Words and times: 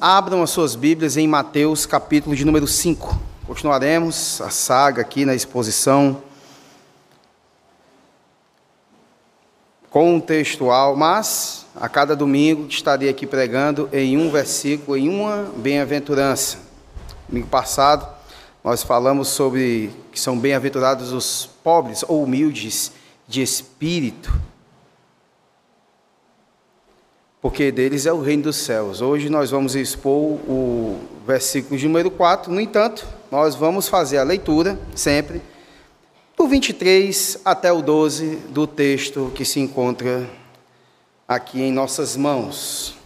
Abram 0.00 0.42
as 0.42 0.50
suas 0.50 0.74
Bíblias 0.74 1.16
em 1.16 1.28
Mateus, 1.28 1.86
capítulo 1.86 2.34
de 2.34 2.44
número 2.44 2.66
5. 2.66 3.16
Continuaremos 3.46 4.40
a 4.40 4.50
saga 4.50 5.02
aqui 5.02 5.24
na 5.24 5.36
exposição 5.36 6.20
contextual, 9.88 10.96
mas 10.96 11.64
a 11.76 11.88
cada 11.88 12.16
domingo 12.16 12.66
estarei 12.68 13.08
aqui 13.08 13.24
pregando 13.24 13.88
em 13.92 14.16
um 14.16 14.30
versículo, 14.30 14.96
em 14.96 15.08
uma 15.08 15.48
bem-aventurança. 15.56 16.58
Domingo 17.28 17.46
passado 17.46 18.08
nós 18.64 18.82
falamos 18.82 19.28
sobre 19.28 19.92
que 20.10 20.18
são 20.18 20.36
bem-aventurados 20.36 21.12
os 21.12 21.48
pobres 21.62 22.04
ou 22.08 22.24
humildes 22.24 22.90
de 23.28 23.42
espírito 23.42 24.32
porque 27.40 27.70
deles 27.70 28.06
é 28.06 28.12
o 28.12 28.20
reino 28.20 28.44
dos 28.44 28.56
céus. 28.56 29.00
Hoje 29.00 29.28
nós 29.28 29.50
vamos 29.50 29.76
expor 29.76 30.14
o 30.48 30.98
versículo 31.26 31.80
número 31.80 32.10
4, 32.10 32.52
no 32.52 32.60
entanto, 32.60 33.06
nós 33.30 33.54
vamos 33.54 33.88
fazer 33.88 34.18
a 34.18 34.24
leitura, 34.24 34.78
sempre, 34.94 35.40
do 36.36 36.48
23 36.48 37.40
até 37.44 37.72
o 37.72 37.82
12 37.82 38.36
do 38.50 38.66
texto 38.66 39.30
que 39.34 39.44
se 39.44 39.60
encontra 39.60 40.28
aqui 41.26 41.60
em 41.60 41.72
nossas 41.72 42.16
mãos. 42.16 42.96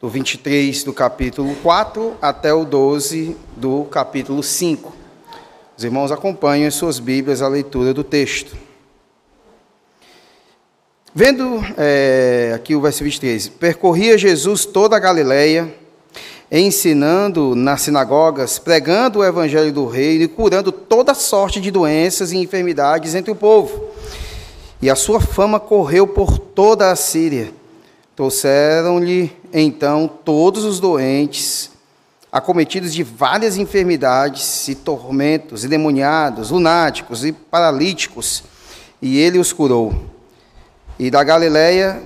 Do 0.00 0.08
23 0.08 0.82
do 0.82 0.92
capítulo 0.92 1.54
4 1.62 2.16
até 2.20 2.52
o 2.52 2.64
12 2.64 3.36
do 3.56 3.84
capítulo 3.84 4.42
5. 4.42 4.92
Os 5.78 5.84
irmãos 5.84 6.10
acompanham 6.10 6.66
em 6.66 6.70
suas 6.70 6.98
Bíblias 6.98 7.40
a 7.40 7.46
leitura 7.46 7.94
do 7.94 8.02
texto. 8.02 8.56
Vendo 11.14 11.62
é, 11.76 12.52
aqui 12.54 12.74
o 12.74 12.80
verso 12.80 13.04
23, 13.04 13.50
percorria 13.50 14.16
Jesus 14.16 14.64
toda 14.64 14.96
a 14.96 14.98
Galileia, 14.98 15.74
ensinando 16.50 17.54
nas 17.54 17.82
sinagogas, 17.82 18.58
pregando 18.58 19.18
o 19.18 19.24
evangelho 19.24 19.70
do 19.70 19.86
reino 19.86 20.24
e 20.24 20.28
curando 20.28 20.72
toda 20.72 21.12
sorte 21.12 21.60
de 21.60 21.70
doenças 21.70 22.32
e 22.32 22.38
enfermidades 22.38 23.14
entre 23.14 23.30
o 23.30 23.34
povo. 23.34 23.90
E 24.80 24.88
a 24.88 24.96
sua 24.96 25.20
fama 25.20 25.60
correu 25.60 26.06
por 26.06 26.38
toda 26.38 26.90
a 26.90 26.96
Síria. 26.96 27.52
Trouxeram-lhe 28.16 29.30
então 29.52 30.10
todos 30.24 30.64
os 30.64 30.80
doentes, 30.80 31.72
acometidos 32.32 32.94
de 32.94 33.02
várias 33.02 33.58
enfermidades 33.58 34.66
e 34.66 34.74
tormentos, 34.74 35.62
endemoniados, 35.62 36.50
lunáticos 36.50 37.22
e 37.22 37.32
paralíticos, 37.32 38.42
e 39.02 39.18
ele 39.18 39.38
os 39.38 39.52
curou 39.52 40.11
e 40.98 41.10
da 41.10 41.24
Galiléia, 41.24 42.02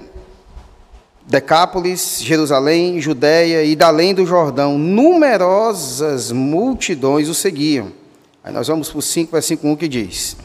Decápolis, 1.26 2.20
Jerusalém, 2.22 3.00
Judéia 3.00 3.64
e 3.64 3.74
da 3.74 3.88
além 3.88 4.14
do 4.14 4.24
Jordão, 4.24 4.78
numerosas 4.78 6.30
multidões 6.30 7.28
o 7.28 7.34
seguiam. 7.34 7.90
Aí 8.44 8.52
nós 8.52 8.68
vamos 8.68 8.88
para 8.88 8.98
o 8.98 9.02
5, 9.02 9.32
versículo 9.32 9.72
1 9.72 9.76
que 9.76 9.88
diz: 9.88 10.36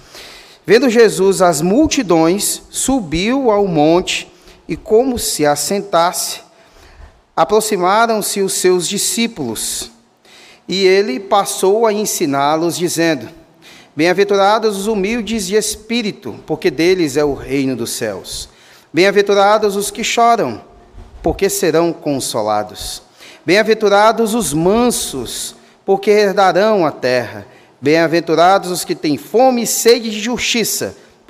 Vendo 0.66 0.90
Jesus 0.90 1.42
as 1.42 1.62
multidões, 1.62 2.64
subiu 2.72 3.52
ao 3.52 3.68
monte 3.68 4.32
e, 4.68 4.76
como 4.76 5.20
se 5.20 5.46
assentasse, 5.46 6.40
aproximaram-se 7.36 8.42
os 8.42 8.54
seus 8.54 8.88
discípulos. 8.88 9.92
E 10.68 10.84
ele 10.86 11.20
passou 11.20 11.86
a 11.86 11.94
ensiná-los, 11.94 12.76
dizendo: 12.76 13.30
Bem-aventurados 14.02 14.80
os 14.80 14.88
humildes 14.88 15.46
de 15.46 15.56
espírito, 15.56 16.34
porque 16.48 16.72
deles 16.72 17.18
é 17.18 17.24
o 17.24 17.36
reino 17.36 17.76
dos 17.76 17.92
céus. 17.92 18.50
Bem-aventurados 18.92 19.76
os 19.76 19.92
que 19.92 20.04
choram, 20.04 20.60
porque 21.22 21.48
serão 21.48 21.94
consolados. 21.94 23.04
Bem-aventurados 23.46 24.34
os 24.34 24.56
mansos, 24.56 25.56
porque 25.86 26.10
herdarão 26.10 26.84
a 26.84 26.92
terra. 26.92 27.46
Bem-aventurados 27.80 28.72
os 28.72 28.84
que 28.84 28.96
têm 28.96 29.20
fome 29.20 29.62
e 29.62 29.68
sede 29.68 30.10
de 30.10 30.20
justiça, 30.20 30.98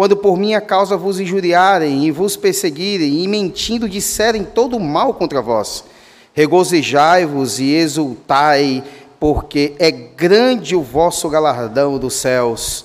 quando 0.00 0.16
por 0.16 0.38
minha 0.38 0.62
causa 0.62 0.96
vos 0.96 1.20
injuriarem 1.20 2.06
e 2.06 2.10
vos 2.10 2.34
perseguirem, 2.34 3.22
e 3.22 3.28
mentindo 3.28 3.86
disserem 3.86 4.44
todo 4.44 4.80
mal 4.80 5.12
contra 5.12 5.42
vós. 5.42 5.84
Regozijai-vos 6.32 7.60
e 7.60 7.74
exultai, 7.74 8.82
porque 9.18 9.74
é 9.78 9.90
grande 9.90 10.74
o 10.74 10.82
vosso 10.82 11.28
galardão 11.28 11.98
dos 11.98 12.14
céus, 12.14 12.82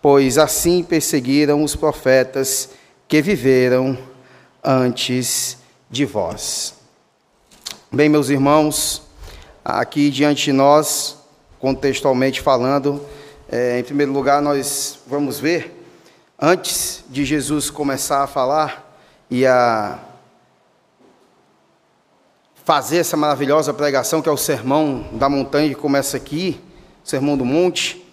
pois 0.00 0.38
assim 0.38 0.82
perseguiram 0.82 1.62
os 1.62 1.76
profetas 1.76 2.70
que 3.06 3.20
viveram 3.20 3.98
antes 4.64 5.58
de 5.90 6.06
vós. 6.06 6.72
Bem, 7.92 8.08
meus 8.08 8.30
irmãos, 8.30 9.02
aqui 9.62 10.08
diante 10.08 10.44
de 10.44 10.52
nós, 10.54 11.18
contextualmente 11.58 12.40
falando, 12.40 13.02
é, 13.46 13.78
em 13.78 13.84
primeiro 13.84 14.10
lugar, 14.10 14.40
nós 14.40 15.00
vamos 15.06 15.38
ver 15.38 15.75
Antes 16.38 17.02
de 17.08 17.24
Jesus 17.24 17.70
começar 17.70 18.22
a 18.22 18.26
falar 18.26 18.94
e 19.30 19.46
a 19.46 19.98
fazer 22.62 22.98
essa 22.98 23.16
maravilhosa 23.16 23.72
pregação 23.72 24.20
que 24.20 24.28
é 24.28 24.32
o 24.32 24.36
sermão 24.36 25.08
da 25.12 25.30
montanha 25.30 25.70
que 25.70 25.74
começa 25.74 26.18
aqui, 26.18 26.60
o 27.02 27.08
sermão 27.08 27.38
do 27.38 27.44
monte, 27.46 28.04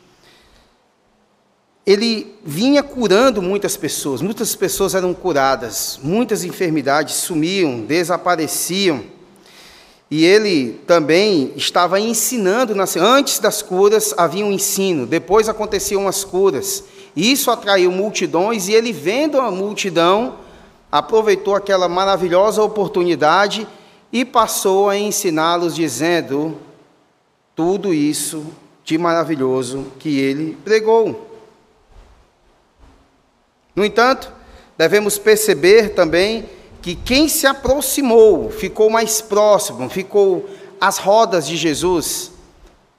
ele 1.86 2.34
vinha 2.46 2.82
curando 2.82 3.42
muitas 3.42 3.76
pessoas, 3.76 4.22
muitas 4.22 4.56
pessoas 4.56 4.96
eram 4.96 5.14
curadas, 5.14 6.00
muitas 6.02 6.46
enfermidades 6.46 7.16
sumiam, 7.16 7.82
desapareciam. 7.82 9.04
E 10.10 10.24
ele 10.24 10.82
também 10.88 11.52
estava 11.58 12.00
ensinando, 12.00 12.74
antes 13.02 13.40
das 13.40 13.62
curas 13.62 14.14
havia 14.16 14.46
um 14.46 14.52
ensino, 14.54 15.06
depois 15.06 15.50
aconteciam 15.50 16.08
as 16.08 16.24
curas. 16.24 16.86
Isso 17.16 17.52
atraiu 17.52 17.92
multidões 17.92 18.68
e 18.68 18.74
ele, 18.74 18.92
vendo 18.92 19.40
a 19.40 19.52
multidão, 19.52 20.40
aproveitou 20.92 21.56
aquela 21.56 21.88
maravilhosa 21.88 22.64
oportunidade 22.64 23.68
e 24.12 24.26
passou 24.26 24.90
a 24.90 24.98
ensiná-los, 24.98 25.76
dizendo 25.76 26.58
tudo 27.56 27.94
isso 27.94 28.46
de 28.84 28.98
maravilhoso 28.98 29.88
que 30.00 30.20
ele 30.20 30.58
pregou. 30.64 31.30
No 33.76 33.86
entanto, 33.86 34.32
devemos 34.78 35.18
perceber 35.18 35.90
também 35.90 36.50
que 36.82 36.96
quem 36.96 37.30
se 37.30 37.48
aproximou, 37.48 38.50
ficou 38.50 38.90
mais 38.90 39.22
próximo, 39.22 39.90
ficou 39.90 40.50
às 40.82 40.98
rodas 40.98 41.48
de 41.48 41.56
Jesus, 41.56 42.32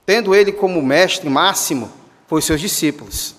tendo 0.05 0.33
ele 0.33 0.51
como 0.51 0.81
mestre 0.81 1.29
máximo, 1.29 1.89
foi 2.27 2.41
seus 2.41 2.59
discípulos 2.59 3.35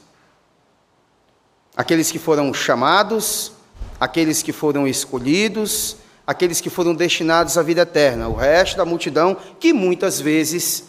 aqueles 1.77 2.11
que 2.11 2.19
foram 2.19 2.55
chamados, 2.55 3.53
aqueles 4.01 4.43
que 4.43 4.53
foram 4.53 4.89
escolhidos, 4.89 5.97
aqueles 6.27 6.61
que 6.61 6.71
foram 6.71 6.95
destinados 6.95 7.59
à 7.59 7.63
vida 7.63 7.83
eterna, 7.83 8.29
o 8.29 8.35
resto 8.35 8.79
da 8.79 8.85
multidão 8.85 9.37
que 9.61 9.73
muitas 9.73 10.19
vezes 10.19 10.85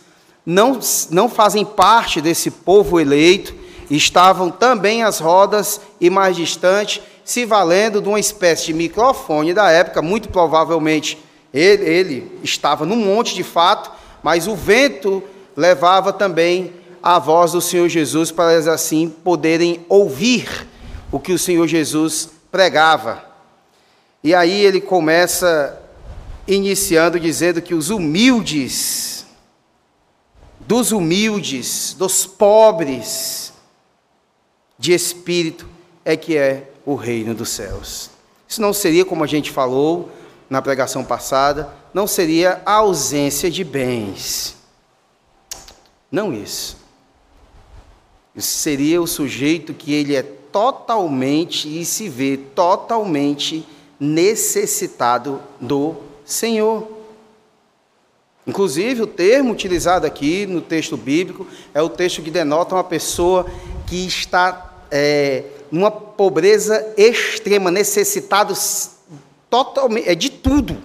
não, 0.45 0.79
não 1.11 1.27
fazem 1.27 1.65
parte 1.65 2.21
desse 2.21 2.49
povo 2.49 2.99
eleito, 2.99 3.53
estavam 3.89 4.49
também 4.49 5.03
às 5.03 5.19
rodas 5.19 5.81
e 5.99 6.09
mais 6.09 6.35
distante, 6.35 7.01
se 7.23 7.45
valendo 7.45 8.01
de 8.01 8.07
uma 8.07 8.19
espécie 8.19 8.67
de 8.67 8.73
microfone 8.73 9.53
da 9.53 9.69
época, 9.69 10.01
muito 10.01 10.29
provavelmente 10.29 11.17
ele, 11.53 11.83
ele 11.83 12.39
estava 12.43 12.85
no 12.85 12.95
monte 12.95 13.35
de 13.35 13.43
fato, 13.43 13.91
mas 14.23 14.47
o 14.47 14.55
vento 14.55 15.21
levava 15.55 16.13
também 16.13 16.73
a 17.03 17.19
voz 17.19 17.51
do 17.51 17.61
Senhor 17.61 17.87
Jesus 17.89 18.31
para 18.31 18.53
eles 18.53 18.67
assim 18.67 19.09
poderem 19.09 19.85
ouvir 19.89 20.67
o 21.11 21.19
que 21.19 21.33
o 21.33 21.39
Senhor 21.39 21.67
Jesus 21.67 22.29
pregava. 22.51 23.23
E 24.23 24.33
aí 24.33 24.63
ele 24.63 24.81
começa 24.81 25.81
iniciando 26.47 27.19
dizendo 27.19 27.61
que 27.61 27.75
os 27.75 27.89
humildes, 27.89 29.25
dos 30.59 30.91
humildes, 30.91 31.93
dos 31.97 32.25
pobres 32.25 33.53
de 34.79 34.93
espírito, 34.93 35.67
é 36.05 36.15
que 36.15 36.37
é 36.37 36.71
o 36.85 36.95
reino 36.95 37.35
dos 37.35 37.49
céus. 37.49 38.09
Isso 38.47 38.61
não 38.61 38.71
seria, 38.71 39.03
como 39.03 39.23
a 39.23 39.27
gente 39.27 39.51
falou 39.51 40.09
na 40.49 40.61
pregação 40.61 41.03
passada, 41.03 41.69
não 41.93 42.07
seria 42.07 42.61
a 42.65 42.75
ausência 42.75 43.51
de 43.51 43.63
bens. 43.63 44.55
Não 46.09 46.33
isso. 46.33 46.77
seria 48.37 49.01
o 49.01 49.07
sujeito 49.07 49.73
que 49.73 49.93
ele 49.93 50.15
é 50.15 50.36
totalmente 50.57 51.69
e 51.69 51.85
se 51.85 52.09
vê 52.09 52.35
totalmente 52.35 53.63
necessitado 53.99 55.39
do 55.61 55.97
Senhor. 56.25 56.87
Inclusive, 58.47 59.03
o 59.03 59.07
termo 59.07 59.51
utilizado 59.53 60.07
aqui 60.07 60.47
no 60.47 60.59
texto 60.59 60.97
bíblico 60.97 61.45
é 61.75 61.81
o 61.83 61.87
texto 61.87 62.23
que 62.23 62.31
denota 62.31 62.73
uma 62.73 62.83
pessoa 62.83 63.45
que 63.85 64.07
está 64.07 64.73
é, 64.89 65.43
numa 65.71 65.91
pobreza 65.91 66.91
extrema, 66.97 67.69
necessitado 67.69 68.55
totalmente 69.51 70.09
é 70.09 70.15
de 70.15 70.31
tudo. 70.31 70.75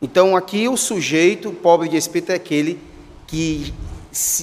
Então, 0.00 0.36
aqui 0.36 0.68
o 0.68 0.76
sujeito 0.76 1.50
pobre 1.50 1.88
de 1.88 1.96
espírito 1.96 2.30
é 2.30 2.36
aquele 2.36 2.78
que, 3.26 3.74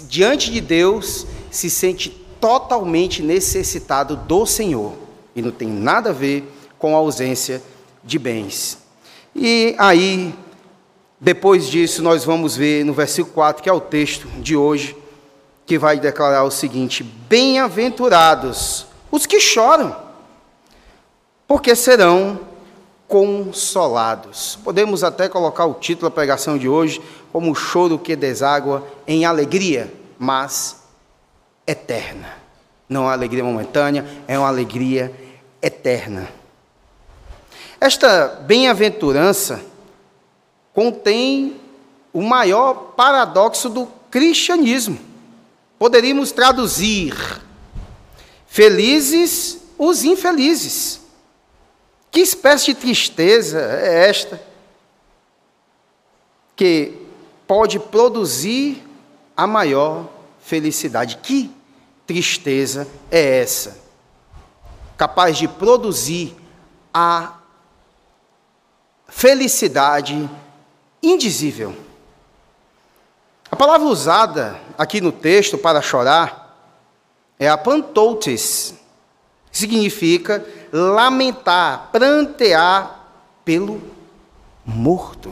diante 0.10 0.52
de 0.52 0.60
Deus, 0.60 1.26
se 1.50 1.70
sente 1.70 2.28
totalmente 2.40 3.22
necessitado 3.22 4.16
do 4.16 4.46
Senhor 4.46 4.94
e 5.36 5.42
não 5.42 5.52
tem 5.52 5.68
nada 5.68 6.10
a 6.10 6.14
ver 6.14 6.44
com 6.78 6.96
a 6.96 7.00
ausência 7.00 7.62
de 8.04 8.18
bens. 8.18 8.78
E 9.36 9.76
aí, 9.78 10.34
depois 11.20 11.68
disso, 11.68 12.02
nós 12.02 12.24
vamos 12.24 12.56
ver 12.56 12.84
no 12.84 12.94
versículo 12.94 13.34
4, 13.34 13.62
que 13.62 13.70
é 13.70 13.74
o 13.74 13.82
texto 13.82 14.28
de 14.40 14.56
hoje, 14.56 14.96
que 15.66 15.78
vai 15.78 16.00
declarar 16.00 16.44
o 16.44 16.52
seguinte: 16.52 17.04
Bem-aventurados 17.04 18.88
os 19.12 19.26
que 19.26 19.40
choram, 19.40 19.96
porque 21.48 21.76
serão 21.76 22.40
consolados. 23.08 24.58
Podemos 24.64 25.04
até 25.04 25.28
colocar 25.28 25.66
o 25.66 25.74
título 25.74 26.10
da 26.10 26.16
pregação 26.16 26.58
de 26.58 26.70
hoje 26.70 27.02
como 27.34 27.52
o 27.52 27.56
choro 27.56 27.98
que 27.98 28.16
deságua 28.16 28.88
em 29.08 29.26
alegria, 29.26 29.92
mas 30.18 30.84
eterna. 31.70 32.34
Não 32.88 33.04
é 33.04 33.06
uma 33.06 33.14
alegria 33.14 33.44
momentânea, 33.44 34.06
é 34.28 34.38
uma 34.38 34.48
alegria 34.48 35.14
eterna. 35.62 36.28
Esta 37.80 38.28
bem-aventurança 38.48 39.62
contém 40.74 41.62
o 42.12 42.22
maior 42.22 42.94
paradoxo 42.96 43.70
do 43.70 43.86
cristianismo. 44.10 45.00
Poderíamos 45.78 46.32
traduzir: 46.32 47.16
felizes 48.48 49.60
os 49.78 50.04
infelizes. 50.04 51.00
Que 52.12 52.22
espécie 52.22 52.74
de 52.74 52.80
tristeza 52.80 53.60
é 53.60 54.10
esta 54.10 54.42
que 56.56 56.94
pode 57.46 57.78
produzir 57.80 58.84
a 59.38 59.46
maior 59.46 60.10
felicidade? 60.40 61.18
Que 61.22 61.59
tristeza 62.10 62.88
é 63.12 63.42
essa? 63.42 63.78
Capaz 64.98 65.38
de 65.38 65.48
produzir 65.48 66.36
a 66.92 67.38
felicidade 69.08 70.28
indizível. 71.04 71.76
A 73.52 73.56
palavra 73.56 73.88
usada 73.88 74.60
aqui 74.76 75.00
no 75.00 75.12
texto 75.12 75.56
para 75.56 75.84
chorar 75.84 76.58
é 77.38 77.48
a 77.48 77.56
pantoutes, 77.56 78.74
que 79.52 79.60
significa 79.60 80.44
lamentar, 80.74 81.90
prantear 81.92 83.06
pelo 83.46 83.80
morto. 84.66 85.32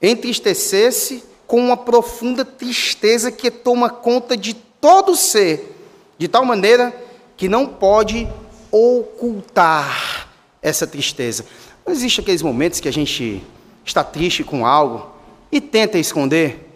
Entristecer-se 0.00 1.31
com 1.52 1.60
uma 1.60 1.76
profunda 1.76 2.46
tristeza 2.46 3.30
que 3.30 3.50
toma 3.50 3.90
conta 3.90 4.38
de 4.38 4.54
todo 4.54 5.14
ser, 5.14 5.76
de 6.16 6.26
tal 6.26 6.46
maneira 6.46 6.98
que 7.36 7.46
não 7.46 7.66
pode 7.66 8.26
ocultar 8.70 10.30
essa 10.62 10.86
tristeza. 10.86 11.44
Não 11.84 11.92
existe 11.92 12.22
aqueles 12.22 12.40
momentos 12.40 12.80
que 12.80 12.88
a 12.88 12.92
gente 12.92 13.44
está 13.84 14.02
triste 14.02 14.42
com 14.42 14.64
algo 14.64 15.10
e 15.52 15.60
tenta 15.60 15.98
esconder, 15.98 16.72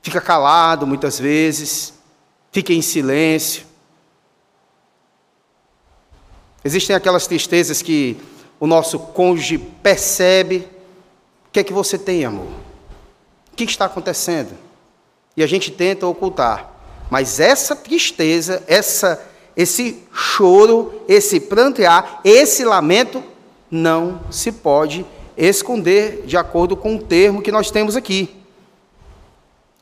fica 0.00 0.20
calado 0.20 0.86
muitas 0.86 1.18
vezes, 1.18 1.92
fica 2.52 2.72
em 2.72 2.82
silêncio. 2.82 3.66
Existem 6.64 6.94
aquelas 6.94 7.26
tristezas 7.26 7.82
que 7.82 8.16
o 8.60 8.66
nosso 8.68 8.96
cônjuge 8.96 9.58
percebe. 9.58 10.68
O 11.48 11.50
que 11.50 11.58
é 11.58 11.64
que 11.64 11.72
você 11.72 11.98
tem, 11.98 12.24
amor? 12.24 12.63
O 13.54 13.56
que 13.56 13.62
está 13.62 13.84
acontecendo? 13.84 14.50
E 15.36 15.44
a 15.44 15.46
gente 15.46 15.70
tenta 15.70 16.08
ocultar. 16.08 16.72
Mas 17.08 17.38
essa 17.38 17.76
tristeza, 17.76 18.60
essa, 18.66 19.24
esse 19.56 20.02
choro, 20.12 21.04
esse 21.06 21.38
prantear, 21.38 22.18
esse 22.24 22.64
lamento, 22.64 23.22
não 23.70 24.22
se 24.28 24.50
pode 24.50 25.06
esconder 25.36 26.24
de 26.26 26.36
acordo 26.36 26.76
com 26.76 26.96
o 26.96 26.98
termo 26.98 27.40
que 27.40 27.52
nós 27.52 27.70
temos 27.70 27.94
aqui. 27.94 28.34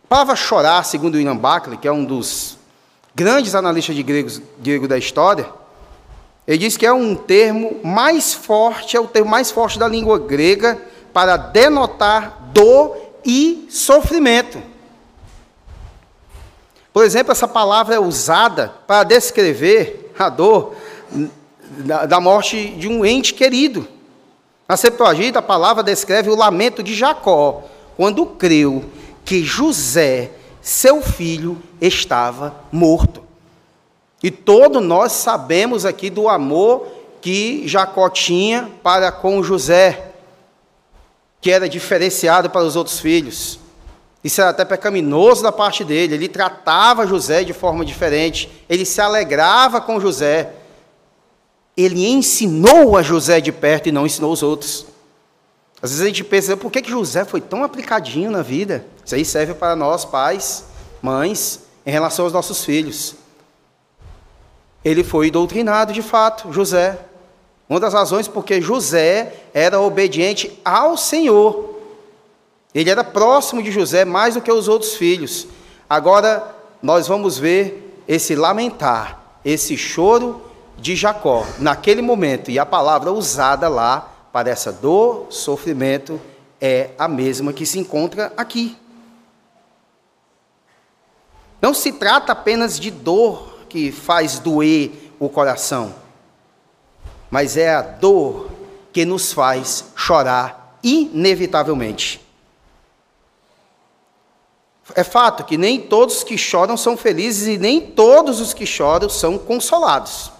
A 0.05 0.09
palavra 0.09 0.37
chorar, 0.37 0.85
segundo 0.85 1.15
William 1.15 1.35
Buckley, 1.35 1.79
que 1.79 1.89
é 1.89 1.93
um 1.93 2.05
dos 2.05 2.59
grandes 3.15 3.55
analistas 3.55 3.97
de 3.97 4.03
grego, 4.03 4.29
grego 4.59 4.87
da 4.87 4.99
história, 4.99 5.49
ele 6.47 6.59
diz 6.59 6.77
que 6.77 6.85
é 6.85 6.93
um 6.93 7.15
termo 7.15 7.81
mais 7.83 8.35
forte, 8.35 8.99
é 8.99 9.01
o 9.01 9.07
termo 9.07 9.31
mais 9.31 9.51
forte 9.51 9.79
da 9.79 9.89
língua 9.89 10.19
grega 10.19 10.79
para 11.11 11.39
denotar 11.39 12.51
dor 12.53 13.02
e 13.25 13.67
sofrimento. 13.71 14.63
Por 16.93 17.05
exemplo, 17.05 17.33
essa 17.33 17.49
palavra 17.49 17.95
é 17.95 18.01
usada 18.01 18.75
para 18.87 19.05
descrever 19.05 20.13
a 20.19 20.29
dor 20.29 20.75
da, 22.07 22.21
morte 22.21 22.69
de 22.69 22.87
um 22.87 23.05
ente 23.05 23.33
querido. 23.33 23.89
Na 24.69 24.77
Septuaginta, 24.77 25.39
a 25.39 25.43
palavra 25.43 25.83
descreve 25.83 26.31
o 26.31 26.37
lamento 26.37 26.83
de 26.83 26.95
Jacó, 26.95 27.65
quando 27.97 28.27
creu 28.27 28.85
que 29.25 29.43
José, 29.43 30.31
seu 30.61 31.01
filho, 31.01 31.61
estava 31.81 32.55
morto. 32.71 33.23
E 34.23 34.31
todos 34.31 34.83
nós 34.83 35.13
sabemos 35.13 35.85
aqui 35.85 36.09
do 36.09 36.29
amor 36.29 36.87
que 37.21 37.67
Jacó 37.67 38.09
tinha 38.09 38.71
para 38.83 39.11
com 39.11 39.43
José, 39.43 40.12
que 41.43 41.51
era 41.51 41.69
diferenciado 41.69 42.49
para 42.49 42.63
os 42.63 42.75
outros 42.75 42.99
filhos. 42.99 43.59
Isso 44.25 44.41
era 44.41 44.49
até 44.49 44.65
pecaminoso 44.65 45.43
da 45.43 45.53
parte 45.53 45.85
dele. 45.85 46.15
Ele 46.15 46.29
tratava 46.29 47.07
José 47.07 47.45
de 47.45 47.53
forma 47.53 47.85
diferente. 47.85 48.65
Ele 48.67 48.87
se 48.87 48.99
alegrava 48.99 49.79
com 49.79 50.01
José. 50.01 50.55
Ele 51.77 52.07
ensinou 52.07 52.97
a 52.97 53.03
José 53.03 53.43
de 53.43 53.53
perto 53.53 53.91
e 53.91 53.93
não 53.93 54.07
ensinou 54.07 54.33
os 54.33 54.43
outros. 54.43 54.87
Às 55.83 55.91
vezes 55.91 56.03
a 56.03 56.07
gente 56.07 56.25
pensa, 56.25 56.57
por 56.57 56.73
que, 56.73 56.81
que 56.81 56.91
José 56.91 57.27
foi 57.27 57.43
tão 57.43 57.63
aplicadinho 57.63 58.31
na 58.31 58.41
vida? 58.41 58.87
Isso 59.05 59.15
aí 59.15 59.25
serve 59.25 59.53
para 59.53 59.77
nós, 59.77 60.07
pais, 60.07 60.65
mães, 61.03 61.61
em 61.85 61.91
relação 61.91 62.25
aos 62.25 62.33
nossos 62.33 62.65
filhos 62.65 63.17
ele 64.85 65.05
foi 65.05 65.31
doutrinado 65.31 65.93
de 65.93 66.03
fato, 66.03 66.53
José. 66.53 66.99
Uma 67.69 67.81
das 67.81 67.95
razões 67.95 68.29
porque 68.29 68.61
José 68.61 69.35
era 69.55 69.81
obediente 69.81 70.59
ao 70.65 70.97
Senhor. 70.97 71.81
Ele 72.75 72.91
era 72.91 73.05
próximo 73.05 73.63
de 73.63 73.71
José 73.71 74.05
mais 74.05 74.35
do 74.35 74.41
que 74.41 74.53
os 74.53 74.69
outros 74.69 74.95
filhos. 74.95 75.47
Agora 75.89 76.55
nós 76.83 77.07
vamos 77.07 77.39
ver 77.39 78.03
esse 78.09 78.35
lamentar, 78.35 79.39
esse 79.45 79.77
choro 79.77 80.43
de 80.79 80.97
Jacó 80.97 81.47
naquele 81.59 82.03
momento 82.03 82.51
e 82.51 82.59
a 82.59 82.67
palavra 82.67 83.13
usada 83.13 83.69
lá 83.69 84.13
para 84.33 84.51
essa 84.51 84.73
dor, 84.73 85.27
sofrimento 85.31 86.21
é 86.61 86.91
a 86.99 87.07
mesma 87.07 87.53
que 87.53 87.67
se 87.67 87.79
encontra 87.79 88.33
aqui. 88.37 88.77
Não 91.61 91.75
se 91.75 91.93
trata 91.93 92.33
apenas 92.33 92.81
de 92.81 92.91
dor 92.91 93.53
que 93.69 93.93
faz 93.93 94.39
doer 94.39 94.91
o 95.21 95.29
coração, 95.29 95.95
mas 97.33 97.57
é 97.57 97.75
a 97.75 97.81
dor 97.81 98.51
que 98.93 99.07
nos 99.07 99.33
faz 99.33 99.87
chorar 99.97 100.77
inevitavelmente. 100.83 102.21
É 104.95 105.03
fato 105.03 105.43
que 105.43 105.57
nem 105.57 105.81
todos 105.81 106.23
que 106.23 106.37
choram 106.37 106.77
são 106.77 106.95
felizes 106.95 107.49
e 107.49 107.57
nem 107.57 107.81
todos 107.81 108.39
os 108.39 108.53
que 108.53 108.67
choram 108.67 109.09
são 109.09 109.39
consolados, 109.39 110.31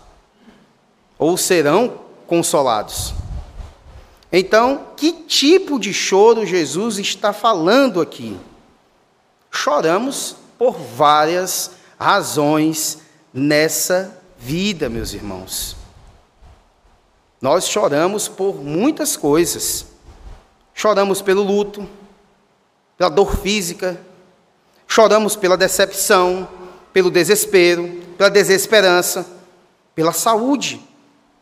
ou 1.19 1.39
serão 1.39 1.99
consolados. 2.27 3.15
Então, 4.31 4.89
que 4.95 5.13
tipo 5.13 5.81
de 5.81 5.95
choro 5.95 6.45
Jesus 6.45 6.99
está 6.99 7.33
falando 7.33 8.03
aqui? 8.03 8.37
Choramos 9.51 10.37
por 10.59 10.73
várias 10.73 11.71
razões 11.99 12.99
nessa 13.33 14.15
vida, 14.37 14.91
meus 14.91 15.15
irmãos. 15.15 15.81
Nós 17.43 17.69
choramos 17.69 18.27
por 18.29 18.55
muitas 18.55 19.19
coisas. 19.19 19.85
Choramos 20.73 21.21
pelo 21.21 21.43
luto, 21.43 21.87
pela 22.97 23.11
dor 23.11 23.37
física, 23.37 24.01
Choramos 24.93 25.35
pela 25.37 25.57
decepção, 25.57 26.47
pelo 26.93 27.11
desespero, 27.11 28.03
pela 28.19 28.29
desesperança, 28.29 29.27
pela 29.95 30.13
saúde, 30.13 30.87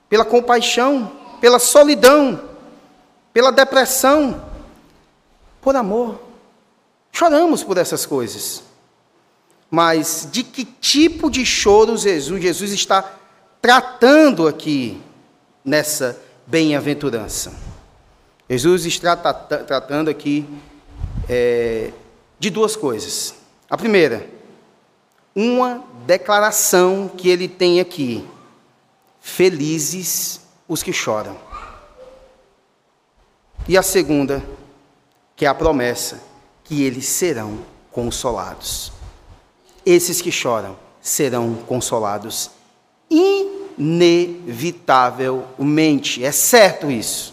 pela 0.08 0.24
compaixão, 0.24 1.10
pela 1.40 1.58
solidão, 1.58 2.40
pela 3.32 3.50
depressão, 3.50 4.40
por 5.60 5.74
amor. 5.74 6.20
Choramos 7.10 7.64
por 7.64 7.76
essas 7.76 8.06
coisas. 8.06 8.62
Mas 9.68 10.28
de 10.30 10.44
que 10.44 10.64
tipo 10.64 11.28
de 11.28 11.44
choro 11.44 11.96
Jesus, 11.96 12.40
Jesus 12.40 12.70
está 12.70 13.02
tratando 13.60 14.46
aqui 14.46 15.02
nessa 15.64 16.20
bem-aventurança? 16.46 17.52
Jesus 18.48 18.84
está 18.84 19.16
tratando 19.16 20.10
aqui 20.10 20.44
é, 21.28 21.92
de 22.38 22.50
duas 22.50 22.74
coisas. 22.74 23.34
A 23.68 23.76
primeira, 23.76 24.28
uma 25.34 25.84
declaração 26.04 27.08
que 27.08 27.28
ele 27.28 27.46
tem 27.46 27.78
aqui: 27.78 28.26
Felizes 29.20 30.40
os 30.66 30.82
que 30.82 30.92
choram. 30.92 31.36
E 33.68 33.78
a 33.78 33.82
segunda, 33.82 34.42
que 35.36 35.44
é 35.44 35.48
a 35.48 35.54
promessa 35.54 36.20
que 36.64 36.82
eles 36.82 37.06
serão 37.06 37.58
consolados. 37.92 38.92
Esses 39.84 40.20
que 40.20 40.32
choram 40.32 40.76
serão 41.00 41.54
consolados 41.54 42.50
inevitavelmente. 43.80 46.22
É 46.22 46.30
certo 46.30 46.90
isso. 46.90 47.32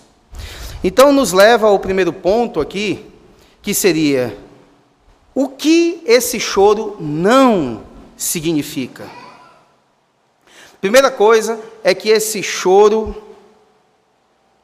Então 0.81 1.11
nos 1.11 1.33
leva 1.33 1.67
ao 1.67 1.77
primeiro 1.77 2.13
ponto 2.13 2.61
aqui, 2.61 3.05
que 3.61 3.73
seria 3.73 4.37
o 5.35 5.49
que 5.49 6.01
esse 6.05 6.39
choro 6.39 6.95
não 7.01 7.83
significa. 8.15 9.09
Primeira 10.79 11.11
coisa 11.11 11.59
é 11.83 11.93
que 11.93 12.07
esse 12.07 12.41
choro 12.41 13.13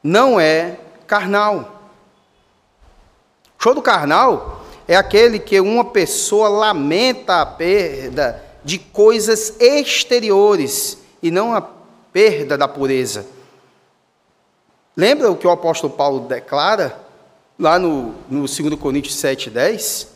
não 0.02 0.40
é 0.40 0.78
carnal. 1.06 1.90
Choro 3.58 3.82
carnal 3.82 4.64
é 4.88 4.96
aquele 4.96 5.38
que 5.38 5.60
uma 5.60 5.84
pessoa 5.84 6.48
lamenta 6.48 7.42
a 7.42 7.46
perda 7.46 8.42
de 8.64 8.78
coisas 8.78 9.60
exteriores 9.60 10.96
e 11.22 11.30
não 11.30 11.54
a 11.54 11.73
perda 12.14 12.56
da 12.56 12.68
pureza. 12.68 13.26
Lembra 14.96 15.32
o 15.32 15.36
que 15.36 15.48
o 15.48 15.50
apóstolo 15.50 15.92
Paulo 15.92 16.28
declara 16.28 16.96
lá 17.58 17.76
no, 17.76 18.14
no 18.30 18.46
2 18.46 18.76
Coríntios 18.76 19.16
7,10? 19.16 20.06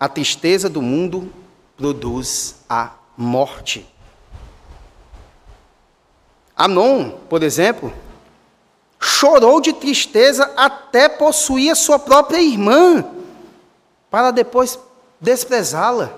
A 0.00 0.08
tristeza 0.08 0.70
do 0.70 0.80
mundo 0.80 1.30
produz 1.76 2.56
a 2.66 2.94
morte. 3.14 3.86
Anon, 6.56 7.10
por 7.28 7.42
exemplo, 7.42 7.92
chorou 8.98 9.60
de 9.60 9.74
tristeza 9.74 10.50
até 10.56 11.06
possuir 11.06 11.70
a 11.70 11.74
sua 11.74 11.98
própria 11.98 12.40
irmã, 12.40 13.04
para 14.10 14.30
depois 14.30 14.78
desprezá-la. 15.20 16.14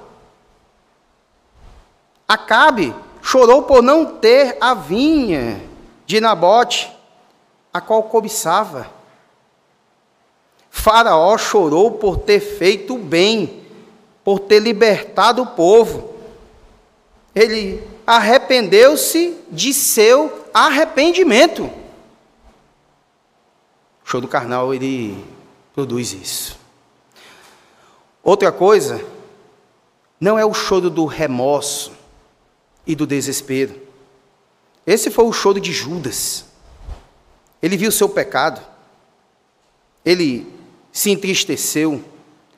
Acabe 2.29 2.95
chorou 3.29 3.65
por 3.65 3.83
não 3.83 4.07
ter 4.07 4.57
a 4.59 4.73
vinha 4.73 5.63
de 6.07 6.19
Nabote, 6.19 6.91
a 7.71 7.79
qual 7.79 8.05
cobiçava. 8.05 8.91
Faraó 10.71 11.37
chorou 11.37 11.91
por 11.91 12.17
ter 12.17 12.41
feito 12.41 12.95
o 12.95 12.99
bem, 12.99 13.65
por 14.25 14.39
ter 14.39 14.61
libertado 14.61 15.43
o 15.43 15.47
povo. 15.47 16.15
Ele 17.35 17.87
arrependeu-se 18.07 19.37
de 19.51 19.75
seu 19.75 20.47
arrependimento. 20.55 21.65
O 24.03 24.09
choro 24.09 24.27
carnal, 24.27 24.73
ele 24.73 25.23
produz 25.75 26.15
isso. 26.15 26.59
Outra 28.23 28.51
coisa, 28.51 29.05
não 30.19 30.39
é 30.39 30.47
o 30.47 30.55
choro 30.55 30.89
do 30.89 31.05
remorso 31.05 31.98
e 32.89 32.95
do 32.95 33.07
desespero. 33.07 33.79
Esse 34.87 35.11
foi 35.11 35.27
o 35.27 35.33
choro 35.33 35.61
de 35.61 35.71
Judas. 35.71 36.47
Ele 37.63 37.77
viu 37.77 37.93
seu 37.93 38.09
pecado, 38.09 38.63
ele 40.03 40.51
se 40.91 41.11
entristeceu, 41.11 42.03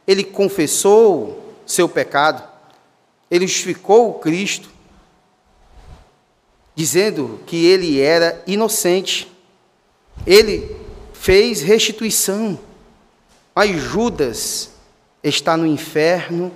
ele 0.06 0.22
confessou 0.22 1.54
seu 1.66 1.88
pecado, 1.88 2.48
ele 3.28 3.46
justificou 3.46 4.14
Cristo, 4.20 4.70
dizendo 6.76 7.40
que 7.46 7.66
ele 7.66 8.00
era 8.00 8.40
inocente. 8.46 9.30
Ele 10.26 10.76
fez 11.12 11.62
restituição, 11.62 12.58
mas 13.54 13.80
Judas 13.80 14.70
está 15.24 15.56
no 15.56 15.66
inferno 15.66 16.52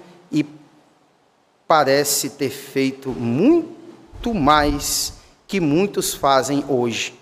parece 1.67 2.31
ter 2.31 2.51
feito 2.51 3.11
muito 3.11 4.35
mais 4.35 5.15
que 5.47 5.61
muitos 5.61 6.15
fazem 6.15 6.65
hoje. 6.69 7.15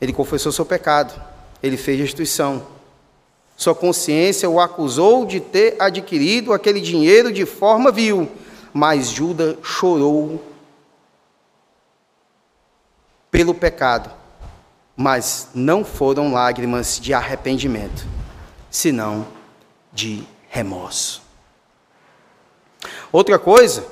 Ele 0.00 0.12
confessou 0.12 0.52
seu 0.52 0.66
pecado, 0.66 1.20
ele 1.62 1.76
fez 1.76 1.98
restituição, 1.98 2.66
sua 3.56 3.74
consciência 3.74 4.50
o 4.50 4.60
acusou 4.60 5.24
de 5.24 5.40
ter 5.40 5.76
adquirido 5.80 6.52
aquele 6.52 6.80
dinheiro 6.80 7.32
de 7.32 7.46
forma 7.46 7.90
vil, 7.90 8.30
mas 8.72 9.08
Judas 9.08 9.56
chorou 9.62 10.42
pelo 13.30 13.54
pecado, 13.54 14.10
mas 14.94 15.48
não 15.54 15.84
foram 15.84 16.32
lágrimas 16.32 17.00
de 17.00 17.14
arrependimento, 17.14 18.06
senão 18.70 19.26
de 19.90 20.22
remorso. 20.48 21.25
Outra 23.12 23.38
coisa, 23.38 23.86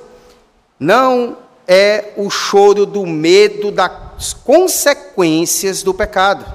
não 0.79 1.37
é 1.67 2.13
o 2.17 2.29
choro 2.29 2.85
do 2.85 3.05
medo 3.05 3.71
das 3.71 4.33
consequências 4.33 5.81
do 5.81 5.93
pecado. 5.93 6.45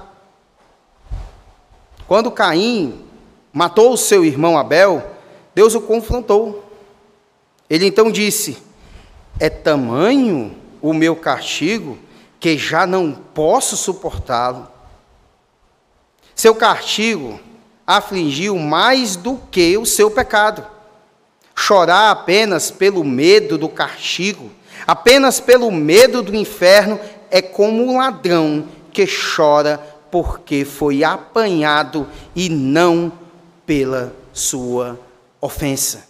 Quando 2.07 2.31
Caim 2.31 3.05
matou 3.53 3.93
o 3.93 3.97
seu 3.97 4.25
irmão 4.25 4.59
Abel, 4.59 5.05
Deus 5.55 5.75
o 5.75 5.81
confrontou. 5.81 6.65
Ele 7.69 7.87
então 7.87 8.11
disse: 8.11 8.59
É 9.39 9.49
tamanho 9.49 10.57
o 10.81 10.93
meu 10.93 11.17
castigo 11.17 11.99
que 12.39 12.57
já 12.57 12.87
não 12.87 13.13
posso 13.13 13.77
suportá-lo. 13.77 14.69
Seu 16.35 16.55
castigo 16.55 17.39
afligiu 17.87 18.57
mais 18.57 19.15
do 19.15 19.37
que 19.51 19.77
o 19.77 19.85
seu 19.85 20.11
pecado. 20.11 20.67
Chorar 21.55 22.11
apenas 22.11 22.71
pelo 22.71 23.05
medo 23.05 23.59
do 23.59 23.69
castigo, 23.69 24.51
apenas 24.87 25.41
pelo 25.41 25.71
medo 25.71 26.23
do 26.23 26.35
inferno, 26.35 26.99
é 27.31 27.41
como 27.43 27.85
um 27.85 27.99
ladrão 27.99 28.67
que 28.93 29.07
chora 29.07 29.79
porque 30.11 30.65
foi 30.65 31.05
apanhado 31.05 32.09
e 32.35 32.49
não 32.49 33.13
pela 33.65 34.13
sua 34.33 34.99
ofensa. 35.41 36.09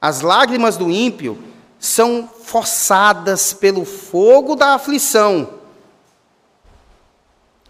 As 0.00 0.20
lágrimas 0.20 0.76
do 0.76 0.90
ímpio 0.90 1.38
são 1.78 2.28
forçadas 2.28 3.54
pelo 3.54 3.84
fogo 3.84 4.54
da 4.54 4.74
aflição 4.74 5.48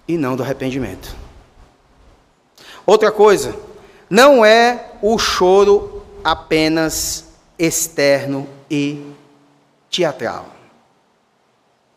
e 0.06 0.16
não 0.16 0.36
do 0.36 0.42
arrependimento. 0.42 1.14
Outra 2.84 3.10
coisa, 3.10 3.56
não 4.08 4.44
é 4.44 4.92
o 5.02 5.18
choro 5.18 6.04
apenas 6.22 7.26
externo 7.58 8.48
e 8.70 9.14
teatral. 9.90 10.46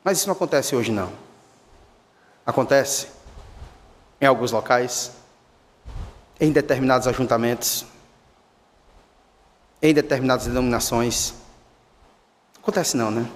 Mas 0.04 0.20
isso 0.20 0.28
não 0.28 0.36
acontece 0.36 0.76
hoje 0.76 0.92
não. 0.92 1.12
Acontece 2.46 3.08
em 4.22 4.26
alguns 4.26 4.52
locais, 4.52 5.12
em 6.40 6.52
determinados 6.52 7.08
ajuntamentos, 7.08 7.86
em 9.82 9.94
determinadas 9.94 10.48
denominações. 10.48 11.34
Acontece 12.62 12.96
não, 12.98 13.12
né? 13.12 13.28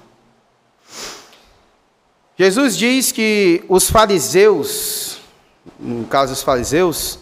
Jesus 2.38 2.76
diz 2.78 3.12
que 3.12 3.64
os 3.70 3.90
fariseus, 3.90 5.20
no 5.80 6.08
caso 6.08 6.34
os 6.34 6.42
fariseus, 6.42 7.20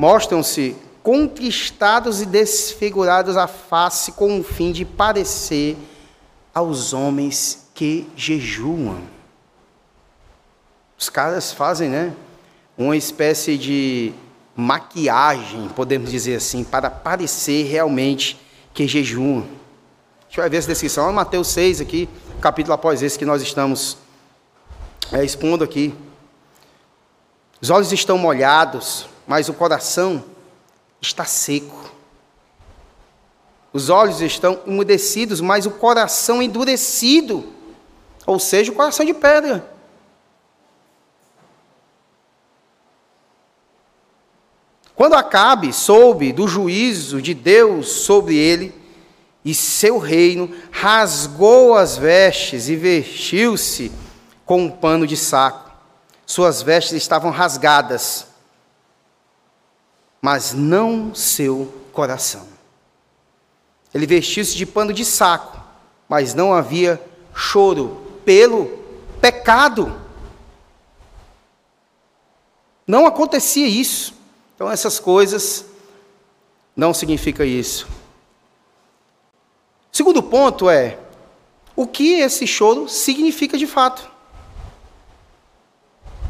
mostram-se 0.00 0.74
contristados 1.02 2.22
e 2.22 2.26
desfigurados 2.26 3.36
à 3.36 3.46
face 3.46 4.12
com 4.12 4.40
o 4.40 4.42
fim 4.42 4.72
de 4.72 4.82
parecer 4.82 5.76
aos 6.54 6.94
homens 6.94 7.68
que 7.74 8.08
jejuam. 8.16 9.02
Os 10.98 11.10
caras 11.10 11.52
fazem, 11.52 11.90
né? 11.90 12.14
Uma 12.78 12.96
espécie 12.96 13.58
de 13.58 14.14
maquiagem, 14.56 15.68
podemos 15.68 16.10
dizer 16.10 16.36
assim, 16.36 16.64
para 16.64 16.88
parecer 16.88 17.64
realmente 17.64 18.40
que 18.72 18.88
jejum. 18.88 19.40
A 19.40 20.24
gente 20.28 20.36
vai 20.38 20.48
ver 20.48 20.56
essa 20.56 20.68
descrição 20.68 21.10
em 21.10 21.14
Mateus 21.14 21.48
6 21.48 21.82
aqui, 21.82 22.08
capítulo 22.40 22.72
após 22.72 23.02
esse 23.02 23.18
que 23.18 23.26
nós 23.26 23.42
estamos 23.42 23.98
é, 25.12 25.22
expondo 25.22 25.62
aqui. 25.62 25.94
Os 27.60 27.68
olhos 27.68 27.92
estão 27.92 28.16
molhados, 28.16 29.06
mas 29.30 29.48
o 29.48 29.54
coração 29.54 30.24
está 31.00 31.24
seco. 31.24 31.94
Os 33.72 33.88
olhos 33.88 34.20
estão 34.20 34.58
umedecidos, 34.66 35.40
mas 35.40 35.66
o 35.66 35.70
coração 35.70 36.42
endurecido, 36.42 37.46
ou 38.26 38.40
seja, 38.40 38.72
o 38.72 38.74
coração 38.74 39.06
de 39.06 39.14
pedra. 39.14 39.72
Quando 44.96 45.14
Acabe 45.14 45.72
soube 45.72 46.32
do 46.32 46.48
juízo 46.48 47.22
de 47.22 47.32
Deus 47.32 47.88
sobre 47.88 48.36
ele 48.36 48.74
e 49.44 49.54
seu 49.54 49.98
reino, 49.98 50.52
rasgou 50.72 51.76
as 51.76 51.96
vestes 51.96 52.68
e 52.68 52.74
vestiu-se 52.74 53.92
com 54.44 54.64
um 54.64 54.70
pano 54.72 55.06
de 55.06 55.16
saco. 55.16 55.70
Suas 56.26 56.62
vestes 56.62 56.94
estavam 56.94 57.30
rasgadas, 57.30 58.26
mas 60.20 60.52
não 60.52 61.14
seu 61.14 61.72
coração. 61.92 62.46
Ele 63.92 64.06
vestiu-se 64.06 64.56
de 64.56 64.66
pano 64.66 64.92
de 64.92 65.04
saco, 65.04 65.60
mas 66.08 66.34
não 66.34 66.52
havia 66.52 67.00
choro 67.34 68.20
pelo 68.24 68.66
pecado. 69.20 70.00
Não 72.86 73.06
acontecia 73.06 73.66
isso. 73.66 74.14
Então, 74.54 74.70
essas 74.70 74.98
coisas 74.98 75.64
não 76.76 76.92
significa 76.92 77.44
isso. 77.44 77.88
Segundo 79.90 80.22
ponto 80.22 80.68
é 80.68 80.98
o 81.74 81.86
que 81.86 82.20
esse 82.20 82.46
choro 82.46 82.88
significa 82.88 83.56
de 83.56 83.66
fato. 83.66 84.08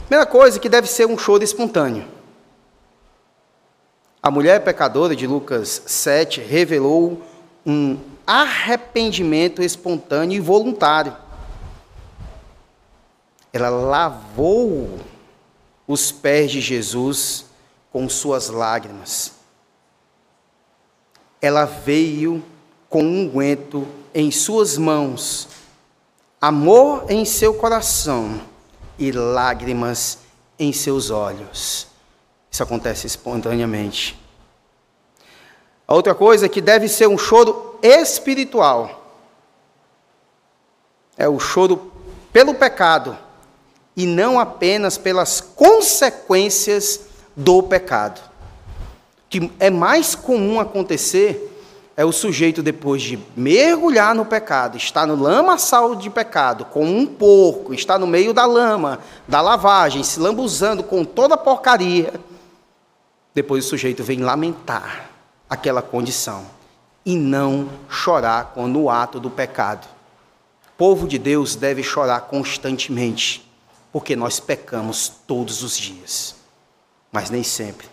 Primeira 0.06 0.26
coisa 0.26 0.58
que 0.58 0.68
deve 0.68 0.88
ser 0.88 1.06
um 1.06 1.18
choro 1.18 1.44
espontâneo. 1.44 2.19
A 4.22 4.30
mulher 4.30 4.62
pecadora 4.62 5.16
de 5.16 5.26
Lucas 5.26 5.82
7 5.86 6.42
revelou 6.42 7.22
um 7.64 7.98
arrependimento 8.26 9.62
espontâneo 9.62 10.36
e 10.36 10.40
voluntário. 10.40 11.16
Ela 13.50 13.70
lavou 13.70 15.00
os 15.88 16.12
pés 16.12 16.50
de 16.50 16.60
Jesus 16.60 17.46
com 17.90 18.08
suas 18.10 18.50
lágrimas. 18.50 19.32
Ela 21.40 21.64
veio 21.64 22.44
com 22.90 23.02
um 23.02 23.22
unguento 23.22 23.88
em 24.14 24.30
suas 24.30 24.76
mãos, 24.76 25.48
amor 26.38 27.06
em 27.08 27.24
seu 27.24 27.54
coração 27.54 28.38
e 28.98 29.10
lágrimas 29.10 30.18
em 30.58 30.74
seus 30.74 31.08
olhos. 31.08 31.89
Isso 32.50 32.62
acontece 32.62 33.06
espontaneamente. 33.06 34.18
A 35.86 35.94
outra 35.94 36.14
coisa 36.14 36.46
é 36.46 36.48
que 36.48 36.60
deve 36.60 36.88
ser 36.88 37.08
um 37.08 37.18
choro 37.18 37.78
espiritual. 37.82 39.04
É 41.16 41.28
o 41.28 41.38
choro 41.38 41.92
pelo 42.32 42.54
pecado 42.54 43.16
e 43.96 44.06
não 44.06 44.38
apenas 44.38 44.96
pelas 44.96 45.40
consequências 45.40 47.00
do 47.36 47.62
pecado. 47.62 48.20
O 49.26 49.28
que 49.28 49.52
é 49.58 49.70
mais 49.70 50.14
comum 50.14 50.58
acontecer 50.58 51.48
é 51.96 52.04
o 52.04 52.12
sujeito, 52.12 52.62
depois 52.62 53.02
de 53.02 53.18
mergulhar 53.36 54.14
no 54.14 54.24
pecado, 54.24 54.76
está 54.76 55.06
no 55.06 55.20
lamaçal 55.20 55.94
de 55.94 56.08
pecado, 56.08 56.64
como 56.64 56.96
um 56.96 57.04
porco, 57.04 57.74
está 57.74 57.98
no 57.98 58.06
meio 58.06 58.32
da 58.32 58.46
lama, 58.46 59.00
da 59.28 59.40
lavagem, 59.40 60.02
se 60.02 60.18
lambuzando 60.18 60.82
com 60.82 61.04
toda 61.04 61.34
a 61.34 61.38
porcaria. 61.38 62.14
Depois 63.34 63.64
o 63.64 63.68
sujeito 63.68 64.02
vem 64.02 64.20
lamentar 64.20 65.10
aquela 65.48 65.82
condição 65.82 66.46
e 67.04 67.16
não 67.16 67.68
chorar 67.88 68.52
quando 68.54 68.80
o 68.80 68.90
ato 68.90 69.18
do 69.18 69.30
pecado. 69.30 69.86
O 70.64 70.76
povo 70.76 71.06
de 71.06 71.18
Deus 71.18 71.54
deve 71.54 71.82
chorar 71.82 72.22
constantemente, 72.22 73.48
porque 73.92 74.16
nós 74.16 74.40
pecamos 74.40 75.08
todos 75.26 75.62
os 75.62 75.76
dias. 75.76 76.34
Mas 77.12 77.30
nem 77.30 77.42
sempre 77.42 77.88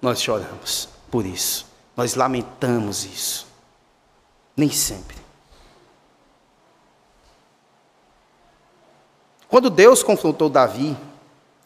nós 0.00 0.20
choramos 0.20 0.88
por 1.10 1.24
isso. 1.24 1.66
Nós 1.96 2.14
lamentamos 2.14 3.04
isso. 3.04 3.46
Nem 4.56 4.70
sempre. 4.70 5.16
Quando 9.48 9.68
Deus 9.68 10.02
confrontou 10.02 10.48
Davi, 10.48 10.96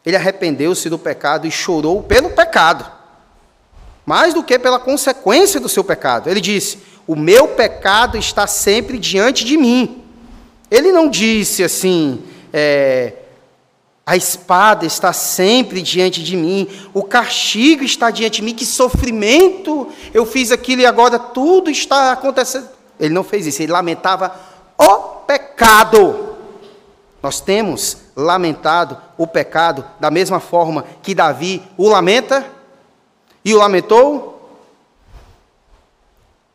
ele 0.05 0.17
arrependeu-se 0.17 0.91
do 0.91 0.99
pecado 0.99 1.47
e 1.47 1.51
chorou 1.51 2.03
pelo 2.03 2.31
pecado, 2.31 2.85
mais 4.07 4.33
do 4.33 4.43
que 4.43 4.59
pela 4.59 4.79
consequência 4.79 5.61
do 5.61 5.69
seu 5.69 5.83
pecado. 5.83 6.31
Ele 6.31 6.41
disse: 6.41 6.79
O 7.07 7.17
meu 7.17 7.49
pecado 7.49 8.17
está 8.17 8.47
sempre 8.47 8.99
diante 8.99 9.45
de 9.45 9.57
mim. 9.59 10.05
Ele 10.71 10.91
não 10.91 11.09
disse 11.09 11.63
assim, 11.63 12.23
é, 12.53 13.13
a 14.05 14.17
espada 14.17 14.85
está 14.85 15.13
sempre 15.13 15.81
diante 15.81 16.23
de 16.23 16.37
mim, 16.37 16.69
o 16.93 17.03
castigo 17.03 17.85
está 17.85 18.11
diante 18.11 18.37
de 18.37 18.43
mim, 18.43 18.55
que 18.55 18.67
sofrimento! 18.67 19.89
Eu 20.13 20.27
fiz 20.27 20.51
aquilo 20.51 20.83
e 20.83 20.87
agora 20.87 21.19
tudo 21.19 21.71
está 21.71 22.13
acontecendo. 22.13 22.69
Ele 22.99 23.15
não 23.15 23.23
fez 23.23 23.47
isso, 23.47 23.63
ele 23.63 23.73
lamentava 23.73 24.35
o 24.77 24.99
pecado. 25.27 26.37
Nós 27.23 27.41
temos 27.41 27.99
lamentado 28.17 28.97
o 29.17 29.27
pecado 29.27 29.85
da 30.01 30.11
mesma 30.11 30.41
forma 30.41 30.85
que 31.03 31.15
Davi 31.15 31.63
o 31.77 31.89
lamenta 31.89 32.56
e 33.47 33.55
o 33.55 33.59
lamentou. 33.59 34.35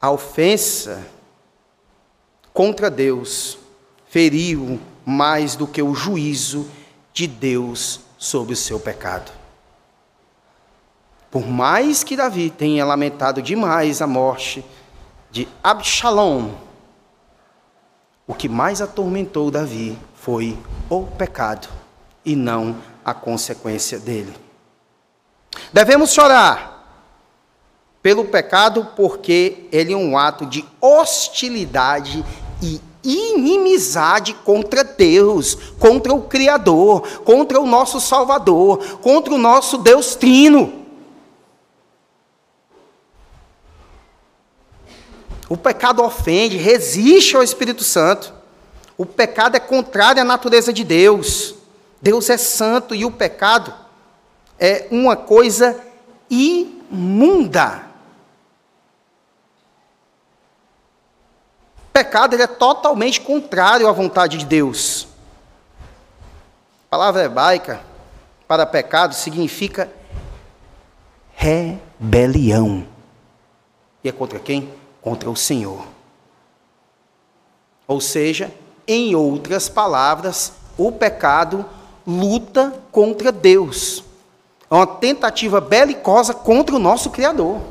A 0.02 0.12
ofensa 0.12 1.08
contra 2.54 2.90
Deus 2.90 3.58
feriu 4.10 4.78
mais 5.06 5.56
do 5.56 5.66
que 5.66 5.82
o 5.82 5.96
juízo 5.96 6.70
de 7.14 7.28
Deus 7.28 8.02
sobre 8.18 8.54
o 8.54 8.58
seu 8.58 8.78
pecado. 8.78 9.32
Por 11.30 11.48
mais 11.48 12.04
que 12.04 12.18
Davi 12.18 12.50
tenha 12.50 12.84
lamentado 12.84 13.42
demais 13.42 14.02
a 14.02 14.08
morte 14.08 14.66
de 15.32 15.48
Absalom, 15.64 16.52
o 18.28 18.34
que 18.34 18.50
mais 18.50 18.82
atormentou 18.82 19.50
Davi 19.50 19.98
foi 20.16 20.58
o 20.90 21.06
pecado 21.06 21.70
e 22.26 22.36
não 22.36 22.76
a 23.06 23.14
consequência 23.14 23.98
dele. 23.98 24.36
Devemos 25.72 26.12
chorar 26.12 26.81
pelo 28.02 28.26
pecado 28.26 28.88
porque 28.96 29.68
ele 29.72 29.94
é 29.94 29.98
um 29.98 30.18
ato 30.18 30.46
de 30.46 30.66
hostilidade 30.80 32.26
e 32.62 32.82
inimizade 33.04 34.34
contra 34.34 34.84
Deus, 34.84 35.56
contra 35.80 36.14
o 36.14 36.22
Criador, 36.22 37.02
contra 37.24 37.60
o 37.60 37.66
nosso 37.66 38.00
Salvador, 38.00 39.00
contra 39.00 39.34
o 39.34 39.38
nosso 39.38 39.78
Deus 39.78 40.16
Trino. 40.16 40.82
O 45.50 45.58
pecado 45.58 46.02
ofende, 46.02 46.56
resiste 46.58 47.36
ao 47.36 47.44
Espírito 47.44 47.84
Santo. 47.84 48.34
O 48.98 49.06
pecado 49.06 49.58
é 49.58 49.60
contrário 49.60 50.22
à 50.22 50.26
natureza 50.26 50.72
de 50.72 50.84
Deus. 50.84 51.56
Deus 52.02 52.30
é 52.30 52.38
santo 52.38 52.96
e 52.96 53.04
o 53.04 53.12
pecado 53.12 53.74
é 54.58 54.88
uma 54.92 55.16
coisa 55.16 55.78
imunda. 56.30 57.91
Pecado 62.02 62.34
ele 62.34 62.42
é 62.42 62.48
totalmente 62.48 63.22
contrário 63.22 63.88
à 63.88 63.92
vontade 63.92 64.40
de 64.40 64.46
Deus. 64.48 65.08
A 66.88 66.90
palavra 66.90 67.24
hebraica 67.24 67.80
para 68.48 68.66
pecado 68.66 69.14
significa 69.14 69.88
rebelião. 71.36 72.88
E 74.04 74.10
é 74.10 74.12
contra 74.12 74.40
quem? 74.40 74.74
Contra 75.00 75.30
o 75.30 75.36
Senhor. 75.36 75.86
Ou 77.88 78.02
seja, 78.02 78.52
em 78.88 79.14
outras 79.14 79.70
palavras, 79.70 80.54
o 80.80 80.92
pecado 80.92 81.64
luta 82.06 82.74
contra 82.92 83.32
Deus. 83.32 84.04
É 84.72 84.74
uma 84.74 84.88
tentativa 84.88 85.62
belicosa 85.62 86.34
contra 86.34 86.76
o 86.76 86.80
nosso 86.80 87.12
Criador. 87.12 87.62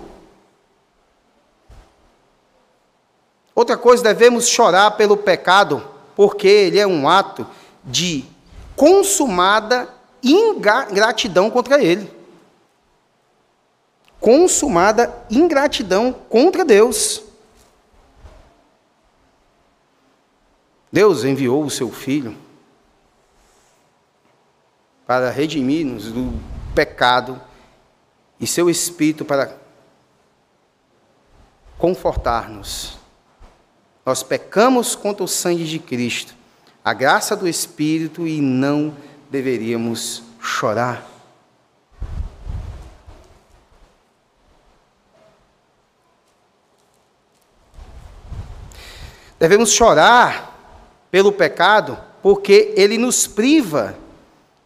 Outra 3.61 3.77
coisa, 3.77 4.03
devemos 4.03 4.49
chorar 4.49 4.93
pelo 4.93 5.19
pecado, 5.19 5.87
porque 6.17 6.49
ele 6.49 6.79
é 6.79 6.87
um 6.87 7.07
ato 7.07 7.47
de 7.85 8.25
consumada 8.75 9.87
ingratidão 10.23 11.51
contra 11.51 11.79
ele. 11.79 12.11
consumada 14.19 15.15
ingratidão 15.31 16.11
contra 16.11 16.65
Deus. 16.65 17.23
Deus 20.91 21.23
enviou 21.23 21.63
o 21.63 21.71
seu 21.71 21.93
Filho 21.93 22.35
para 25.07 25.29
redimir-nos 25.29 26.11
do 26.11 26.33
pecado 26.75 27.39
e 28.41 28.47
seu 28.47 28.71
Espírito 28.71 29.23
para 29.23 29.55
confortar-nos. 31.77 33.00
Nós 34.11 34.25
pecamos 34.25 34.97
contra 34.97 35.23
o 35.23 35.29
sangue 35.29 35.65
de 35.65 35.79
Cristo, 35.79 36.35
a 36.85 36.93
graça 36.93 37.37
do 37.37 37.47
Espírito 37.47 38.27
e 38.27 38.41
não 38.41 38.93
deveríamos 39.31 40.25
chorar. 40.41 41.07
Devemos 49.39 49.71
chorar 49.71 50.59
pelo 51.09 51.31
pecado, 51.31 51.97
porque 52.21 52.75
ele 52.77 52.99
nos 52.99 53.29
priva 53.29 53.97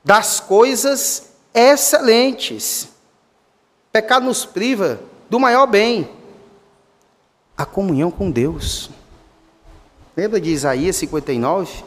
das 0.03 0.41
coisas 0.41 1.35
excelentes. 1.53 2.85
O 2.85 3.93
pecado 3.93 4.25
nos 4.25 4.47
priva 4.47 5.01
do 5.29 5.39
maior 5.39 5.67
bem, 5.67 6.09
a 7.55 7.67
comunhão 7.67 8.11
com 8.11 8.31
Deus. 8.31 8.89
Lembra 10.17 10.41
de 10.41 10.51
Isaías 10.51 10.97
59, 10.97 11.85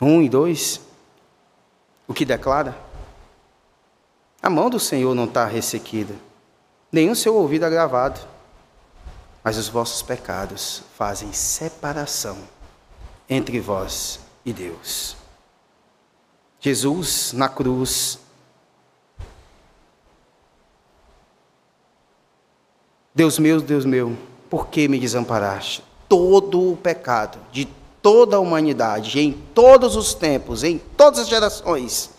1 0.00 0.22
e 0.22 0.28
2? 0.28 0.80
O 2.08 2.14
que 2.14 2.24
declara? 2.24 2.76
A 4.42 4.48
mão 4.48 4.68
do 4.68 4.80
Senhor 4.80 5.14
não 5.14 5.24
está 5.24 5.46
ressequida, 5.46 6.14
nem 6.92 7.10
o 7.10 7.16
seu 7.16 7.34
ouvido 7.34 7.64
agravado 7.64 8.34
mas 9.44 9.58
os 9.58 9.68
vossos 9.68 10.00
pecados 10.00 10.82
fazem 10.96 11.30
separação 11.34 12.38
entre 13.28 13.60
vós 13.60 14.18
e 14.42 14.54
Deus. 14.54 15.18
Jesus 16.58 17.34
na 17.34 17.46
cruz, 17.46 18.18
Deus 23.14 23.38
meu, 23.38 23.60
Deus 23.60 23.84
meu, 23.84 24.16
por 24.48 24.68
que 24.68 24.88
me 24.88 24.98
desamparaste? 24.98 25.84
Todo 26.08 26.72
o 26.72 26.76
pecado 26.76 27.38
de 27.52 27.68
toda 28.04 28.36
a 28.36 28.40
humanidade, 28.40 29.18
em 29.18 29.32
todos 29.32 29.96
os 29.96 30.12
tempos, 30.12 30.62
em 30.62 30.76
todas 30.76 31.20
as 31.20 31.28
gerações, 31.28 32.10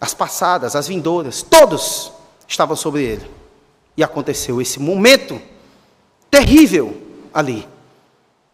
as 0.00 0.14
passadas, 0.14 0.76
as 0.76 0.86
vindouras, 0.86 1.42
todos 1.42 2.12
estavam 2.46 2.76
sobre 2.76 3.02
ele. 3.02 3.30
E 3.96 4.04
aconteceu 4.04 4.60
esse 4.60 4.78
momento 4.78 5.40
terrível 6.30 6.96
ali, 7.34 7.68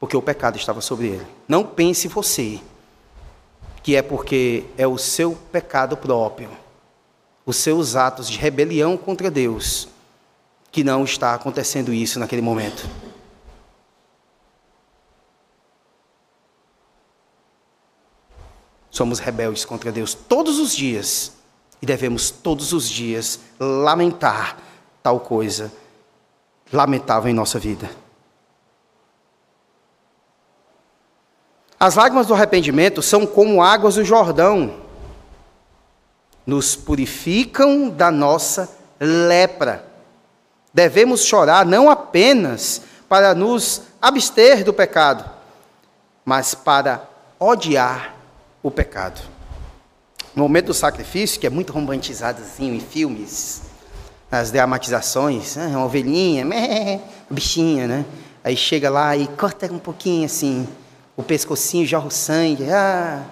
porque 0.00 0.16
o 0.16 0.22
pecado 0.22 0.56
estava 0.56 0.80
sobre 0.80 1.08
ele. 1.08 1.26
Não 1.46 1.62
pense 1.62 2.08
você 2.08 2.60
que 3.82 3.94
é 3.94 4.02
porque 4.02 4.64
é 4.76 4.86
o 4.86 4.98
seu 4.98 5.36
pecado 5.52 5.96
próprio, 5.96 6.50
os 7.46 7.56
seus 7.56 7.96
atos 7.96 8.28
de 8.28 8.38
rebelião 8.38 8.96
contra 8.96 9.30
Deus, 9.30 9.88
que 10.70 10.84
não 10.84 11.04
está 11.04 11.34
acontecendo 11.34 11.92
isso 11.92 12.18
naquele 12.18 12.42
momento. 12.42 12.88
Somos 18.98 19.20
rebeldes 19.20 19.64
contra 19.64 19.92
Deus 19.92 20.12
todos 20.12 20.58
os 20.58 20.74
dias 20.74 21.30
e 21.80 21.86
devemos 21.86 22.32
todos 22.32 22.72
os 22.72 22.90
dias 22.90 23.38
lamentar 23.60 24.58
tal 25.00 25.20
coisa 25.20 25.70
lamentável 26.72 27.30
em 27.30 27.32
nossa 27.32 27.60
vida. 27.60 27.88
As 31.78 31.94
lágrimas 31.94 32.26
do 32.26 32.34
arrependimento 32.34 33.00
são 33.00 33.24
como 33.24 33.62
águas 33.62 33.94
do 33.94 34.04
Jordão, 34.04 34.80
nos 36.44 36.74
purificam 36.74 37.88
da 37.88 38.10
nossa 38.10 38.68
lepra. 38.98 39.86
Devemos 40.74 41.24
chorar 41.24 41.64
não 41.64 41.88
apenas 41.88 42.82
para 43.08 43.32
nos 43.32 43.80
abster 44.02 44.64
do 44.64 44.74
pecado, 44.74 45.24
mas 46.24 46.52
para 46.52 47.08
odiar 47.38 48.17
o 48.62 48.70
pecado. 48.70 49.20
No 50.34 50.42
momento 50.42 50.66
do 50.66 50.74
sacrifício, 50.74 51.40
que 51.40 51.46
é 51.46 51.50
muito 51.50 51.72
romantizado 51.72 52.42
assim, 52.42 52.76
em 52.76 52.80
filmes, 52.80 53.62
as 54.30 54.50
dramatizações, 54.50 55.56
né? 55.56 55.68
uma 55.68 55.84
ovelhinha, 55.84 56.44
meh, 56.44 57.00
bichinha, 57.30 57.86
né? 57.86 58.04
Aí 58.44 58.56
chega 58.56 58.88
lá 58.90 59.16
e 59.16 59.26
corta 59.26 59.66
um 59.72 59.78
pouquinho 59.78 60.26
assim, 60.26 60.68
o 61.16 61.22
pescocinho 61.22 61.86
jorra 61.86 62.06
o 62.06 62.10
sangue. 62.10 62.70
Ah. 62.70 63.24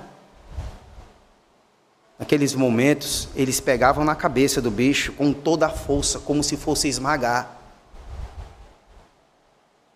Naqueles 2.18 2.54
momentos, 2.54 3.28
eles 3.36 3.60
pegavam 3.60 4.04
na 4.04 4.14
cabeça 4.14 4.60
do 4.60 4.70
bicho 4.70 5.12
com 5.12 5.32
toda 5.32 5.66
a 5.66 5.70
força, 5.70 6.18
como 6.18 6.42
se 6.42 6.56
fosse 6.56 6.88
esmagar. 6.88 7.56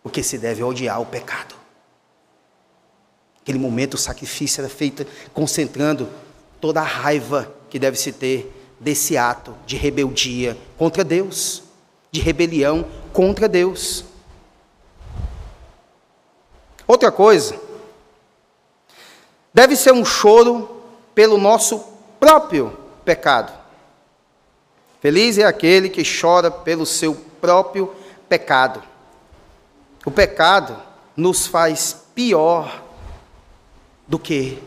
Porque 0.03 0.23
se 0.23 0.38
deve 0.38 0.62
odiar 0.62 1.01
o 1.01 1.07
pecado. 1.07 1.60
Aquele 3.42 3.59
momento, 3.59 3.94
o 3.94 3.98
sacrifício 3.98 4.61
era 4.61 4.68
feito 4.68 5.07
concentrando 5.33 6.09
toda 6.61 6.81
a 6.81 6.85
raiva 6.85 7.53
que 7.70 7.79
deve 7.79 7.96
se 7.96 8.12
ter 8.12 8.53
desse 8.79 9.16
ato 9.16 9.55
de 9.66 9.76
rebeldia 9.76 10.57
contra 10.76 11.03
Deus, 11.03 11.62
de 12.11 12.20
rebelião 12.20 12.87
contra 13.12 13.48
Deus. 13.48 14.05
Outra 16.87 17.12
coisa, 17.12 17.59
deve 19.55 19.76
ser 19.76 19.92
um 19.92 20.05
choro 20.05 20.83
pelo 21.14 21.38
nosso 21.38 21.85
próprio 22.18 22.76
pecado. 23.05 23.53
Feliz 25.00 25.38
é 25.38 25.44
aquele 25.44 25.88
que 25.88 26.03
chora 26.03 26.50
pelo 26.50 26.85
seu 26.85 27.14
próprio 27.40 27.94
pecado. 28.29 28.83
O 30.05 30.11
pecado 30.11 30.76
nos 31.16 31.46
faz 31.46 32.05
pior 32.14 32.83
do 34.11 34.18
que 34.18 34.59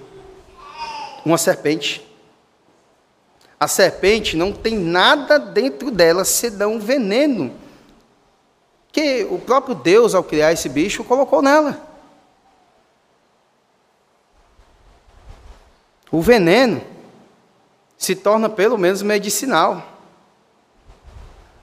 uma 1.26 1.38
serpente. 1.38 2.02
A 3.60 3.68
serpente 3.68 4.38
não 4.38 4.54
tem 4.54 4.80
nada 4.80 5.38
dentro 5.38 5.92
dela 5.92 6.24
senão 6.24 6.80
veneno. 6.80 7.54
Que 8.90 9.28
o 9.30 9.38
próprio 9.38 9.76
Deus, 9.76 10.16
ao 10.16 10.24
criar 10.24 10.54
esse 10.54 10.70
bicho, 10.70 11.04
colocou 11.04 11.42
nela. 11.42 11.78
O 16.10 16.22
veneno 16.22 16.82
se 17.98 18.16
torna 18.16 18.50
pelo 18.50 18.78
menos 18.78 19.02
medicinal. 19.02 19.86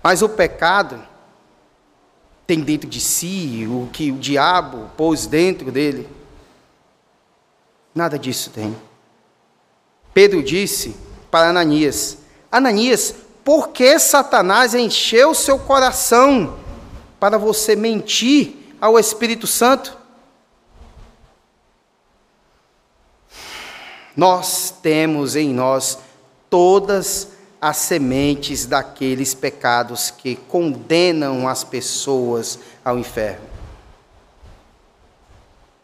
Mas 0.03 0.21
o 0.21 0.29
pecado 0.29 1.03
tem 2.47 2.61
dentro 2.61 2.91
de 2.91 3.01
si 3.01 3.67
o 3.71 3.89
que 3.91 4.13
o 4.13 4.19
diabo 4.19 4.91
pôs 4.99 5.27
dentro 5.27 5.73
dele. 5.73 6.20
Nada 7.95 8.19
disso 8.19 8.51
tem. 8.51 8.77
Pedro 10.15 10.43
disse 10.43 10.95
para 11.31 11.51
Ananias: 11.51 12.19
Ananias, 12.51 13.15
por 13.45 13.69
que 13.69 13.99
Satanás 13.99 14.75
encheu 14.75 15.35
seu 15.35 15.59
coração 15.59 16.59
para 17.19 17.39
você 17.39 17.75
mentir 17.75 18.75
ao 18.81 18.99
Espírito 18.99 19.47
Santo? 19.47 19.99
Nós 24.17 24.75
temos 24.83 25.37
em 25.37 25.53
nós 25.53 25.99
todas 26.49 27.29
as 27.61 27.77
sementes 27.77 28.67
daqueles 28.67 29.35
pecados 29.35 30.11
que 30.11 30.35
condenam 30.35 31.47
as 31.47 31.63
pessoas 31.63 32.59
ao 32.85 32.99
inferno. 32.99 33.50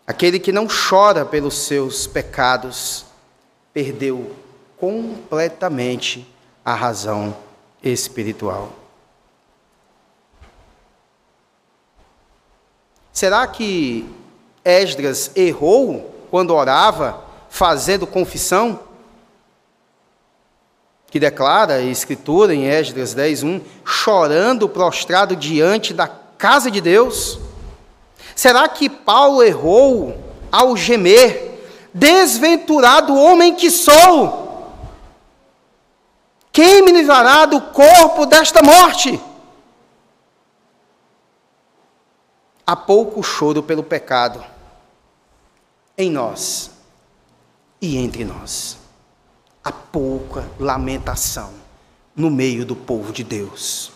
Aquele 0.07 0.39
que 0.39 0.53
não 0.53 0.69
chora 0.69 1.25
pelos 1.25 1.59
seus 1.59 2.07
pecados 2.07 3.05
perdeu 3.75 4.37
completamente 4.79 6.33
a 6.65 6.75
razão 6.75 7.37
espiritual. 7.83 8.73
Será 13.13 13.47
que 13.47 14.09
Esdras 14.65 15.31
errou 15.35 16.15
quando 16.31 16.55
orava, 16.55 17.25
fazendo 17.49 18.07
confissão? 18.07 18.81
Que 21.09 21.19
declara 21.19 21.75
a 21.75 21.83
Escritura 21.83 22.55
em 22.55 22.67
Esdras 22.67 23.15
10:1, 23.15 23.63
chorando 23.85 24.69
prostrado 24.69 25.35
diante 25.35 25.95
da 25.95 26.07
casa 26.07 26.71
de 26.71 26.81
Deus? 26.81 27.41
Será 28.37 28.69
que 28.69 28.91
Paulo 28.91 29.43
errou 29.43 30.15
ao 30.53 30.77
gemer, 30.77 31.89
desventurado 31.95 33.17
homem 33.17 33.55
que 33.55 33.71
sou? 33.71 34.75
Quem 36.53 36.83
me 36.83 36.93
livrará 36.93 37.47
do 37.47 37.61
corpo 37.61 38.27
desta 38.27 38.63
morte? 38.63 39.19
Há 42.67 42.77
pouco 42.77 43.23
choro 43.23 43.63
pelo 43.63 43.83
pecado 43.83 44.45
em 45.97 46.11
nós 46.11 46.71
e 47.81 47.97
entre 47.97 48.23
nós. 48.23 48.77
Há 49.65 49.73
pouca 49.73 50.47
lamentação 50.61 51.55
no 52.15 52.31
meio 52.31 52.67
do 52.67 52.77
povo 52.77 53.15
de 53.15 53.25
Deus. 53.25 53.93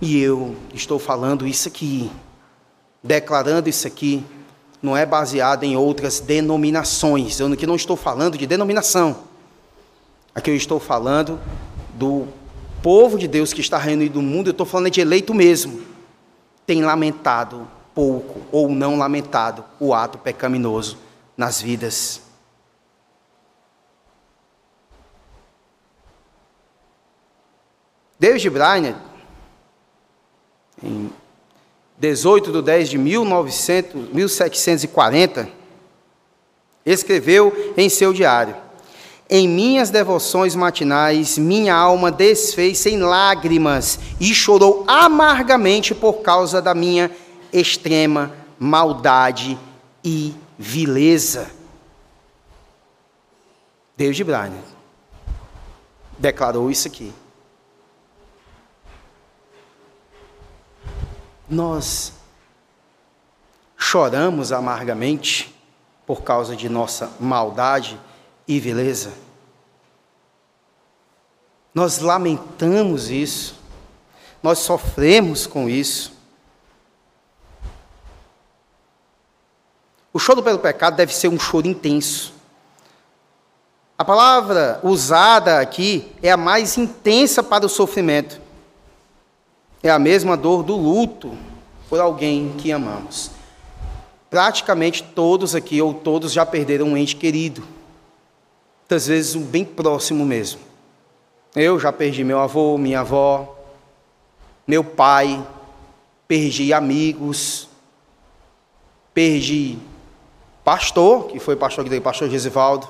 E 0.00 0.18
eu 0.18 0.56
estou 0.72 0.98
falando 0.98 1.46
isso 1.46 1.68
aqui, 1.68 2.10
declarando 3.06 3.68
isso 3.68 3.86
aqui, 3.86 4.24
não 4.82 4.96
é 4.96 5.06
baseado 5.06 5.64
em 5.64 5.76
outras 5.76 6.20
denominações. 6.20 7.38
Eu 7.40 7.52
aqui 7.52 7.66
não 7.66 7.76
estou 7.76 7.96
falando 7.96 8.36
de 8.36 8.46
denominação. 8.46 9.24
Aqui 10.34 10.50
eu 10.50 10.56
estou 10.56 10.78
falando 10.78 11.40
do 11.94 12.26
povo 12.82 13.18
de 13.18 13.26
Deus 13.26 13.52
que 13.52 13.60
está 13.60 13.78
reunido 13.78 14.20
no 14.20 14.28
mundo, 14.28 14.48
eu 14.48 14.52
estou 14.52 14.66
falando 14.66 14.90
de 14.90 15.00
eleito 15.00 15.32
mesmo. 15.32 15.82
Tem 16.66 16.84
lamentado 16.84 17.66
pouco 17.94 18.42
ou 18.52 18.68
não 18.68 18.98
lamentado 18.98 19.64
o 19.80 19.94
ato 19.94 20.18
pecaminoso 20.18 20.98
nas 21.36 21.62
vidas. 21.62 22.20
David 28.18 28.50
Brainerd, 28.50 28.98
em 30.82 31.10
18 31.98 32.52
de 32.52 32.62
10 32.62 32.88
de 32.90 32.98
1900, 32.98 34.12
1740, 34.12 35.48
escreveu 36.84 37.74
em 37.76 37.88
seu 37.88 38.12
diário: 38.12 38.54
Em 39.28 39.48
minhas 39.48 39.90
devoções 39.90 40.54
matinais, 40.54 41.38
minha 41.38 41.74
alma 41.74 42.10
desfez 42.12 42.84
em 42.86 42.98
lágrimas 42.98 43.98
e 44.20 44.34
chorou 44.34 44.84
amargamente 44.86 45.94
por 45.94 46.20
causa 46.22 46.60
da 46.60 46.74
minha 46.74 47.10
extrema 47.52 48.32
maldade 48.58 49.58
e 50.04 50.34
vileza. 50.58 51.50
David 53.96 54.24
Brainerd 54.24 54.64
declarou 56.18 56.70
isso 56.70 56.86
aqui. 56.86 57.12
Nós 61.48 62.12
choramos 63.76 64.50
amargamente 64.50 65.54
por 66.04 66.22
causa 66.22 66.56
de 66.56 66.68
nossa 66.68 67.10
maldade 67.20 68.00
e 68.48 68.58
vileza. 68.58 69.12
Nós 71.72 71.98
lamentamos 71.98 73.10
isso, 73.10 73.54
nós 74.42 74.60
sofremos 74.60 75.46
com 75.46 75.68
isso. 75.68 76.14
O 80.12 80.18
choro 80.18 80.42
pelo 80.42 80.58
pecado 80.58 80.96
deve 80.96 81.14
ser 81.14 81.28
um 81.28 81.38
choro 81.38 81.66
intenso. 81.66 82.32
A 83.98 84.04
palavra 84.04 84.80
usada 84.82 85.60
aqui 85.60 86.10
é 86.22 86.30
a 86.30 86.36
mais 86.36 86.76
intensa 86.78 87.42
para 87.42 87.66
o 87.66 87.68
sofrimento 87.68 88.45
é 89.86 89.90
a 89.90 89.98
mesma 89.98 90.36
dor 90.36 90.62
do 90.62 90.74
luto 90.74 91.36
por 91.88 92.00
alguém 92.00 92.54
que 92.58 92.72
amamos. 92.72 93.30
Praticamente 94.28 95.02
todos 95.02 95.54
aqui, 95.54 95.80
ou 95.80 95.94
todos, 95.94 96.32
já 96.32 96.44
perderam 96.44 96.88
um 96.88 96.96
ente 96.96 97.14
querido. 97.14 97.62
Muitas 98.80 99.06
vezes 99.06 99.34
um 99.34 99.42
bem 99.42 99.64
próximo 99.64 100.24
mesmo. 100.24 100.60
Eu 101.54 101.78
já 101.78 101.92
perdi 101.92 102.24
meu 102.24 102.40
avô, 102.40 102.76
minha 102.76 103.00
avó, 103.00 103.56
meu 104.66 104.82
pai, 104.82 105.44
perdi 106.26 106.72
amigos, 106.72 107.68
perdi 109.14 109.78
pastor, 110.64 111.28
que 111.28 111.38
foi 111.38 111.54
pastor 111.54 111.84
que 111.84 112.00
pastor 112.00 112.28
Gesivaldo. 112.28 112.88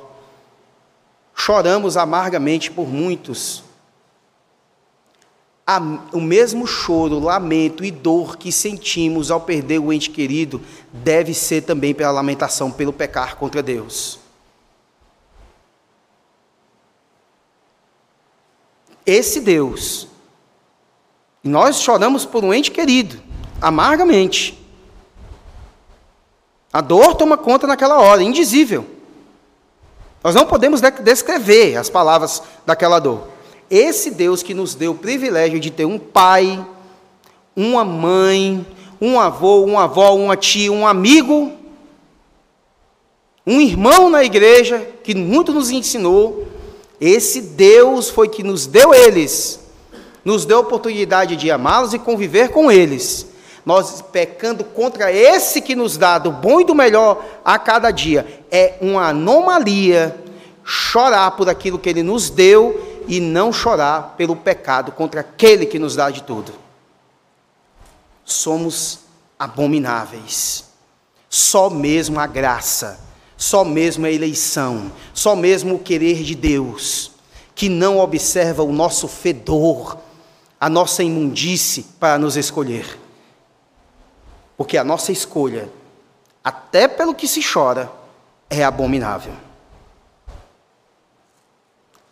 Choramos 1.35 1.99
amargamente 1.99 2.71
por 2.71 2.89
muitos 2.89 3.66
a, 5.67 5.81
o 6.13 6.21
mesmo 6.21 6.65
choro, 6.65 7.19
lamento 7.19 7.85
e 7.85 7.91
dor 7.91 8.37
que 8.37 8.53
sentimos 8.53 9.33
ao 9.33 9.41
perder 9.41 9.81
o 9.81 9.93
ente 9.93 10.11
querido 10.11 10.63
deve 10.93 11.35
ser 11.35 11.63
também 11.63 11.93
pela 11.93 12.13
lamentação 12.13 12.71
pelo 12.71 12.93
pecar 12.93 13.35
contra 13.37 13.63
Deus. 13.63 14.21
Esse 19.05 19.41
Deus, 19.41 20.09
nós 21.43 21.81
choramos 21.81 22.25
por 22.25 22.45
um 22.45 22.55
ente 22.55 22.71
querido, 22.71 23.21
amargamente. 23.61 24.65
A 26.73 26.81
dor 26.81 27.15
toma 27.15 27.37
conta 27.37 27.67
naquela 27.67 28.01
hora, 28.01 28.23
indizível. 28.23 28.87
Nós 30.23 30.35
não 30.35 30.47
podemos 30.47 30.81
descrever 30.81 31.77
as 31.77 31.89
palavras 31.89 32.43
daquela 32.65 32.99
dor. 32.99 33.36
Esse 33.71 34.11
Deus 34.11 34.43
que 34.43 34.55
nos 34.55 34.75
deu 34.75 34.93
o 34.93 34.97
privilégio 34.97 35.59
de 35.59 35.71
ter 35.71 35.85
um 35.85 35.99
pai, 35.99 36.65
uma 37.55 37.85
mãe, 37.85 38.65
um 39.01 39.19
avô, 39.19 39.65
uma 39.65 39.85
avó, 39.85 40.15
uma 40.15 40.37
tia, 40.37 40.71
um 40.71 40.87
amigo, 40.87 41.53
um 43.47 43.61
irmão 43.61 44.09
na 44.09 44.23
igreja 44.23 44.87
que 45.03 45.15
muito 45.15 45.53
nos 45.53 45.71
ensinou. 45.71 46.47
Esse 47.01 47.41
Deus 47.41 48.09
foi 48.09 48.29
que 48.29 48.43
nos 48.43 48.67
deu 48.67 48.95
eles, 48.95 49.61
nos 50.25 50.45
deu 50.45 50.59
a 50.59 50.61
oportunidade 50.61 51.37
de 51.37 51.51
amá-los 51.51 51.93
e 51.93 51.99
conviver 51.99 52.51
com 52.51 52.71
eles. 52.71 53.27
Nós 53.65 54.01
pecando 54.01 54.63
contra 54.63 55.11
esse 55.13 55.61
que 55.61 55.75
nos 55.75 55.97
dá 55.97 56.19
do 56.19 56.31
bom 56.31 56.61
e 56.61 56.65
do 56.65 56.75
melhor 56.75 57.25
a 57.45 57.59
cada 57.59 57.91
dia. 57.91 58.45
É 58.49 58.75
uma 58.81 59.09
anomalia 59.09 60.17
chorar 60.65 61.33
por 61.33 61.49
aquilo 61.49 61.79
que 61.79 61.89
ele 61.89 62.03
nos 62.03 62.31
deu 62.31 62.96
e 63.07 63.21
não 63.21 63.53
chorar 63.53 64.15
pelo 64.17 64.37
pecado 64.37 64.93
contra 64.93 65.21
aquele 65.21 65.67
que 65.67 65.79
nos 65.79 65.97
dá 65.97 66.11
de 66.11 66.23
tudo. 66.23 66.53
Somos 68.25 69.01
abomináveis. 69.39 70.65
Só 71.29 71.69
mesmo 71.69 72.19
a 72.19 72.27
graça, 72.27 73.01
só 73.37 73.65
mesmo 73.65 74.07
a 74.07 74.11
eleição, 74.11 74.91
só 75.13 75.37
mesmo 75.37 75.75
o 75.75 75.79
querer 75.79 76.23
de 76.23 76.35
Deus, 76.35 77.13
que 77.55 77.69
não 77.69 77.99
observa 77.99 78.63
o 78.63 78.73
nosso 78.73 79.07
fedor, 79.07 79.99
a 80.59 80.69
nossa 80.69 81.03
imundície 81.03 81.85
para 82.01 82.19
nos 82.19 82.37
escolher. 82.37 82.99
Porque 84.57 84.79
a 84.79 84.85
nossa 84.85 85.13
escolha, 85.13 85.69
até 86.43 86.89
pelo 86.89 87.15
que 87.15 87.29
se 87.29 87.41
chora, 87.43 87.91
é 88.49 88.65
abominável. 88.65 89.35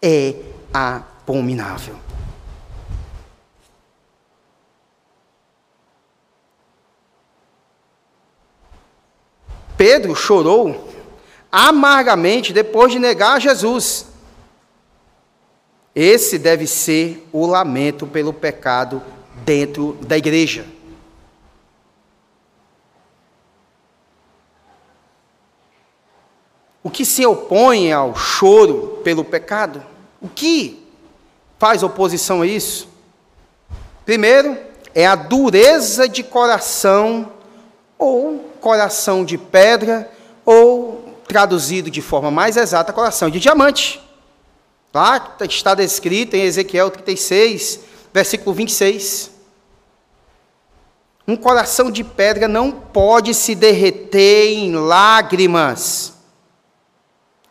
É 0.03 0.35
abominável. 0.75 1.97
Pedro 9.77 10.15
chorou 10.17 10.93
amargamente 11.53 12.53
depois 12.53 12.91
de 12.91 12.99
negar 12.99 13.41
Jesus. 13.41 14.07
Esse 15.95 16.39
deve 16.39 16.67
ser 16.67 17.29
o 17.33 17.47
lamento 17.47 18.05
pelo 18.05 18.33
pecado 18.33 19.01
dentro 19.45 19.93
da 20.03 20.19
igreja. 20.19 20.67
O 26.83 26.91
que 26.91 27.05
se 27.05 27.25
opõe 27.25 27.93
ao 27.93 28.17
choro 28.17 29.01
pelo 29.05 29.25
pecado? 29.25 29.94
O 30.25 30.29
que 30.31 30.83
faz 31.59 31.83
oposição 31.83 32.41
a 32.41 32.47
isso? 32.47 32.89
Primeiro, 34.07 34.57
é 34.95 35.07
a 35.07 35.15
dureza 35.15 36.09
de 36.09 36.23
coração, 36.23 37.31
ou 37.99 38.39
coração 38.59 39.23
de 39.23 39.37
pedra, 39.37 40.11
ou 40.43 41.15
traduzido 41.29 41.91
de 41.91 42.01
forma 42.01 42.31
mais 42.31 42.57
exata, 42.57 42.91
coração 42.91 43.29
de 43.29 43.39
diamante. 43.39 44.01
Lá 44.95 45.37
está 45.43 45.75
descrito 45.75 46.37
em 46.37 46.45
Ezequiel 46.45 46.91
36, 46.91 47.81
versículo 48.11 48.55
26. 48.55 49.31
Um 51.29 51.37
coração 51.37 51.91
de 51.91 52.03
pedra 52.03 52.49
não 52.49 52.73
pode 52.73 53.35
se 53.35 53.55
derreter 53.55 54.55
em 54.55 54.75
lágrimas 54.75 56.14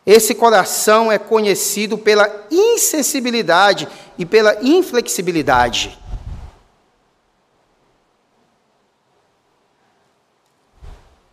esse 0.06 0.34
coração 0.34 1.10
é 1.10 1.18
conhecido 1.18 1.96
pela 1.96 2.46
insensibilidade 2.50 3.88
e 4.18 4.26
pela 4.26 4.62
inflexibilidade. 4.62 5.98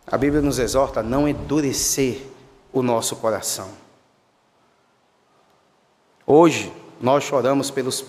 A 0.06 0.18
Bíblia 0.18 0.42
nos 0.42 0.58
exorta 0.58 1.00
a 1.00 1.02
não 1.02 1.28
endurecer 1.28 2.22
o 2.72 2.82
nosso 2.82 3.16
coração. 3.16 3.70
Hoje, 6.26 6.72
Nós 7.02 7.24
choramos 7.24 7.68
pelos 7.68 8.04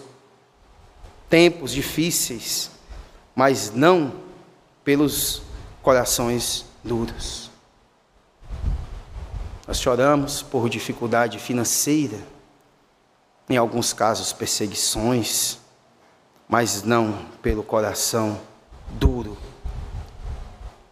tempos 1.27 1.71
difíceis, 1.71 2.69
mas 3.33 3.71
não 3.73 4.13
pelos 4.83 5.41
corações 5.81 6.63
duros. 6.83 7.42
Nós 9.73 9.81
choramos 9.81 10.43
por 10.43 10.69
dificuldade 10.69 11.39
financeira, 11.39 12.19
em 13.49 13.57
alguns 13.57 13.91
casos 13.91 14.31
perseguições, 14.31 15.57
mas 16.47 16.83
não 16.83 17.25
pelo 17.41 17.63
coração 17.63 18.39
duro 18.99 19.35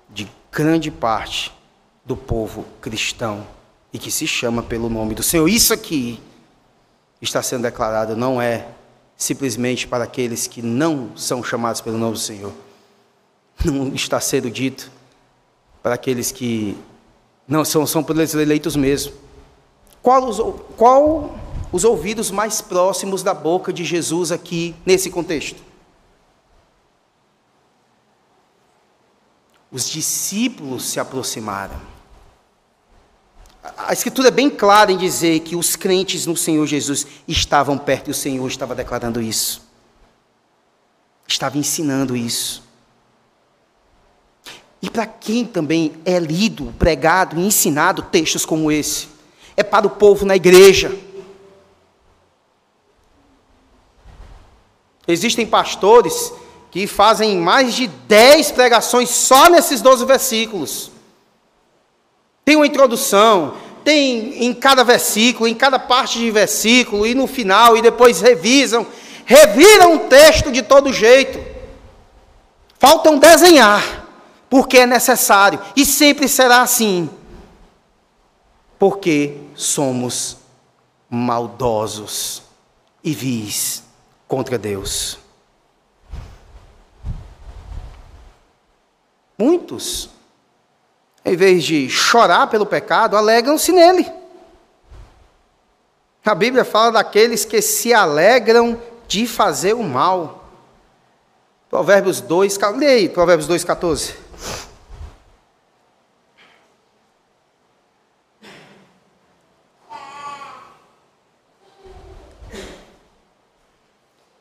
de 0.10 0.28
grande 0.52 0.90
parte 0.90 1.56
do 2.04 2.18
povo 2.18 2.66
cristão 2.82 3.46
e 3.94 4.00
que 4.00 4.10
se 4.10 4.26
chama 4.26 4.64
pelo 4.64 4.90
nome 4.90 5.14
do 5.14 5.22
Senhor. 5.22 5.48
Isso 5.48 5.76
aqui 5.76 6.20
está 7.22 7.44
sendo 7.44 7.62
declarado 7.62 8.16
não 8.16 8.42
é 8.42 8.68
simplesmente 9.16 9.88
para 9.88 10.06
aqueles 10.06 10.48
que 10.48 10.64
não 10.64 11.16
são 11.16 11.44
chamados 11.44 11.82
pelo 11.82 12.00
nome 12.00 12.14
do 12.14 12.20
Senhor. 12.20 12.52
Não 13.64 13.94
está 13.94 14.20
sendo 14.20 14.50
dito 14.50 14.92
para 15.84 15.94
aqueles 15.94 16.32
que 16.32 16.76
não 17.52 17.66
são, 17.66 17.86
são 17.86 18.02
pelos 18.02 18.34
eleitos 18.34 18.78
mesmo. 18.78 19.12
Qual 20.02 20.26
os, 20.26 20.40
qual 20.78 21.36
os 21.70 21.84
ouvidos 21.84 22.32
mais 22.32 22.62
próximos 22.62 23.22
da 23.22 23.34
boca 23.34 23.74
de 23.74 23.84
Jesus 23.84 24.32
aqui 24.32 24.74
nesse 24.86 25.10
contexto? 25.10 25.62
Os 29.70 29.90
discípulos 29.90 30.86
se 30.86 30.98
aproximaram. 30.98 31.76
A 33.78 33.92
Escritura 33.92 34.30
é 34.30 34.32
bem 34.32 34.50
clara 34.50 34.92
em 34.92 34.98
dizer 34.98 35.42
que 35.42 35.56
os 35.56 35.76
crentes 35.76 36.26
no 36.26 36.38
Senhor 36.38 36.66
Jesus 36.66 37.06
estavam 37.28 37.78
perto 37.78 38.08
e 38.08 38.12
o 38.12 38.16
Senhor 38.16 38.48
estava 38.48 38.74
declarando 38.74 39.22
isso. 39.22 39.62
Estava 41.28 41.58
ensinando 41.58 42.16
isso. 42.16 42.64
E 44.82 44.90
para 44.90 45.06
quem 45.06 45.46
também 45.46 45.94
é 46.04 46.18
lido, 46.18 46.74
pregado 46.80 47.40
e 47.40 47.46
ensinado 47.46 48.02
textos 48.02 48.46
como 48.46 48.72
esse? 48.72 49.08
É 49.56 49.62
para 49.62 49.86
o 49.86 49.92
povo 49.92 50.26
na 50.26 50.36
igreja. 50.36 50.98
Existem 55.08 55.46
pastores 55.46 56.34
que 56.72 56.88
fazem 56.88 57.38
mais 57.38 57.76
de 57.76 57.88
10 57.88 58.52
pregações 58.52 59.10
só 59.10 59.50
nesses 59.50 59.82
12 59.82 60.06
versículos. 60.06 60.92
Tem 62.46 62.56
uma 62.56 62.66
introdução, 62.66 63.56
tem 63.84 64.46
em 64.46 64.54
cada 64.54 64.84
versículo, 64.84 65.48
em 65.48 65.54
cada 65.54 65.78
parte 65.78 66.18
de 66.18 66.32
versículo, 66.32 67.06
e 67.06 67.14
no 67.14 67.28
final, 67.28 67.76
e 67.76 67.82
depois 67.82 68.22
revisam, 68.22 68.88
reviram 69.26 69.96
o 69.96 70.00
texto 70.00 70.52
de 70.52 70.62
todo 70.62 70.94
jeito. 70.94 71.40
Faltam 72.80 73.20
desenhar, 73.20 74.01
porque 74.52 74.80
é 74.80 74.86
necessário, 74.86 75.62
e 75.78 75.86
sempre 75.86 76.28
será 76.28 76.62
assim, 76.62 77.10
porque 78.78 79.38
somos 79.56 80.40
maldosos 81.10 82.44
e 83.02 83.14
vis 83.14 83.82
contra 84.28 84.58
Deus. 84.58 85.18
Muitos 89.38 90.10
em 91.24 91.38
vez 91.38 91.64
de 91.64 91.90
chorar 91.90 92.48
pelo 92.48 92.66
pecado, 92.66 93.16
alegram-se 93.16 93.72
nele. 93.72 94.12
A 96.26 96.36
Bíblia 96.36 96.66
fala 96.66 96.92
daqueles 96.92 97.46
que 97.46 97.62
se 97.62 97.94
alegram 97.94 98.78
de 99.08 99.26
fazer 99.26 99.74
o 99.74 99.84
mal. 99.84 100.41
Provérbios 101.72 102.20
2, 102.20 102.58
leia 102.78 102.92
aí, 102.92 103.08
Provérbios 103.08 103.48
2, 103.48 103.64
14. 103.64 104.14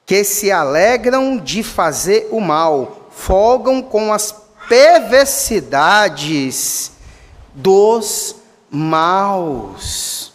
Que 0.04 0.24
se 0.24 0.50
alegram 0.50 1.36
de 1.36 1.62
fazer 1.62 2.26
o 2.32 2.40
mal, 2.40 3.08
folgam 3.12 3.80
com 3.80 4.12
as 4.12 4.34
perversidades 4.68 6.90
dos 7.54 8.34
maus. 8.68 10.32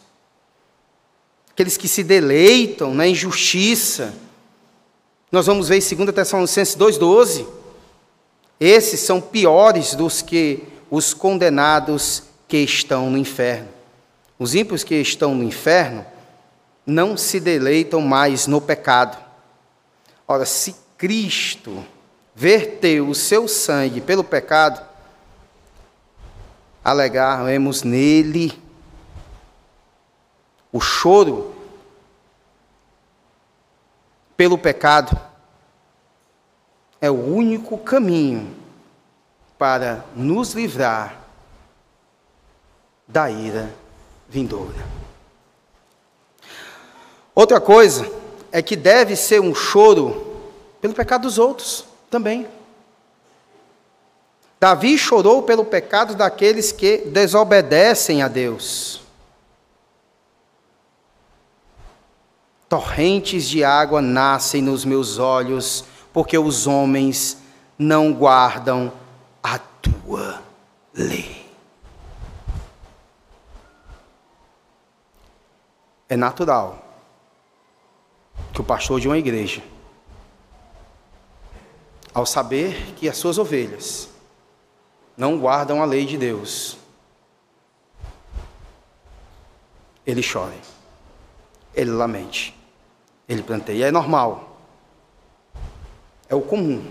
Aqueles 1.51 1.75
que 1.75 1.89
se 1.89 2.05
deleitam 2.05 2.93
na 2.93 3.05
injustiça. 3.05 4.13
Nós 5.35 5.47
vamos 5.47 5.67
ver 5.67 5.79
em 5.79 5.95
2 5.97 6.15
Tessalonicenses 6.15 6.77
2,12. 6.77 7.45
Esses 8.57 9.01
são 9.01 9.19
piores 9.19 9.93
dos 9.93 10.21
que 10.21 10.63
os 10.89 11.13
condenados 11.13 12.23
que 12.47 12.59
estão 12.59 13.09
no 13.09 13.17
inferno. 13.17 13.67
Os 14.39 14.55
ímpios 14.55 14.81
que 14.81 14.95
estão 14.95 15.35
no 15.35 15.43
inferno 15.43 16.05
não 16.85 17.17
se 17.17 17.41
deleitam 17.41 17.99
mais 17.99 18.47
no 18.47 18.61
pecado. 18.61 19.17
Ora, 20.25 20.45
se 20.45 20.73
Cristo 20.97 21.83
verteu 22.33 23.09
o 23.09 23.13
seu 23.13 23.45
sangue 23.45 23.99
pelo 23.99 24.23
pecado, 24.23 24.81
alegaremos 26.81 27.83
nele 27.83 28.57
o 30.71 30.79
choro 30.79 31.54
pelo 34.37 34.57
pecado 34.57 35.17
é 36.99 37.09
o 37.09 37.13
único 37.13 37.77
caminho 37.77 38.55
para 39.57 40.03
nos 40.15 40.53
livrar 40.53 41.21
da 43.07 43.29
ira 43.29 43.73
vindoura. 44.27 44.85
Outra 47.33 47.59
coisa 47.59 48.09
é 48.51 48.61
que 48.61 48.75
deve 48.75 49.15
ser 49.15 49.41
um 49.41 49.53
choro 49.53 50.39
pelo 50.81 50.93
pecado 50.93 51.23
dos 51.23 51.37
outros 51.37 51.85
também. 52.09 52.47
Davi 54.59 54.97
chorou 54.97 55.43
pelo 55.43 55.65
pecado 55.65 56.15
daqueles 56.15 56.71
que 56.71 56.99
desobedecem 56.99 58.23
a 58.23 58.27
Deus. 58.27 59.04
Torrentes 62.67 63.47
de 63.47 63.63
água 63.63 64.01
nascem 64.01 64.61
nos 64.61 64.83
meus 64.85 65.17
olhos, 65.17 65.85
porque 66.11 66.37
os 66.37 66.67
homens 66.67 67.37
não 67.77 68.13
guardam 68.13 68.91
a 69.43 69.59
tua 69.59 70.41
lei. 70.93 71.45
É 76.07 76.15
natural 76.15 76.83
que 78.53 78.61
o 78.61 78.63
pastor 78.63 78.99
de 78.99 79.07
uma 79.07 79.17
igreja 79.17 79.61
ao 82.15 82.25
saber 82.25 82.93
que 82.95 83.09
as 83.09 83.17
suas 83.17 83.37
ovelhas 83.37 84.09
não 85.17 85.37
guardam 85.37 85.81
a 85.81 85.85
lei 85.85 86.05
de 86.05 86.17
Deus, 86.17 86.77
ele 90.05 90.21
chora, 90.25 90.53
ele 91.75 91.91
lamente, 91.91 92.55
ele 93.27 93.43
planteia. 93.43 93.87
É 93.87 93.91
normal, 93.91 94.59
é 96.29 96.35
o 96.35 96.41
comum 96.41 96.83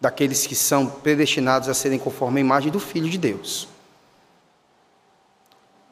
daqueles 0.00 0.46
que 0.46 0.54
são 0.54 0.86
predestinados 0.86 1.68
a 1.68 1.74
serem 1.74 1.98
conforme 1.98 2.40
a 2.40 2.44
imagem 2.44 2.70
do 2.70 2.80
Filho 2.80 3.08
de 3.08 3.18
Deus. 3.18 3.68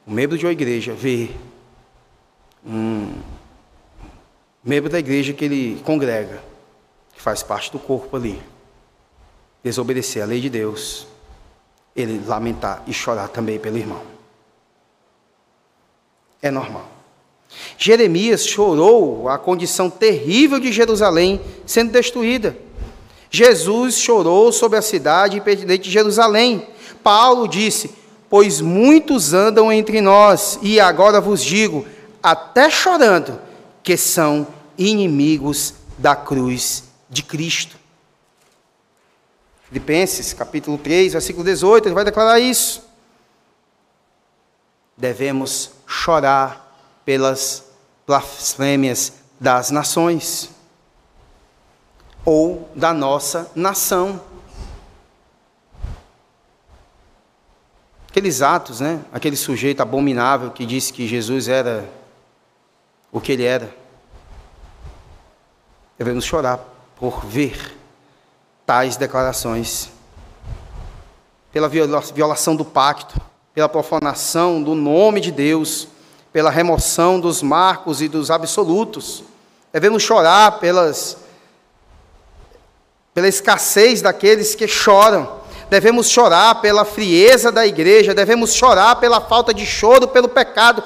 O 0.07 0.11
membro 0.11 0.37
de 0.37 0.45
uma 0.45 0.53
igreja 0.53 0.93
vê 0.93 1.31
um 2.65 3.15
membro 4.63 4.91
da 4.91 4.99
igreja 4.99 5.33
que 5.33 5.45
ele 5.45 5.81
congrega, 5.85 6.43
que 7.13 7.21
faz 7.21 7.43
parte 7.43 7.71
do 7.71 7.79
corpo 7.79 8.17
ali, 8.17 8.43
desobedecer 9.63 10.23
a 10.23 10.27
lei 10.27 10.41
de 10.41 10.51
Deus, 10.51 11.07
ele 11.95 12.25
lamentar 12.27 12.83
e 12.87 12.93
chorar 12.93 13.29
também 13.29 13.59
pelo 13.59 13.79
irmão. 13.79 14.03
É 16.41 16.51
normal. 16.51 16.92
Jeremias 17.79 18.47
chorou 18.47 19.29
a 19.29 19.39
condição 19.39 19.91
terrível 19.91 20.61
de 20.61 20.73
Jerusalém 20.73 21.41
sendo 21.67 21.93
destruída. 21.93 22.57
Jesus 23.31 23.97
chorou 23.97 24.53
sobre 24.53 24.79
a 24.79 24.83
cidade 24.83 25.41
de 25.41 25.91
Jerusalém. 25.91 26.67
Paulo 27.03 27.49
disse: 27.49 27.91
Pois 28.29 28.61
muitos 28.61 29.33
andam 29.33 29.73
entre 29.73 30.01
nós, 30.01 30.59
e 30.63 30.79
agora 30.79 31.21
vos 31.21 31.43
digo, 31.43 31.87
até 32.23 32.71
chorando, 32.71 33.41
que 33.83 33.97
são 33.97 34.47
inimigos 34.77 35.75
da 35.99 36.15
cruz 36.15 36.85
de 37.09 37.23
Cristo. 37.23 37.77
Filipenses 39.69 40.35
capítulo 40.35 40.77
3, 40.77 41.15
versículo 41.15 41.45
18, 41.45 41.89
ele 41.89 41.95
vai 41.95 42.05
declarar 42.05 42.39
isso. 42.39 42.87
Devemos 44.95 45.71
chorar 45.87 46.62
pelas 47.05 47.65
blasfêmias 48.07 49.13
das 49.41 49.71
nações 49.71 50.51
ou 52.25 52.71
da 52.75 52.93
nossa 52.93 53.51
nação. 53.55 54.21
Aqueles 58.09 58.43
atos, 58.43 58.81
né? 58.81 59.01
Aquele 59.13 59.37
sujeito 59.37 59.81
abominável 59.81 60.51
que 60.51 60.67
disse 60.67 60.93
que 60.93 61.09
Jesus 61.09 61.49
era 61.49 61.89
o 63.11 63.21
que 63.21 63.33
ele 63.33 63.45
era. 63.45 63.75
Devemos 65.99 66.25
chorar 66.25 66.59
por 66.97 67.25
ver 67.25 67.77
tais 68.67 68.97
declarações, 68.97 69.91
pela 71.51 71.69
violação 71.69 72.55
do 72.55 72.65
pacto, 72.65 73.21
pela 73.55 73.69
profanação 73.69 74.63
do 74.63 74.75
nome 74.75 75.21
de 75.21 75.33
Deus, 75.33 75.89
pela 76.33 76.51
remoção 76.51 77.21
dos 77.21 77.43
marcos 77.43 78.01
e 78.01 78.09
dos 78.09 78.31
absolutos. 78.31 79.23
Devemos 79.73 80.03
chorar 80.03 80.59
pelas, 80.59 81.17
pela 83.15 83.29
escassez 83.29 84.01
daqueles 84.01 84.55
que 84.55 84.67
choram. 84.67 85.41
Devemos 85.69 86.09
chorar 86.09 86.57
pela 86.57 86.85
frieza 86.85 87.51
da 87.51 87.67
igreja, 87.67 88.15
devemos 88.15 88.53
chorar 88.55 88.97
pela 88.97 89.21
falta 89.21 89.53
de 89.53 89.65
choro, 89.65 90.09
pelo 90.09 90.29
pecado 90.29 90.83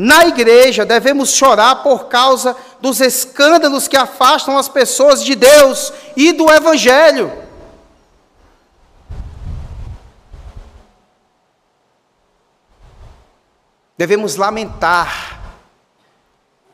na 0.00 0.26
igreja, 0.26 0.86
devemos 0.86 1.30
chorar 1.30 1.82
por 1.82 2.04
causa 2.04 2.56
dos 2.80 3.00
escândalos 3.00 3.88
que 3.88 3.96
afastam 3.96 4.56
as 4.56 4.68
pessoas 4.68 5.24
de 5.24 5.34
Deus 5.34 5.92
e 6.16 6.30
do 6.30 6.48
Evangelho. 6.48 7.47
Devemos 13.98 14.36
lamentar 14.36 15.40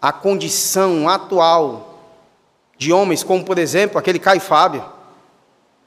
a 0.00 0.12
condição 0.12 1.08
atual 1.08 1.98
de 2.76 2.92
homens, 2.92 3.24
como 3.24 3.42
por 3.42 3.58
exemplo 3.58 3.98
aquele 3.98 4.18
Caio 4.18 4.42
Fábio. 4.42 4.84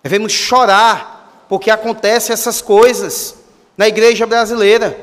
Devemos 0.02 0.34
chorar 0.34 1.46
porque 1.48 1.70
acontecem 1.70 2.34
essas 2.34 2.60
coisas 2.60 3.36
na 3.78 3.88
igreja 3.88 4.26
brasileira. 4.26 5.00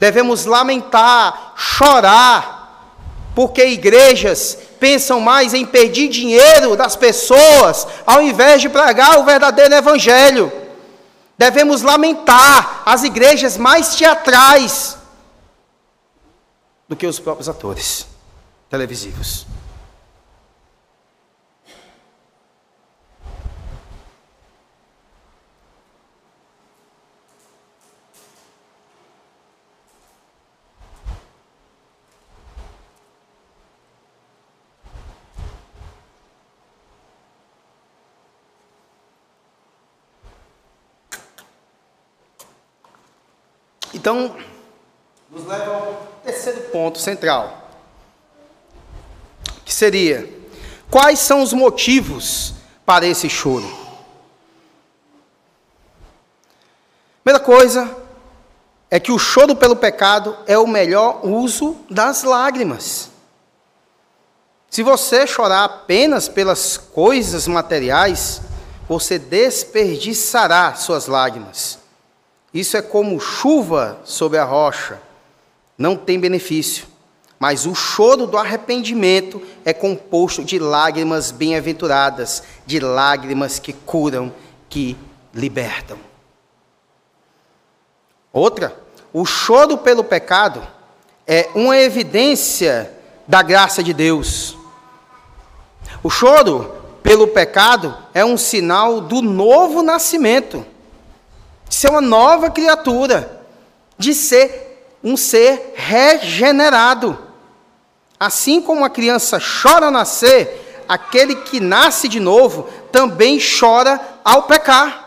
Devemos 0.00 0.46
lamentar, 0.46 1.52
chorar, 1.54 2.94
porque 3.34 3.62
igrejas 3.66 4.56
pensam 4.80 5.20
mais 5.20 5.52
em 5.52 5.66
pedir 5.66 6.08
dinheiro 6.08 6.76
das 6.76 6.96
pessoas, 6.96 7.86
ao 8.06 8.22
invés 8.22 8.62
de 8.62 8.70
pregar 8.70 9.18
o 9.18 9.24
verdadeiro 9.24 9.74
evangelho. 9.74 10.50
Devemos 11.36 11.82
lamentar 11.82 12.82
as 12.86 13.04
igrejas 13.04 13.58
mais 13.58 13.94
teatrais, 13.94 14.96
do 16.88 16.96
que 16.96 17.06
os 17.06 17.18
próprios 17.18 17.48
atores 17.48 18.06
televisivos. 18.70 19.46
Então, 44.06 44.36
nos 45.36 45.44
leva 45.44 45.70
ao 45.70 46.08
terceiro 46.24 46.62
ponto 46.70 46.98
central, 46.98 47.70
que 49.66 49.72
seria: 49.72 50.28
quais 50.90 51.18
são 51.18 51.42
os 51.42 51.52
motivos 51.52 52.54
para 52.86 53.06
esse 53.06 53.28
choro? 53.28 53.70
Primeira 57.22 57.44
coisa 57.44 57.94
é 58.90 58.98
que 58.98 59.12
o 59.12 59.18
choro 59.18 59.54
pelo 59.54 59.76
pecado 59.76 60.34
é 60.46 60.56
o 60.56 60.66
melhor 60.66 61.20
uso 61.22 61.76
das 61.90 62.22
lágrimas. 62.22 63.10
Se 64.70 64.82
você 64.82 65.26
chorar 65.26 65.64
apenas 65.64 66.28
pelas 66.28 66.78
coisas 66.78 67.46
materiais, 67.46 68.40
você 68.88 69.18
desperdiçará 69.18 70.74
suas 70.74 71.06
lágrimas. 71.06 71.78
Isso 72.54 72.76
é 72.76 72.82
como 72.82 73.20
chuva 73.20 74.00
sobre 74.04 74.38
a 74.38 74.44
rocha, 74.44 75.00
não 75.76 75.96
tem 75.96 76.18
benefício. 76.18 76.86
Mas 77.38 77.66
o 77.66 77.74
choro 77.74 78.26
do 78.26 78.38
arrependimento 78.38 79.42
é 79.64 79.72
composto 79.72 80.42
de 80.42 80.58
lágrimas 80.58 81.30
bem-aventuradas, 81.30 82.42
de 82.64 82.80
lágrimas 82.80 83.58
que 83.58 83.72
curam, 83.72 84.32
que 84.70 84.96
libertam. 85.34 85.98
Outra, 88.32 88.74
o 89.12 89.24
choro 89.26 89.76
pelo 89.78 90.02
pecado 90.02 90.66
é 91.26 91.50
uma 91.54 91.76
evidência 91.76 92.92
da 93.26 93.42
graça 93.42 93.82
de 93.82 93.92
Deus. 93.92 94.56
O 96.02 96.08
choro 96.08 96.74
pelo 97.02 97.28
pecado 97.28 97.96
é 98.14 98.24
um 98.24 98.36
sinal 98.36 99.00
do 99.00 99.20
novo 99.20 99.82
nascimento, 99.82 100.64
de 101.68 101.74
ser 101.74 101.90
uma 101.90 102.00
nova 102.00 102.50
criatura, 102.50 103.42
de 103.98 104.14
ser 104.14 104.65
um 105.06 105.16
ser 105.16 105.72
regenerado. 105.76 107.16
Assim 108.18 108.60
como 108.60 108.84
a 108.84 108.90
criança 108.90 109.38
chora 109.38 109.88
nascer, 109.88 110.84
aquele 110.88 111.36
que 111.36 111.60
nasce 111.60 112.08
de 112.08 112.18
novo 112.18 112.64
também 112.90 113.38
chora 113.38 114.00
ao 114.24 114.42
pecar. 114.42 115.04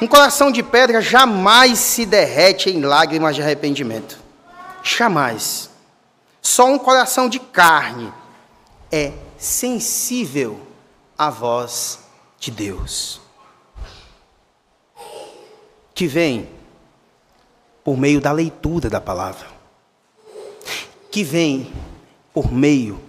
Um 0.00 0.06
coração 0.06 0.50
de 0.50 0.62
pedra 0.62 1.02
jamais 1.02 1.78
se 1.78 2.06
derrete 2.06 2.70
em 2.70 2.80
lágrimas 2.80 3.36
de 3.36 3.42
arrependimento. 3.42 4.18
Jamais. 4.82 5.68
Só 6.40 6.64
um 6.64 6.78
coração 6.78 7.28
de 7.28 7.38
carne 7.38 8.10
é 8.90 9.12
sensível 9.36 10.58
à 11.18 11.28
voz 11.28 11.98
de 12.38 12.50
Deus. 12.50 13.20
Que 15.94 16.06
vem 16.06 16.55
por 17.86 17.96
meio 17.96 18.20
da 18.20 18.32
leitura 18.32 18.90
da 18.90 19.00
palavra, 19.00 19.46
que 21.08 21.22
vem 21.22 21.72
por 22.34 22.50
meio 22.50 23.00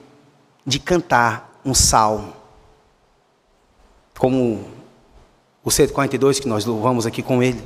de 0.63 0.77
cantar 0.77 1.59
um 1.65 1.73
salmo, 1.73 2.31
como 4.19 4.69
o 5.63 5.71
142 5.71 6.39
que 6.39 6.47
nós 6.47 6.63
louvamos 6.63 7.07
aqui 7.07 7.23
com 7.23 7.41
ele, 7.41 7.59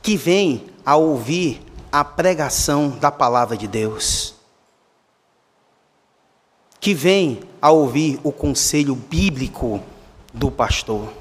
que 0.00 0.16
vem 0.16 0.64
a 0.82 0.96
ouvir 0.96 1.60
a 1.92 2.02
pregação 2.02 2.88
da 2.88 3.12
palavra 3.12 3.54
de 3.54 3.68
Deus, 3.68 4.34
que 6.80 6.94
vem 6.94 7.42
a 7.60 7.70
ouvir 7.70 8.18
o 8.24 8.32
conselho 8.32 8.94
bíblico 8.94 9.78
do 10.32 10.50
pastor, 10.50 11.12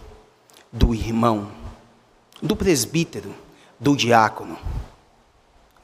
do 0.72 0.96
irmão, 0.96 1.52
do 2.42 2.56
presbítero, 2.56 3.44
do 3.80 3.96
diácono. 3.96 4.58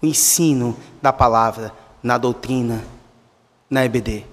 O 0.01 0.05
ensino 0.05 0.77
da 1.01 1.13
palavra 1.13 1.73
na 2.01 2.17
doutrina, 2.17 2.83
na 3.69 3.85
EBD. 3.85 4.25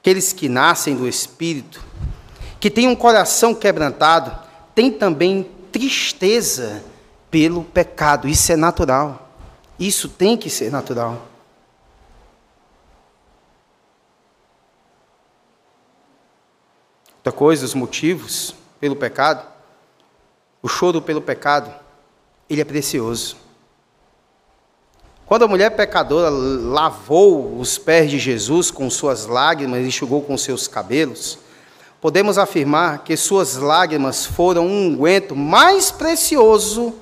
Aqueles 0.00 0.32
que 0.32 0.48
nascem 0.48 0.96
do 0.96 1.08
Espírito, 1.08 1.82
que 2.60 2.70
têm 2.70 2.88
um 2.88 2.96
coração 2.96 3.54
quebrantado, 3.54 4.36
têm 4.74 4.90
também 4.90 5.50
tristeza 5.72 6.82
pelo 7.30 7.64
pecado. 7.64 8.28
Isso 8.28 8.52
é 8.52 8.56
natural. 8.56 9.28
Isso 9.78 10.08
tem 10.08 10.36
que 10.36 10.50
ser 10.50 10.70
natural. 10.70 11.26
Outra 17.16 17.32
coisa, 17.32 17.64
os 17.64 17.74
motivos 17.74 18.54
pelo 18.80 18.96
pecado 18.96 19.57
o 20.62 20.68
choro 20.68 21.00
pelo 21.00 21.20
pecado, 21.20 21.72
ele 22.48 22.60
é 22.60 22.64
precioso. 22.64 23.36
Quando 25.26 25.44
a 25.44 25.48
mulher 25.48 25.76
pecadora 25.76 26.30
lavou 26.30 27.58
os 27.60 27.76
pés 27.76 28.10
de 28.10 28.18
Jesus 28.18 28.70
com 28.70 28.88
suas 28.88 29.26
lágrimas 29.26 29.84
e 29.84 29.88
enxugou 29.88 30.22
com 30.22 30.38
seus 30.38 30.66
cabelos, 30.66 31.38
podemos 32.00 32.38
afirmar 32.38 33.04
que 33.04 33.14
suas 33.14 33.56
lágrimas 33.56 34.24
foram 34.24 34.66
um 34.66 34.86
unguento 34.86 35.36
mais 35.36 35.90
precioso 35.90 36.94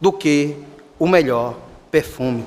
do 0.00 0.10
que 0.10 0.56
o 0.98 1.06
melhor 1.06 1.56
perfume. 1.90 2.46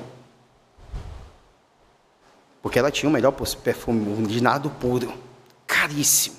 Porque 2.60 2.78
ela 2.78 2.90
tinha 2.90 3.08
o 3.08 3.12
melhor 3.12 3.32
perfume, 3.62 4.26
de 4.26 4.42
nado 4.42 4.68
puro, 4.70 5.12
caríssimo. 5.66 6.37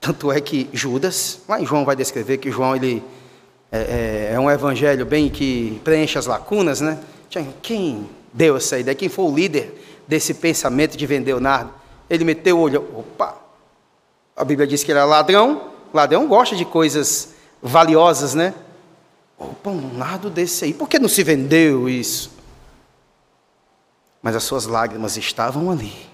Tanto 0.00 0.30
é 0.30 0.40
que 0.40 0.68
Judas, 0.72 1.40
lá 1.48 1.60
em 1.60 1.66
João 1.66 1.84
vai 1.84 1.96
descrever 1.96 2.38
que 2.38 2.50
João 2.50 2.76
ele 2.76 3.02
é, 3.70 4.28
é, 4.30 4.34
é 4.34 4.40
um 4.40 4.50
evangelho 4.50 5.04
bem 5.04 5.28
que 5.28 5.80
preenche 5.84 6.18
as 6.18 6.26
lacunas, 6.26 6.80
né? 6.80 6.98
Quem 7.60 8.08
deu 8.32 8.56
essa 8.56 8.78
ideia? 8.78 8.94
Quem 8.94 9.08
foi 9.08 9.24
o 9.24 9.34
líder 9.34 10.02
desse 10.06 10.34
pensamento 10.34 10.96
de 10.96 11.06
vender 11.06 11.34
o 11.34 11.40
nardo? 11.40 11.72
Ele 12.08 12.24
meteu 12.24 12.58
o 12.58 12.60
olho, 12.60 12.86
opa, 12.94 13.36
a 14.34 14.44
Bíblia 14.44 14.66
diz 14.66 14.82
que 14.82 14.90
ele 14.90 14.98
era 14.98 15.06
ladrão, 15.06 15.70
ladrão 15.92 16.26
gosta 16.26 16.56
de 16.56 16.64
coisas 16.64 17.34
valiosas, 17.62 18.34
né? 18.34 18.54
Opa, 19.38 19.70
um 19.70 19.94
nardo 19.94 20.30
desse 20.30 20.64
aí, 20.64 20.72
por 20.72 20.88
que 20.88 20.98
não 20.98 21.08
se 21.08 21.22
vendeu 21.22 21.88
isso? 21.88 22.30
Mas 24.22 24.34
as 24.34 24.44
suas 24.44 24.66
lágrimas 24.66 25.16
estavam 25.16 25.70
ali. 25.70 26.08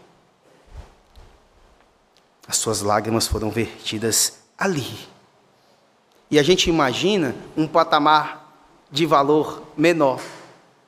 As 2.46 2.56
suas 2.56 2.82
lágrimas 2.82 3.26
foram 3.26 3.50
vertidas 3.50 4.40
ali. 4.58 5.08
E 6.30 6.38
a 6.38 6.42
gente 6.42 6.68
imagina 6.68 7.34
um 7.56 7.66
patamar 7.66 8.44
de 8.90 9.06
valor 9.06 9.62
menor, 9.76 10.20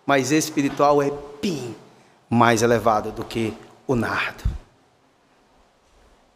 mas 0.04 0.30
espiritual 0.30 1.02
é 1.02 1.10
pim 1.40 1.74
mais 2.28 2.62
elevado 2.62 3.12
do 3.12 3.24
que 3.24 3.54
o 3.86 3.94
nardo. 3.94 4.44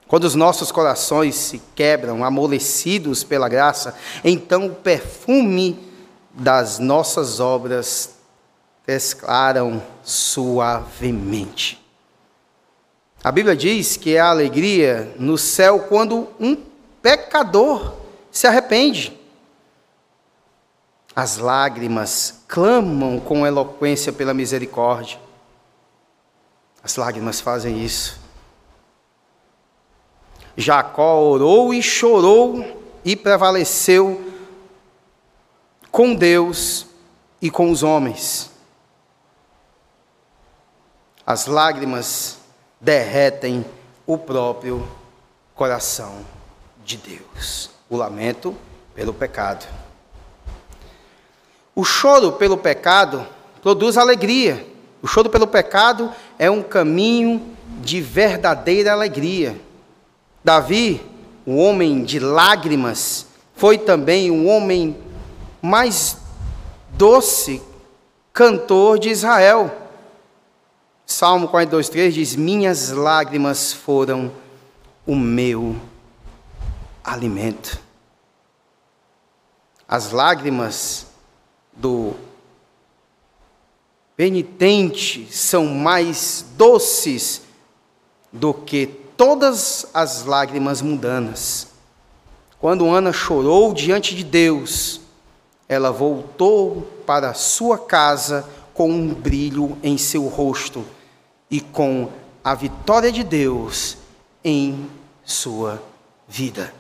Quando 0.07 0.25
os 0.25 0.35
nossos 0.35 0.73
corações 0.73 1.37
se 1.37 1.63
quebram, 1.75 2.25
amolecidos 2.25 3.23
pela 3.23 3.49
graça, 3.49 3.95
então 4.25 4.67
o 4.67 4.75
perfume 4.75 5.79
das 6.35 6.79
nossas 6.81 7.39
obras 7.39 8.17
esclaram 8.89 9.81
suavemente. 10.03 11.80
A 13.23 13.31
Bíblia 13.31 13.55
diz 13.55 13.99
que 13.99 14.17
há 14.17 14.31
alegria 14.31 15.15
no 15.19 15.37
céu 15.37 15.81
quando 15.81 16.29
um 16.41 16.57
pecador 17.03 17.95
se 18.31 18.47
arrepende. 18.47 19.19
As 21.15 21.37
lágrimas 21.37 22.43
clamam 22.49 23.21
com 23.21 23.47
eloquência 23.47 24.11
pela 24.11 24.33
misericórdia. 24.33 25.21
As 26.83 26.97
lágrimas 26.97 27.43
fazem 27.43 27.85
isso. 27.85 28.19
Jacó 30.57 31.21
orou 31.21 31.75
e 31.75 31.83
chorou 31.83 32.65
e 33.05 33.15
prevaleceu 33.15 34.33
com 35.91 36.15
Deus 36.15 36.87
e 37.41 37.51
com 37.51 37.71
os 37.71 37.83
homens. 37.83 38.51
As 41.27 41.47
lágrimas 41.47 42.40
derretem 42.81 43.65
o 44.07 44.17
próprio 44.17 44.89
coração 45.55 46.25
de 46.85 46.97
Deus. 46.97 47.71
O 47.89 47.97
lamento 47.97 48.57
pelo 48.95 49.13
pecado. 49.13 49.67
O 51.75 51.85
choro 51.85 52.33
pelo 52.33 52.57
pecado 52.57 53.27
produz 53.63 53.97
alegria. 53.97 54.67
O 55.03 55.07
choro 55.07 55.29
pelo 55.29 55.47
pecado 55.47 56.13
é 56.39 56.51
um 56.51 56.63
caminho 56.63 57.55
de 57.81 58.01
verdadeira 58.01 58.93
alegria. 58.93 59.61
Davi, 60.43 61.05
o 61.47 61.57
homem 61.57 62.05
de 62.05 62.19
lágrimas, 62.19 63.27
foi 63.55 63.79
também 63.79 64.31
um 64.31 64.49
homem 64.49 64.97
mais 65.61 66.17
doce 66.93 67.63
cantor 68.33 68.99
de 68.99 69.11
Israel. 69.11 69.71
Salmo 71.11 71.49
42,3 71.49 72.13
diz: 72.13 72.37
Minhas 72.37 72.91
lágrimas 72.91 73.73
foram 73.73 74.31
o 75.05 75.17
meu 75.17 75.75
alimento. 77.03 77.81
As 79.89 80.13
lágrimas 80.13 81.09
do 81.73 82.15
penitente 84.17 85.27
são 85.33 85.67
mais 85.67 86.47
doces 86.57 87.43
do 88.33 88.55
que 88.55 88.87
todas 89.17 89.87
as 89.93 90.25
lágrimas 90.25 90.81
mundanas. 90.81 91.67
Quando 92.61 92.89
Ana 92.89 93.13
chorou 93.13 93.75
diante 93.75 94.15
de 94.15 94.23
Deus, 94.23 95.01
ela 95.69 95.91
voltou 95.91 96.83
para 97.05 97.35
sua 97.35 97.79
casa 97.79 98.49
com 98.73 98.89
um 98.89 99.13
brilho 99.13 99.77
em 99.83 99.99
seu 99.99 100.29
rosto 100.29 100.87
e 101.51 101.61
com 101.61 102.11
a 102.45 102.55
vitória 102.55 103.11
de 103.11 103.25
Deus 103.25 103.99
em 104.45 104.91
sua 105.25 105.83
vida. 106.29 106.73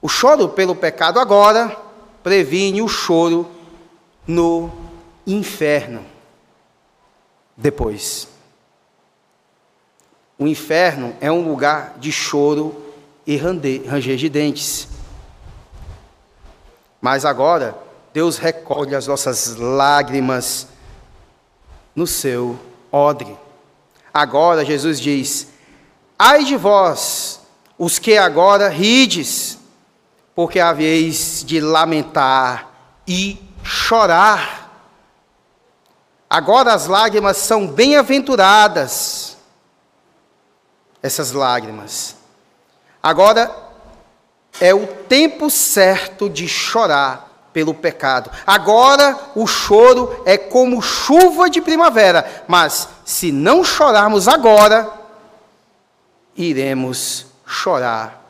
O 0.00 0.08
choro 0.08 0.48
pelo 0.48 0.74
pecado 0.74 1.20
agora 1.20 1.76
previne 2.22 2.82
o 2.82 2.88
choro 2.88 3.48
no 4.26 4.70
inferno. 5.26 6.04
Depois. 7.56 8.26
O 10.38 10.46
inferno 10.46 11.14
é 11.20 11.30
um 11.30 11.48
lugar 11.48 11.98
de 11.98 12.10
choro 12.10 12.82
e 13.24 13.36
ranger 13.36 14.16
de 14.16 14.28
dentes. 14.28 14.88
Mas 17.00 17.24
agora, 17.24 17.76
Deus 18.12 18.36
recolhe 18.36 18.94
as 18.94 19.06
nossas 19.06 19.56
lágrimas 19.56 20.66
no 21.94 22.06
seu 22.06 22.58
odre. 22.90 23.38
Agora, 24.12 24.64
Jesus 24.64 25.00
diz: 25.00 25.48
Ai 26.18 26.44
de 26.44 26.56
vós, 26.56 27.40
os 27.78 27.98
que 27.98 28.18
agora 28.18 28.68
rides, 28.68 29.58
porque 30.34 30.60
haveis 30.60 31.42
de 31.44 31.58
lamentar 31.58 32.70
e 33.06 33.40
chorar. 33.62 34.60
Agora 36.28 36.74
as 36.74 36.86
lágrimas 36.86 37.38
são 37.38 37.66
bem-aventuradas, 37.66 39.38
essas 41.02 41.32
lágrimas. 41.32 42.16
Agora 43.02 43.54
é 44.60 44.74
o 44.74 44.86
tempo 44.86 45.50
certo 45.50 46.28
de 46.28 46.46
chorar 46.46 47.31
pelo 47.52 47.74
pecado. 47.74 48.30
Agora 48.46 49.18
o 49.34 49.46
choro 49.46 50.22
é 50.24 50.36
como 50.38 50.80
chuva 50.80 51.50
de 51.50 51.60
primavera, 51.60 52.44
mas 52.48 52.88
se 53.04 53.30
não 53.30 53.62
chorarmos 53.62 54.28
agora, 54.28 54.90
iremos 56.36 57.26
chorar 57.46 58.22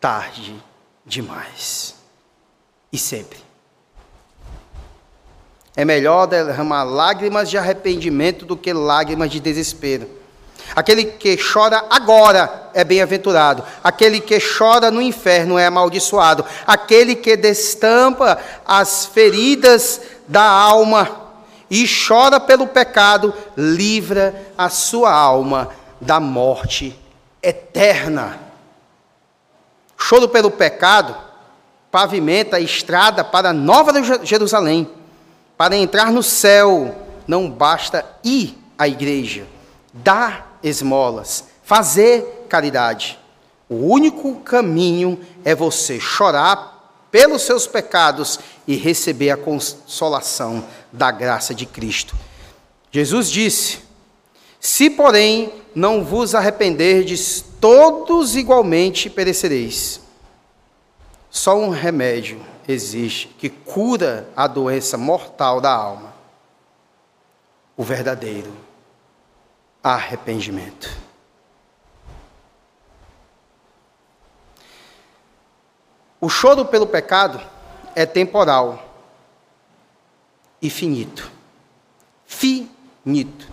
tarde 0.00 0.62
demais. 1.04 1.94
E 2.92 2.98
sempre. 2.98 3.38
É 5.76 5.84
melhor 5.84 6.26
derramar 6.26 6.82
lágrimas 6.82 7.48
de 7.48 7.56
arrependimento 7.56 8.44
do 8.44 8.56
que 8.56 8.72
lágrimas 8.72 9.30
de 9.30 9.38
desespero. 9.38 10.17
Aquele 10.74 11.04
que 11.04 11.36
chora 11.36 11.84
agora 11.90 12.70
é 12.74 12.84
bem-aventurado. 12.84 13.64
Aquele 13.82 14.20
que 14.20 14.38
chora 14.40 14.90
no 14.90 15.02
inferno 15.02 15.58
é 15.58 15.66
amaldiçoado. 15.66 16.44
Aquele 16.66 17.14
que 17.14 17.36
destampa 17.36 18.38
as 18.66 19.06
feridas 19.06 20.00
da 20.26 20.42
alma 20.42 21.28
e 21.70 21.86
chora 21.86 22.40
pelo 22.40 22.66
pecado, 22.66 23.34
livra 23.56 24.52
a 24.56 24.68
sua 24.68 25.12
alma 25.12 25.68
da 26.00 26.18
morte 26.18 26.98
eterna. 27.42 28.38
Choro 29.96 30.28
pelo 30.28 30.50
pecado 30.50 31.14
pavimenta 31.90 32.56
a 32.56 32.60
estrada 32.60 33.22
para 33.24 33.50
a 33.50 33.52
nova 33.52 33.92
Jerusalém. 34.24 34.88
Para 35.56 35.76
entrar 35.76 36.12
no 36.12 36.22
céu, 36.22 36.94
não 37.26 37.50
basta 37.50 38.06
ir 38.22 38.56
à 38.78 38.86
igreja, 38.86 39.46
dar 39.92 40.47
esmolas, 40.62 41.44
fazer 41.62 42.46
caridade. 42.48 43.18
O 43.68 43.76
único 43.92 44.36
caminho 44.36 45.20
é 45.44 45.54
você 45.54 46.00
chorar 46.00 47.06
pelos 47.10 47.42
seus 47.42 47.66
pecados 47.66 48.38
e 48.66 48.76
receber 48.76 49.30
a 49.30 49.36
consolação 49.36 50.64
da 50.92 51.10
graça 51.10 51.54
de 51.54 51.66
Cristo. 51.66 52.14
Jesus 52.90 53.30
disse: 53.30 53.80
Se, 54.60 54.88
porém, 54.88 55.52
não 55.74 56.04
vos 56.04 56.34
arrependerdes, 56.34 57.44
todos 57.60 58.36
igualmente 58.36 59.10
perecereis. 59.10 60.00
Só 61.30 61.58
um 61.58 61.68
remédio 61.68 62.40
existe 62.66 63.28
que 63.38 63.48
cura 63.48 64.28
a 64.34 64.46
doença 64.46 64.96
mortal 64.96 65.60
da 65.60 65.72
alma: 65.72 66.14
o 67.76 67.82
verdadeiro 67.82 68.67
arrependimento. 69.94 70.90
O 76.20 76.28
choro 76.28 76.64
pelo 76.64 76.86
pecado 76.86 77.40
é 77.94 78.04
temporal 78.04 78.84
e 80.60 80.68
finito. 80.68 81.30
Finito. 82.26 83.48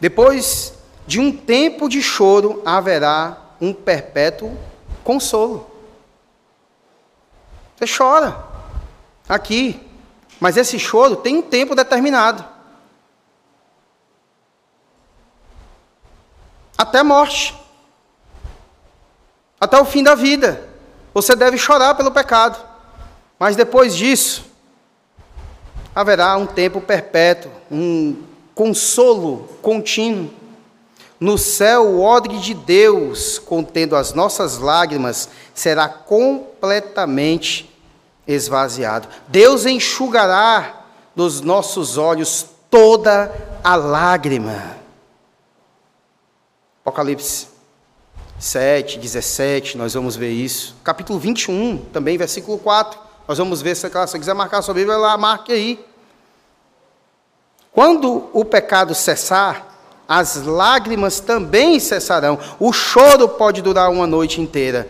Depois 0.00 0.74
de 1.06 1.18
um 1.18 1.36
tempo 1.36 1.88
de 1.88 2.00
choro, 2.00 2.62
haverá 2.64 3.36
um 3.60 3.72
perpétuo 3.72 4.56
consolo. 5.02 5.68
Você 7.76 7.86
chora. 7.96 8.44
aqui. 9.28 9.84
Mas 10.40 10.56
esse 10.56 10.78
choro 10.78 11.16
tem 11.16 11.36
um 11.38 11.42
tempo 11.42 11.74
determinado. 11.74 12.44
Até 16.78 17.02
morte. 17.02 17.54
Até 19.60 19.76
o 19.80 19.84
fim 19.84 20.04
da 20.04 20.14
vida. 20.14 20.68
Você 21.12 21.34
deve 21.34 21.58
chorar 21.58 21.96
pelo 21.96 22.12
pecado. 22.12 22.64
Mas 23.38 23.56
depois 23.56 23.96
disso, 23.96 24.44
haverá 25.94 26.36
um 26.36 26.46
tempo 26.46 26.80
perpétuo, 26.80 27.50
um 27.70 28.22
consolo 28.54 29.48
contínuo. 29.60 30.30
No 31.18 31.36
céu, 31.36 31.84
o 31.84 32.02
odre 32.04 32.38
de 32.38 32.54
Deus, 32.54 33.40
contendo 33.40 33.96
as 33.96 34.12
nossas 34.12 34.58
lágrimas, 34.58 35.28
será 35.52 35.88
completamente 35.88 37.68
esvaziado. 38.26 39.08
Deus 39.26 39.66
enxugará 39.66 40.84
dos 41.16 41.40
nossos 41.40 41.98
olhos 41.98 42.46
toda 42.70 43.32
a 43.64 43.74
lágrima. 43.74 44.77
Apocalipse 46.88 47.48
7, 48.38 48.98
17, 48.98 49.76
nós 49.76 49.94
vamos 49.94 50.16
ver 50.16 50.30
isso. 50.30 50.74
Capítulo 50.82 51.18
21, 51.18 51.84
também, 51.92 52.16
versículo 52.16 52.56
4. 52.56 52.98
Nós 53.26 53.36
vamos 53.36 53.60
ver, 53.60 53.74
se 53.74 53.88
você 53.88 54.18
quiser 54.18 54.34
marcar 54.34 54.62
sua 54.62 54.72
Bíblia, 54.72 54.96
lá 54.96 55.16
marque 55.18 55.52
aí. 55.52 55.84
Quando 57.72 58.30
o 58.32 58.44
pecado 58.44 58.94
cessar, 58.94 59.66
as 60.08 60.36
lágrimas 60.36 61.20
também 61.20 61.78
cessarão. 61.78 62.38
O 62.58 62.72
choro 62.72 63.28
pode 63.28 63.60
durar 63.60 63.90
uma 63.90 64.06
noite 64.06 64.40
inteira, 64.40 64.88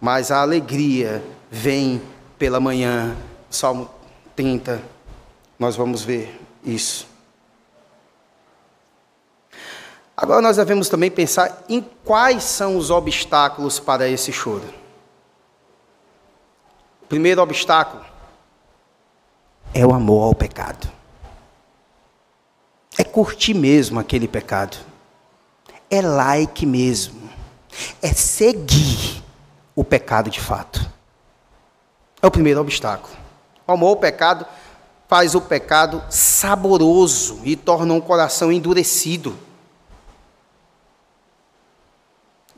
mas 0.00 0.32
a 0.32 0.40
alegria 0.40 1.22
vem 1.50 2.02
pela 2.36 2.58
manhã. 2.58 3.16
Salmo 3.48 3.88
30, 4.34 4.82
nós 5.58 5.76
vamos 5.76 6.02
ver 6.02 6.40
isso. 6.64 7.11
Agora 10.16 10.40
nós 10.40 10.56
devemos 10.56 10.88
também 10.88 11.10
pensar 11.10 11.64
em 11.68 11.80
quais 12.04 12.44
são 12.44 12.76
os 12.76 12.90
obstáculos 12.90 13.78
para 13.78 14.08
esse 14.08 14.32
choro. 14.32 14.72
O 17.02 17.06
primeiro 17.06 17.42
obstáculo 17.42 18.04
é 19.74 19.84
o 19.86 19.92
amor 19.92 20.24
ao 20.24 20.34
pecado. 20.34 20.90
É 22.98 23.04
curtir 23.04 23.54
mesmo 23.54 23.98
aquele 23.98 24.28
pecado. 24.28 24.76
É 25.90 26.02
like 26.02 26.66
mesmo. 26.66 27.30
É 28.02 28.12
seguir 28.12 29.22
o 29.74 29.82
pecado 29.82 30.30
de 30.30 30.40
fato. 30.40 30.90
É 32.20 32.26
o 32.26 32.30
primeiro 32.30 32.60
obstáculo. 32.60 33.14
O 33.66 33.72
amor 33.72 33.88
ao 33.88 33.96
pecado 33.96 34.46
faz 35.08 35.34
o 35.34 35.40
pecado 35.40 36.02
saboroso 36.10 37.40
e 37.44 37.56
torna 37.56 37.94
um 37.94 38.00
coração 38.00 38.52
endurecido. 38.52 39.36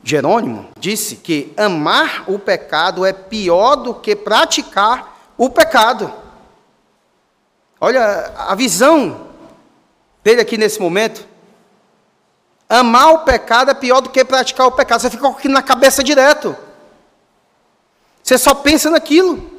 Jerônimo 0.05 0.69
disse 0.79 1.15
que 1.15 1.51
amar 1.57 2.25
o 2.27 2.37
pecado 2.37 3.03
é 3.03 3.11
pior 3.11 3.75
do 3.75 3.95
que 3.95 4.15
praticar 4.15 5.17
o 5.35 5.49
pecado. 5.49 6.13
Olha 7.81 8.31
a 8.37 8.53
visão 8.53 9.31
dele 10.23 10.41
aqui 10.41 10.59
nesse 10.59 10.79
momento. 10.79 11.27
Amar 12.69 13.13
o 13.13 13.19
pecado 13.19 13.71
é 13.71 13.73
pior 13.73 13.99
do 13.99 14.11
que 14.11 14.23
praticar 14.23 14.67
o 14.67 14.73
pecado. 14.73 15.01
Você 15.01 15.09
fica 15.09 15.23
com 15.23 15.35
aquilo 15.35 15.55
na 15.55 15.63
cabeça 15.63 16.03
direto. 16.03 16.55
Você 18.21 18.37
só 18.37 18.53
pensa 18.53 18.91
naquilo. 18.91 19.51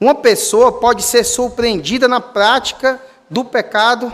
Uma 0.00 0.14
pessoa 0.14 0.72
pode 0.72 1.02
ser 1.02 1.24
surpreendida 1.24 2.08
na 2.08 2.20
prática 2.20 2.98
do 3.28 3.44
pecado 3.44 4.10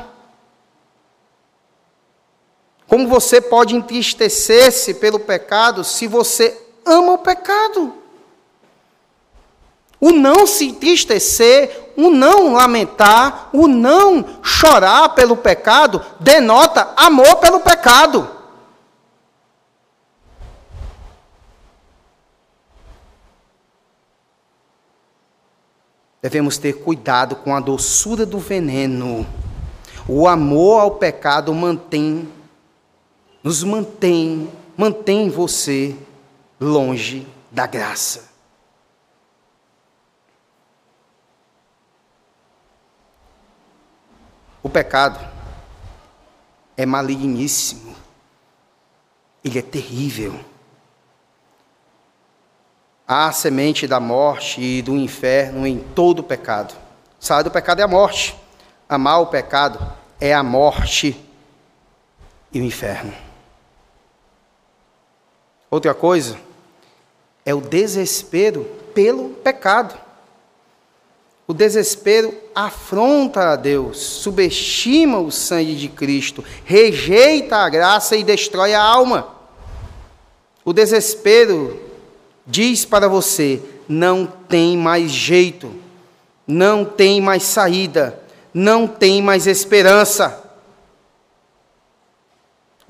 como 2.93 3.09
você 3.09 3.40
pode 3.40 3.74
entristecer-se 3.74 4.93
pelo 4.93 5.18
pecado 5.18 5.82
se 5.82 6.07
você 6.07 6.62
ama 6.84 7.12
o 7.12 7.18
pecado? 7.18 7.95
O 9.99 10.11
não 10.11 10.47
se 10.47 10.66
entristecer, 10.66 11.95
o 11.97 12.11
não 12.11 12.53
lamentar, 12.53 13.49
o 13.51 13.66
não 13.66 14.43
chorar 14.43 15.09
pelo 15.14 15.38
pecado, 15.38 16.05
denota 16.20 16.93
amor 16.95 17.36
pelo 17.36 17.61
pecado. 17.61 18.28
Devemos 26.20 26.59
ter 26.59 26.74
cuidado 26.74 27.36
com 27.36 27.57
a 27.57 27.61
doçura 27.61 28.26
do 28.26 28.38
veneno. 28.38 29.26
O 30.07 30.28
amor 30.28 30.82
ao 30.82 30.90
pecado 30.97 31.55
mantém 31.55 32.28
nos 33.43 33.64
mantém, 33.64 34.51
mantém 34.76 35.28
você 35.28 35.97
longe 36.61 37.26
da 37.51 37.66
graça. 37.66 38.30
O 44.62 44.68
pecado 44.68 45.18
é 46.76 46.86
maligníssimo. 46.86 47.97
Ele 49.45 49.59
é 49.59 49.62
terrível. 49.62 50.38
Há 53.07 53.26
a 53.26 53.32
semente 53.32 53.88
da 53.88 53.99
morte 53.99 54.61
e 54.61 54.80
do 54.80 54.97
inferno 54.97 55.66
em 55.66 55.80
todo 55.80 56.20
o 56.20 56.22
pecado. 56.22 56.74
Sabe 57.18 57.43
do 57.43 57.51
pecado 57.51 57.80
é 57.80 57.82
a 57.82 57.88
morte. 57.88 58.36
Amar 58.88 59.20
o 59.20 59.26
pecado 59.26 59.80
é 60.20 60.32
a 60.32 60.45
morte 60.45 61.20
e 62.53 62.61
o 62.61 62.64
inferno. 62.64 63.12
Outra 65.73 65.95
coisa 65.95 66.37
é 67.47 67.55
o 67.55 67.61
desespero 67.62 68.64
pelo 68.93 69.31
pecado. 69.31 69.99
O 71.49 71.55
desespero 71.55 72.35
afronta 72.55 73.53
a 73.53 73.57
Deus, 73.57 73.97
subestima 73.97 75.18
o 75.18 75.33
sangue 75.33 75.75
de 75.75 75.89
Cristo, 75.89 76.45
rejeita 76.66 77.57
a 77.57 77.70
graça 77.70 78.14
e 78.14 78.23
destrói 78.23 78.75
a 78.75 78.83
alma. 78.83 79.29
O 80.62 80.75
desespero 80.75 81.81
diz 82.47 82.85
para 82.85 83.09
você: 83.09 83.59
não 83.89 84.27
tem 84.27 84.77
mais 84.77 85.11
jeito, 85.11 85.75
não 86.47 86.85
tem 86.85 87.18
mais 87.18 87.45
saída, 87.45 88.20
não 88.53 88.87
tem 88.87 89.23
mais 89.23 89.47
esperança. 89.47 90.41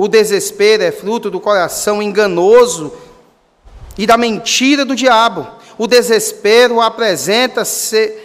O 0.03 0.09
desespero 0.09 0.83
é 0.83 0.91
fruto 0.91 1.31
do 1.31 1.39
coração 1.39 2.03
enganoso 2.03 2.93
e 3.97 4.05
da 4.05 4.17
mentira 4.17 4.85
do 4.85 4.97
diabo. 4.97 5.47
O 5.79 5.87
desespero 5.87 6.81
apresenta-se 6.81 8.21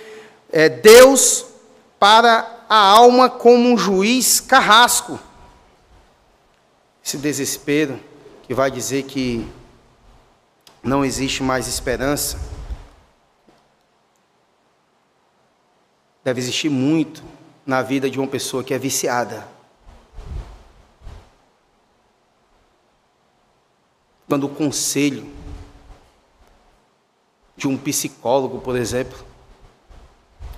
é, 0.51 0.69
Deus 0.69 1.45
para 1.99 2.63
a 2.67 2.75
alma 2.75 3.29
como 3.29 3.69
um 3.69 3.77
juiz 3.77 4.39
carrasco. 4.39 5.19
Esse 7.05 7.15
desespero 7.15 7.99
que 8.47 8.55
vai 8.55 8.71
dizer 8.71 9.03
que 9.03 9.47
não 10.81 11.05
existe 11.05 11.43
mais 11.43 11.67
esperança, 11.67 12.39
deve 16.23 16.39
existir 16.39 16.69
muito 16.69 17.23
na 17.63 17.83
vida 17.83 18.09
de 18.09 18.17
uma 18.17 18.27
pessoa 18.27 18.63
que 18.63 18.73
é 18.73 18.79
viciada. 18.79 19.56
Quando 24.27 24.45
o 24.45 24.49
conselho 24.49 25.25
de 27.55 27.67
um 27.67 27.77
psicólogo, 27.77 28.59
por 28.59 28.75
exemplo, 28.75 29.17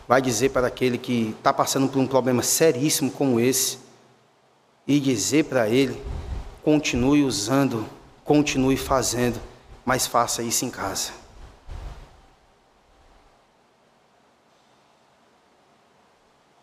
vai 0.07 0.22
dizer 0.22 0.49
para 0.49 0.67
aquele 0.67 0.97
que 0.97 1.36
está 1.38 1.53
passando 1.53 1.88
por 1.88 1.99
um 1.99 2.07
problema 2.07 2.41
seríssimo 2.41 3.11
como 3.11 3.39
esse, 3.39 3.78
e 4.88 4.99
dizer 4.99 5.45
para 5.45 5.70
ele: 5.70 6.01
continue 6.63 7.24
usando, 7.24 7.88
continue 8.26 8.76
fazendo, 8.76 9.39
mas 9.86 10.07
faça 10.07 10.41
isso 10.41 10.65
em 10.65 10.72
casa. 10.72 11.11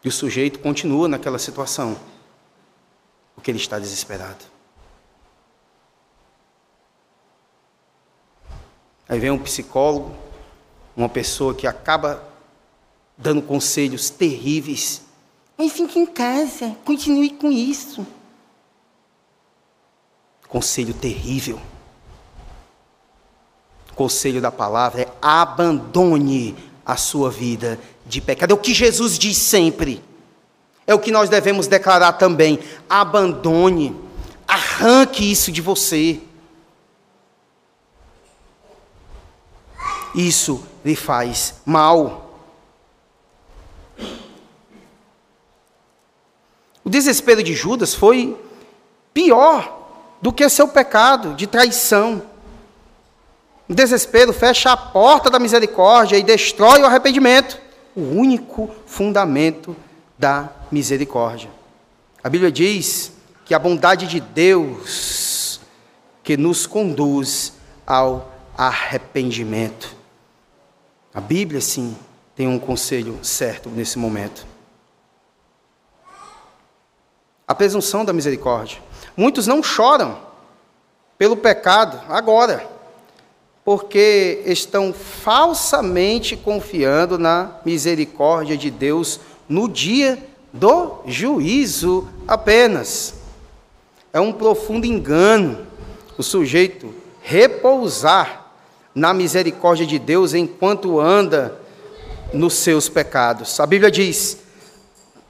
E 0.04 0.08
o 0.08 0.12
sujeito 0.12 0.58
continua 0.58 1.08
naquela 1.08 1.38
situação, 1.38 1.96
porque 3.34 3.50
ele 3.50 3.58
está 3.58 3.78
desesperado. 3.78 4.55
Aí 9.08 9.18
vem 9.20 9.30
um 9.30 9.38
psicólogo, 9.38 10.14
uma 10.96 11.08
pessoa 11.08 11.54
que 11.54 11.66
acaba 11.66 12.22
dando 13.16 13.40
conselhos 13.42 14.10
terríveis. 14.10 15.02
Mas 15.56 15.72
fique 15.72 15.98
em 15.98 16.06
casa, 16.06 16.76
continue 16.84 17.30
com 17.30 17.50
isso. 17.50 18.06
Conselho 20.48 20.94
terrível. 20.94 21.60
conselho 23.94 24.42
da 24.42 24.52
palavra 24.52 25.02
é 25.02 25.08
abandone 25.22 26.54
a 26.84 26.96
sua 26.96 27.30
vida 27.30 27.80
de 28.04 28.20
pecado. 28.20 28.50
É 28.50 28.54
o 28.54 28.58
que 28.58 28.74
Jesus 28.74 29.18
diz 29.18 29.38
sempre. 29.38 30.02
É 30.86 30.94
o 30.94 30.98
que 30.98 31.10
nós 31.10 31.28
devemos 31.28 31.66
declarar 31.66 32.12
também. 32.12 32.60
Abandone, 32.88 33.96
arranque 34.46 35.28
isso 35.30 35.50
de 35.50 35.60
você. 35.60 36.20
Isso 40.16 40.66
lhe 40.82 40.96
faz 40.96 41.56
mal. 41.66 42.40
O 46.82 46.88
desespero 46.88 47.42
de 47.42 47.52
Judas 47.52 47.94
foi 47.94 48.40
pior 49.12 49.90
do 50.22 50.32
que 50.32 50.48
seu 50.48 50.68
pecado 50.68 51.34
de 51.34 51.46
traição. 51.46 52.22
O 53.68 53.74
desespero 53.74 54.32
fecha 54.32 54.72
a 54.72 54.76
porta 54.76 55.28
da 55.28 55.38
misericórdia 55.38 56.16
e 56.16 56.22
destrói 56.22 56.80
o 56.80 56.86
arrependimento, 56.86 57.60
o 57.94 58.00
único 58.00 58.70
fundamento 58.86 59.76
da 60.16 60.48
misericórdia. 60.70 61.50
A 62.22 62.30
Bíblia 62.30 62.50
diz 62.50 63.12
que 63.44 63.54
a 63.54 63.58
bondade 63.58 64.06
de 64.06 64.20
Deus 64.20 65.60
que 66.22 66.36
nos 66.36 66.66
conduz 66.66 67.52
ao 67.86 68.32
arrependimento. 68.56 69.95
A 71.16 71.20
Bíblia, 71.22 71.62
sim, 71.62 71.96
tem 72.34 72.46
um 72.46 72.58
conselho 72.58 73.18
certo 73.22 73.70
nesse 73.70 73.98
momento. 73.98 74.46
A 77.48 77.54
presunção 77.54 78.04
da 78.04 78.12
misericórdia. 78.12 78.82
Muitos 79.16 79.46
não 79.46 79.62
choram 79.62 80.18
pelo 81.16 81.34
pecado 81.34 81.98
agora 82.06 82.68
porque 83.64 84.42
estão 84.44 84.92
falsamente 84.92 86.36
confiando 86.36 87.18
na 87.18 87.60
misericórdia 87.64 88.54
de 88.54 88.70
Deus 88.70 89.18
no 89.48 89.70
dia 89.70 90.22
do 90.52 91.00
juízo 91.06 92.06
apenas. 92.28 93.14
É 94.12 94.20
um 94.20 94.34
profundo 94.34 94.84
engano 94.84 95.66
o 96.18 96.22
sujeito 96.22 96.94
repousar 97.22 98.45
na 98.96 99.12
misericórdia 99.12 99.86
de 99.86 99.98
Deus 99.98 100.32
enquanto 100.32 100.98
anda 100.98 101.60
nos 102.32 102.54
seus 102.54 102.88
pecados. 102.88 103.60
A 103.60 103.66
Bíblia 103.66 103.90
diz: 103.90 104.38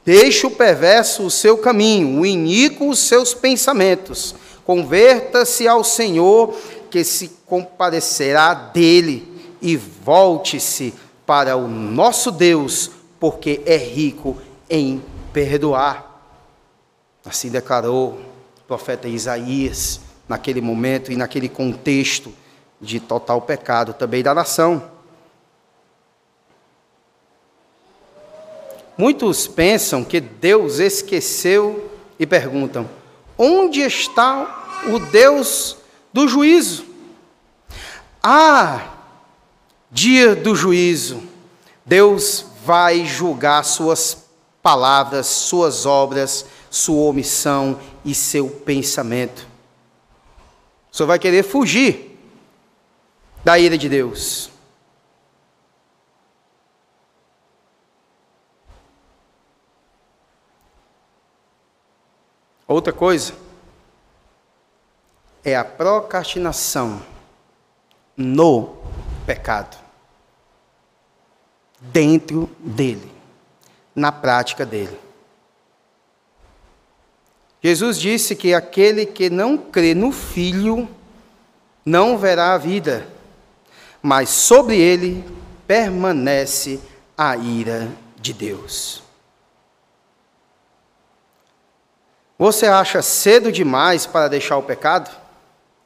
Deixe 0.05 0.47
o 0.47 0.53
perverso 0.53 1.25
o 1.25 1.31
seu 1.31 1.59
caminho, 1.59 2.21
o 2.21 2.25
iníquo 2.25 2.89
os 2.89 3.01
seus 3.01 3.35
pensamentos. 3.35 4.37
Converta-se 4.65 5.67
ao 5.67 5.83
Senhor 5.83 6.57
que 6.89 7.03
se 7.03 7.29
compadecerá 7.45 8.55
dele 8.55 9.27
e 9.61 9.77
volte-se 9.77 10.95
para 11.27 11.57
o 11.57 11.67
nosso 11.67 12.31
Deus, 12.31 12.93
porque 13.19 13.63
é 13.67 13.77
rico 13.77 14.37
em 14.71 15.03
perdoar. 15.33 16.23
Assim 17.25 17.51
declarou 17.51 18.11
o 18.61 18.65
profeta 18.69 19.09
Isaías 19.09 20.01
naquele 20.29 20.61
momento 20.61 21.11
e 21.11 21.17
naquele 21.17 21.49
contexto 21.49 22.33
de 22.81 23.01
total 23.01 23.43
pecado 23.43 23.95
também 23.95 24.23
da 24.23 24.35
nação. 24.35 24.91
Muitos 28.99 29.47
pensam 29.47 30.03
que 30.03 30.21
Deus 30.21 30.79
esqueceu 30.79 31.91
e 32.19 32.27
perguntam: 32.27 32.89
onde 33.37 33.81
está 33.81 34.83
o 34.89 34.99
Deus 34.99 35.77
do 36.13 36.27
juízo. 36.27 36.87
Ah, 38.23 38.95
dia 39.91 40.35
do 40.35 40.55
juízo, 40.55 41.23
Deus 41.85 42.47
vai 42.65 43.05
julgar 43.05 43.65
suas 43.65 44.27
palavras, 44.63 45.27
suas 45.27 45.87
obras, 45.87 46.47
sua 46.71 47.09
omissão 47.09 47.79
e 48.05 48.15
seu 48.15 48.49
pensamento. 48.49 49.47
O 50.91 50.97
senhor 50.97 51.07
vai 51.07 51.19
querer 51.19 51.45
fugir 51.45 52.06
da 53.47 53.57
ira 53.61 53.79
de 53.79 53.89
Deus. 53.89 54.51
Outra 62.67 62.93
coisa, 62.93 63.33
é 65.45 65.55
a 65.55 65.65
procrastinação 65.65 67.01
no 68.17 68.79
pecado. 69.25 69.77
Dentro 71.81 72.51
dele, 72.59 73.13
na 73.95 74.11
prática 74.11 74.67
dele. 74.67 74.99
Jesus 77.63 78.01
disse 78.01 78.35
que 78.35 78.53
aquele 78.53 79.07
que 79.07 79.31
não 79.31 79.57
crê 79.57 79.95
no 79.95 80.11
Filho 80.11 80.89
não 81.85 82.19
verá 82.19 82.55
a 82.55 82.59
vida, 82.59 83.15
mas 84.07 84.29
sobre 84.29 84.79
ele 84.79 85.25
permanece 85.67 86.81
a 87.19 87.37
ira 87.37 87.89
de 88.21 88.33
Deus. 88.33 89.03
Você 92.39 92.67
acha 92.67 93.03
cedo 93.03 93.51
demais 93.51 94.07
para 94.07 94.29
deixar 94.29 94.59
o 94.59 94.63
pecado? 94.63 95.11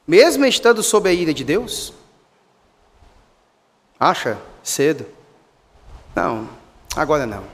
mesmo 0.06 0.44
estando 0.44 0.82
sob 0.82 1.08
a 1.08 1.12
ira 1.12 1.32
de 1.32 1.44
Deus? 1.44 1.94
Acha 3.98 4.36
cedo? 4.62 5.06
Não, 6.14 6.46
agora 6.94 7.24
não. 7.24 7.44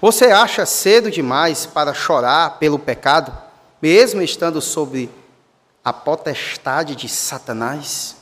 Você 0.00 0.26
acha 0.26 0.64
cedo 0.64 1.10
demais 1.10 1.66
para 1.66 1.92
chorar 1.92 2.58
pelo 2.58 2.78
pecado, 2.78 3.36
mesmo 3.82 4.22
estando 4.22 4.60
sob 4.62 5.10
a 5.84 5.92
potestade 5.92 6.96
de 6.96 7.08
Satanás? 7.08 8.16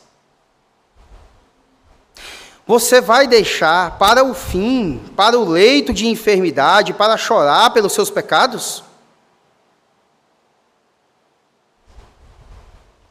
Você 2.66 3.00
vai 3.00 3.26
deixar 3.26 3.98
para 3.98 4.24
o 4.24 4.34
fim, 4.34 4.98
para 5.16 5.38
o 5.38 5.48
leito 5.48 5.92
de 5.92 6.06
enfermidade, 6.06 6.94
para 6.94 7.16
chorar 7.16 7.70
pelos 7.70 7.92
seus 7.92 8.10
pecados? 8.10 8.82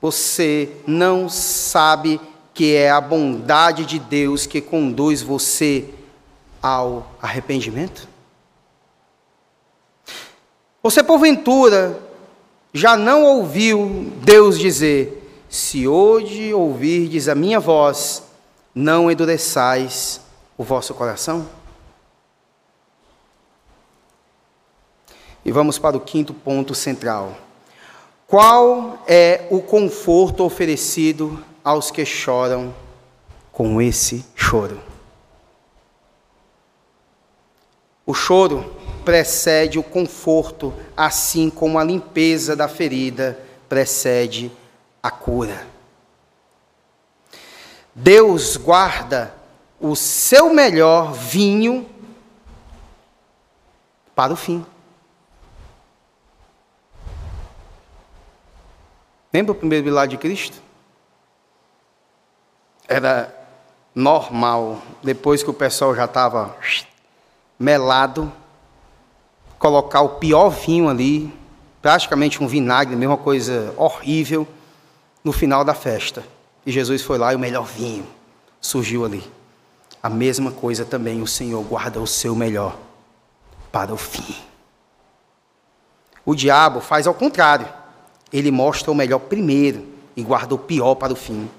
Você 0.02 0.76
não 0.88 1.30
sabe 1.30 2.20
que 2.54 2.76
é 2.76 2.89
a 2.89 2.99
bondade 2.99 3.86
de 3.86 3.99
Deus 3.99 4.45
que 4.45 4.60
conduz 4.60 5.22
você 5.22 5.93
ao 6.62 7.12
arrependimento? 7.22 8.08
Você, 10.82 11.04
porventura, 11.04 11.99
já 12.74 12.95
não 12.95 13.24
ouviu 13.24 14.11
Deus 14.24 14.57
dizer: 14.57 15.45
Se 15.49 15.88
hoje 15.88 16.53
ouvirdes 16.53 17.28
a 17.28 17.36
minha 17.36 17.59
voz, 17.59 18.24
não 18.74 19.11
endureçais 19.11 20.22
o 20.57 20.63
vosso 20.63 20.93
coração? 20.93 21.47
E 25.43 25.51
vamos 25.51 25.80
para 25.80 25.97
o 25.97 26.01
quinto 26.01 26.34
ponto 26.34 26.76
central. 26.76 27.36
Qual 28.28 29.03
é 29.07 29.47
o 29.49 29.61
conforto 29.61 30.45
oferecido 30.45 31.43
aos 31.63 31.91
que 31.91 32.05
choram 32.05 32.74
com 33.51 33.82
esse 33.82 34.26
choro? 34.36 34.80
O 38.05 38.13
choro 38.13 38.72
precede 39.04 39.78
o 39.78 39.84
conforto, 39.84 40.74
assim 40.95 41.49
como 41.49 41.78
a 41.78 41.84
limpeza 41.84 42.56
da 42.56 42.68
ferida 42.68 43.39
precede 43.68 44.52
a 45.02 45.10
cura. 45.10 45.68
Deus 47.93 48.58
guarda 48.58 49.34
o 49.80 49.95
seu 49.95 50.54
melhor 50.54 51.14
vinho 51.14 51.89
para 54.16 54.34
o 54.34 54.36
fim. 54.36 54.66
Lembra 59.34 59.54
o 59.54 59.56
primeiro 59.56 59.86
milagre 59.86 60.18
de 60.18 60.22
Cristo? 60.22 60.62
Era 62.88 63.34
normal, 63.95 64.82
depois 65.02 65.41
que 65.41 65.49
o 65.49 65.54
pessoal 65.54 65.95
já 65.95 66.06
estava 66.06 66.56
melado, 67.58 68.32
colocar 69.62 70.01
o 70.01 70.09
pior 70.09 70.49
vinho 70.49 70.89
ali, 70.89 71.32
praticamente 71.84 72.43
um 72.43 72.47
vinagre, 72.47 72.95
mesma 72.95 73.16
coisa 73.16 73.72
horrível, 73.78 74.47
no 75.24 75.32
final 75.32 75.64
da 75.64 75.76
festa. 75.76 76.24
E 76.66 76.72
Jesus 76.72 77.03
foi 77.03 77.20
lá 77.20 77.32
e 77.32 77.36
o 77.36 77.39
melhor 77.39 77.66
vinho 77.66 78.03
surgiu 78.59 79.05
ali. 79.05 79.24
A 80.01 80.09
mesma 80.09 80.51
coisa 80.51 80.84
também 80.84 81.22
o 81.22 81.28
Senhor 81.28 81.62
guarda 81.62 82.01
o 82.01 82.07
seu 82.07 82.36
melhor 82.36 82.76
para 83.72 83.93
o 83.93 83.97
fim. 83.97 84.36
O 86.26 86.34
diabo 86.34 86.82
faz 86.82 87.05
ao 87.05 87.14
contrário 87.14 87.68
ele 88.34 88.49
mostra 88.49 88.91
o 88.91 88.95
melhor 88.95 89.20
primeiro. 89.20 89.91
e 90.14 90.24
guarda 90.24 90.53
o 90.53 90.57
pior 90.57 90.95
para 90.95 91.14
o 91.14 91.16
fim. 91.16 91.49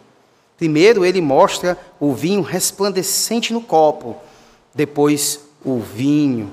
Primeiro, 0.58 1.06
ele 1.06 1.22
mostra 1.22 1.78
o 1.98 2.12
vinho 2.12 2.42
resplandecente 2.42 3.50
no 3.50 3.62
copo, 3.62 4.16
depois, 4.74 5.40
o 5.64 5.80
vinho 5.80 6.52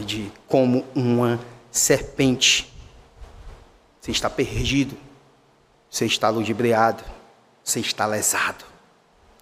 morde 0.00 0.32
como 0.48 0.84
uma 0.94 1.38
serpente. 1.70 2.72
Você 4.00 4.10
está 4.10 4.30
perdido, 4.30 4.96
você 5.90 6.06
está 6.06 6.30
ludibriado, 6.30 7.04
você 7.62 7.80
está 7.80 8.06
lesado. 8.06 8.64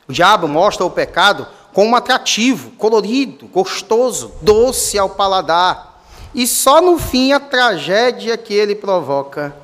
O 0.08 0.12
diabo 0.12 0.48
mostra 0.48 0.84
o 0.84 0.90
pecado 0.90 1.46
como 1.72 1.94
atrativo, 1.94 2.72
colorido, 2.72 3.46
gostoso, 3.46 4.32
doce 4.42 4.98
ao 4.98 5.10
paladar. 5.10 6.02
E 6.34 6.46
só 6.46 6.80
no 6.80 6.98
fim 6.98 7.32
a 7.32 7.38
tragédia 7.38 8.36
que 8.36 8.52
ele 8.52 8.74
provoca 8.74 9.54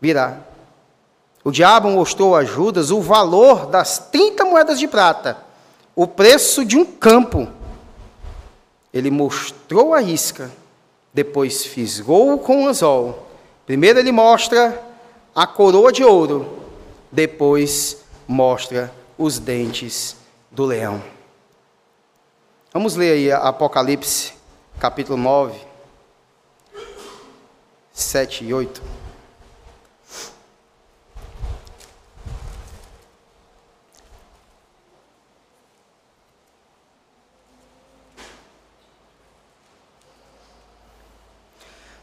virá. 0.00 0.38
O 1.42 1.50
diabo 1.50 1.90
mostrou 1.90 2.36
a 2.36 2.44
Judas 2.44 2.90
o 2.90 3.00
valor 3.00 3.66
das 3.66 3.98
30 3.98 4.44
moedas 4.44 4.78
de 4.78 4.86
prata, 4.86 5.38
o 5.94 6.06
preço 6.06 6.64
de 6.64 6.76
um 6.76 6.84
campo. 6.84 7.48
Ele 8.96 9.10
mostrou 9.10 9.92
a 9.92 10.00
isca, 10.00 10.50
depois 11.12 11.66
fisgou 11.66 12.38
com 12.38 12.64
o 12.64 12.66
anzol. 12.66 13.28
Primeiro 13.66 13.98
ele 13.98 14.10
mostra 14.10 14.82
a 15.34 15.46
coroa 15.46 15.92
de 15.92 16.02
ouro, 16.02 16.62
depois 17.12 18.02
mostra 18.26 18.90
os 19.18 19.38
dentes 19.38 20.16
do 20.50 20.64
leão. 20.64 21.02
Vamos 22.72 22.96
ler 22.96 23.12
aí 23.12 23.30
Apocalipse, 23.30 24.32
capítulo 24.80 25.18
9, 25.18 25.60
7 27.92 28.46
e 28.46 28.54
8. 28.54 28.82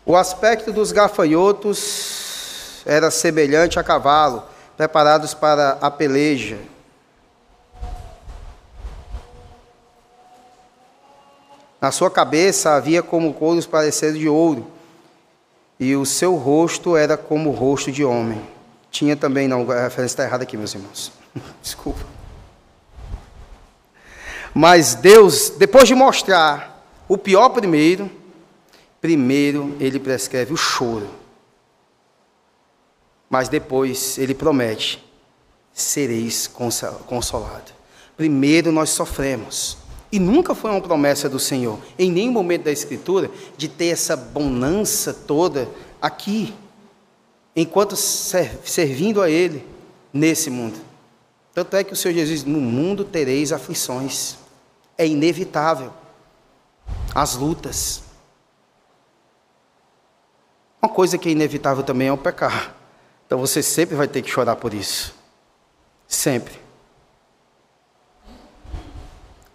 O 0.06 0.18
aspecto 0.18 0.72
dos 0.72 0.92
gafanhotos 0.92 2.82
era 2.86 3.10
semelhante 3.10 3.80
a 3.80 3.84
cavalo, 3.84 4.44
preparados 4.76 5.34
para 5.34 5.78
a 5.82 5.90
peleja. 5.90 6.60
Na 11.80 11.92
sua 11.92 12.12
cabeça 12.12 12.72
havia 12.72 13.02
como 13.02 13.34
couros 13.34 13.66
parecidos 13.66 14.20
de 14.20 14.28
ouro, 14.28 14.68
e 15.80 15.96
o 15.96 16.06
seu 16.06 16.36
rosto 16.36 16.98
era 16.98 17.16
como 17.18 17.50
o 17.50 17.54
rosto 17.54 17.92
de 17.92 18.04
homem. 18.04 18.42
Tinha 18.92 19.16
também, 19.16 19.48
não, 19.48 19.70
a 19.72 19.84
referência 19.84 20.14
está 20.14 20.24
errada 20.24 20.44
aqui, 20.44 20.58
meus 20.58 20.74
irmãos. 20.74 21.12
Desculpa. 21.62 22.06
Mas 24.54 24.96
Deus, 24.96 25.50
depois 25.50 25.88
de 25.88 25.96
mostrar 25.96 26.86
o 27.08 27.18
pior 27.18 27.50
primeiro, 27.50 28.10
primeiro 29.04 29.76
ele 29.82 30.00
prescreve 30.00 30.54
o 30.54 30.56
choro, 30.58 31.10
mas 33.30 33.50
depois 33.50 34.18
ele 34.18 34.34
promete: 34.34 35.04
sereis 35.74 36.48
consolado. 36.48 37.74
Primeiro 38.16 38.72
nós 38.72 38.92
sofremos. 38.92 39.78
E 40.10 40.20
nunca 40.20 40.56
foi 40.56 40.72
uma 40.72 40.80
promessa 40.80 41.28
do 41.28 41.38
Senhor, 41.38 41.80
em 42.00 42.10
nenhum 42.10 42.32
momento 42.32 42.64
da 42.64 42.72
Escritura, 42.72 43.30
de 43.58 43.68
ter 43.68 43.88
essa 43.88 44.16
bonança 44.16 45.14
toda 45.14 45.68
aqui, 46.02 46.54
enquanto 47.54 47.98
servindo 47.98 49.22
a 49.22 49.30
Ele 49.30 49.68
nesse 50.14 50.50
mundo. 50.50 50.80
Tanto 51.54 51.76
é 51.76 51.84
que 51.84 51.92
o 51.92 51.96
Senhor 51.96 52.14
Jesus 52.14 52.40
diz: 52.40 52.46
no 52.46 52.62
mundo 52.62 53.04
tereis 53.04 53.52
aflições. 53.52 54.38
É 54.98 55.06
inevitável. 55.06 55.92
As 57.14 57.36
lutas. 57.36 58.03
Uma 60.84 60.90
coisa 60.90 61.18
que 61.18 61.30
é 61.30 61.32
inevitável 61.32 61.82
também 61.82 62.10
é 62.10 62.12
o 62.12 62.18
pecar. 62.18 62.76
Então 63.26 63.40
você 63.40 63.64
sempre 63.64 63.96
vai 63.96 64.06
ter 64.06 64.22
que 64.22 64.30
chorar 64.30 64.58
por 64.58 64.74
isso. 64.74 65.16
Sempre. 66.06 66.60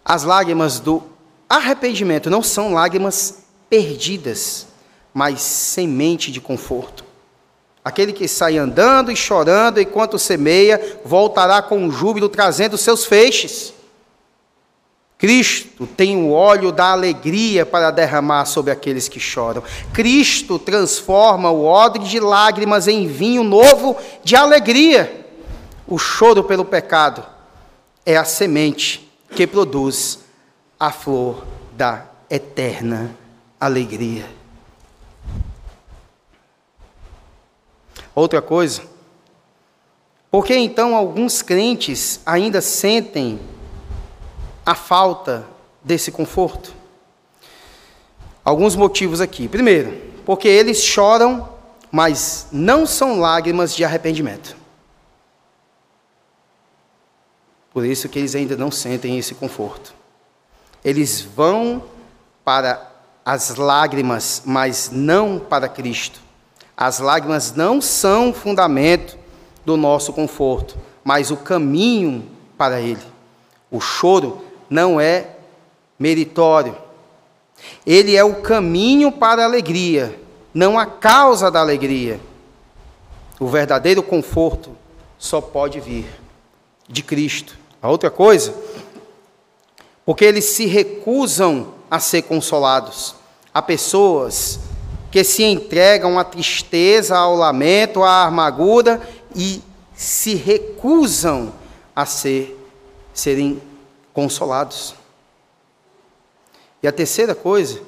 As 0.03 0.23
lágrimas 0.23 0.79
do 0.79 1.03
arrependimento 1.47 2.31
não 2.31 2.41
são 2.41 2.73
lágrimas 2.73 3.43
perdidas, 3.69 4.65
mas 5.13 5.39
semente 5.39 6.31
de 6.31 6.41
conforto. 6.41 7.05
Aquele 7.85 8.11
que 8.11 8.27
sai 8.27 8.57
andando 8.57 9.11
e 9.11 9.15
chorando 9.15 9.79
enquanto 9.79 10.17
semeia, 10.17 10.99
voltará 11.05 11.61
com 11.61 11.91
júbilo 11.91 12.27
trazendo 12.27 12.75
seus 12.75 13.05
feixes. 13.05 13.71
Cristo 15.19 15.85
tem 15.85 16.15
o 16.15 16.31
óleo 16.31 16.71
da 16.71 16.91
alegria 16.93 17.65
para 17.65 17.91
derramar 17.91 18.45
sobre 18.45 18.71
aqueles 18.71 19.09
que 19.09 19.19
choram. 19.19 19.61
Cristo 19.91 20.57
transforma 20.57 21.51
o 21.51 21.65
odre 21.65 22.05
de 22.05 22.21
lágrimas 22.21 22.87
em 22.87 23.05
vinho 23.05 23.43
novo 23.43 23.97
de 24.23 24.37
alegria. 24.37 25.27
O 25.85 25.97
choro 25.97 26.41
pelo 26.45 26.63
pecado 26.63 27.25
é 28.05 28.15
a 28.15 28.23
semente 28.23 29.11
que 29.35 29.45
produz 29.45 30.19
a 30.79 30.89
flor 30.89 31.45
da 31.75 32.05
eterna 32.29 33.13
alegria. 33.59 34.25
Outra 38.15 38.41
coisa, 38.41 38.83
por 40.31 40.45
que 40.45 40.55
então 40.55 40.95
alguns 40.95 41.41
crentes 41.41 42.21
ainda 42.25 42.61
sentem 42.61 43.37
a 44.69 44.75
falta 44.75 45.47
desse 45.83 46.11
conforto? 46.11 46.73
Alguns 48.45 48.75
motivos 48.75 49.19
aqui. 49.19 49.47
Primeiro, 49.47 49.99
porque 50.25 50.47
eles 50.47 50.83
choram, 50.83 51.49
mas 51.91 52.47
não 52.51 52.85
são 52.85 53.19
lágrimas 53.19 53.75
de 53.75 53.83
arrependimento. 53.83 54.55
Por 57.73 57.83
isso 57.83 58.07
que 58.09 58.19
eles 58.19 58.35
ainda 58.35 58.55
não 58.55 58.69
sentem 58.69 59.17
esse 59.17 59.33
conforto. 59.33 59.93
Eles 60.85 61.21
vão 61.21 61.83
para 62.45 62.91
as 63.25 63.55
lágrimas, 63.55 64.43
mas 64.45 64.91
não 64.91 65.39
para 65.39 65.67
Cristo. 65.67 66.19
As 66.77 66.99
lágrimas 66.99 67.53
não 67.53 67.81
são 67.81 68.31
fundamento 68.31 69.17
do 69.65 69.75
nosso 69.75 70.13
conforto, 70.13 70.77
mas 71.03 71.31
o 71.31 71.37
caminho 71.37 72.29
para 72.55 72.79
Ele. 72.79 73.01
O 73.71 73.79
choro 73.79 74.48
não 74.69 74.99
é 74.99 75.27
meritório. 75.97 76.75
Ele 77.85 78.15
é 78.15 78.23
o 78.23 78.35
caminho 78.35 79.11
para 79.11 79.41
a 79.41 79.45
alegria, 79.45 80.19
não 80.53 80.77
a 80.77 80.85
causa 80.85 81.51
da 81.51 81.59
alegria. 81.59 82.19
O 83.39 83.47
verdadeiro 83.47 84.03
conforto 84.03 84.75
só 85.17 85.41
pode 85.41 85.79
vir 85.79 86.05
de 86.87 87.03
Cristo. 87.03 87.57
A 87.81 87.89
outra 87.89 88.09
coisa, 88.09 88.53
porque 90.05 90.25
eles 90.25 90.45
se 90.45 90.65
recusam 90.65 91.73
a 91.89 91.99
ser 91.99 92.23
consolados. 92.23 93.15
Há 93.53 93.61
pessoas 93.61 94.59
que 95.11 95.23
se 95.23 95.43
entregam 95.43 96.19
à 96.19 96.23
tristeza, 96.23 97.17
ao 97.17 97.35
lamento, 97.35 98.03
à 98.03 98.25
amargura 98.25 99.01
e 99.35 99.61
se 99.95 100.35
recusam 100.35 101.53
a 101.95 102.05
ser 102.05 102.55
serem 103.13 103.61
consolados. 104.19 104.93
E 106.83 106.87
a 106.89 106.91
terceira 106.91 107.33
coisa 107.33 107.81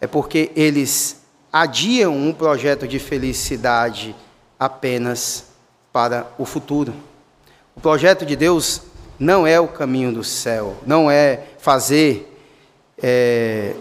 é 0.00 0.08
porque 0.08 0.50
eles 0.56 1.20
adiam 1.52 2.16
um 2.16 2.32
projeto 2.32 2.88
de 2.88 2.98
felicidade 2.98 4.12
apenas 4.58 5.44
para 5.92 6.26
o 6.36 6.44
futuro. 6.44 6.92
O 7.76 7.80
projeto 7.80 8.26
de 8.26 8.34
Deus 8.34 8.82
não 9.20 9.46
é 9.46 9.60
o 9.60 9.68
caminho 9.68 10.12
do 10.12 10.24
céu, 10.24 10.76
não 10.84 11.08
é 11.08 11.44
fazer 11.60 12.36
é, 13.00 13.76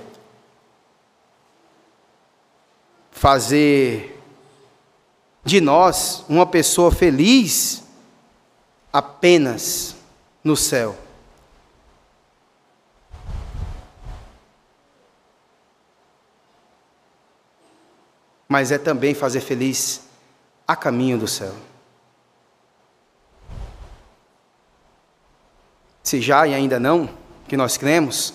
fazer 3.09 4.21
de 5.43 5.59
nós 5.59 6.23
uma 6.29 6.45
pessoa 6.45 6.91
feliz 6.91 7.81
apenas 8.93 9.95
no 10.43 10.55
céu. 10.55 11.06
Mas 18.47 18.71
é 18.71 18.77
também 18.77 19.13
fazer 19.13 19.41
feliz 19.41 20.01
a 20.67 20.75
caminho 20.75 21.17
do 21.17 21.27
céu. 21.27 21.53
Se 26.03 26.21
já 26.21 26.47
e 26.47 26.53
ainda 26.53 26.79
não, 26.79 27.09
que 27.47 27.57
nós 27.57 27.75
cremos, 27.75 28.33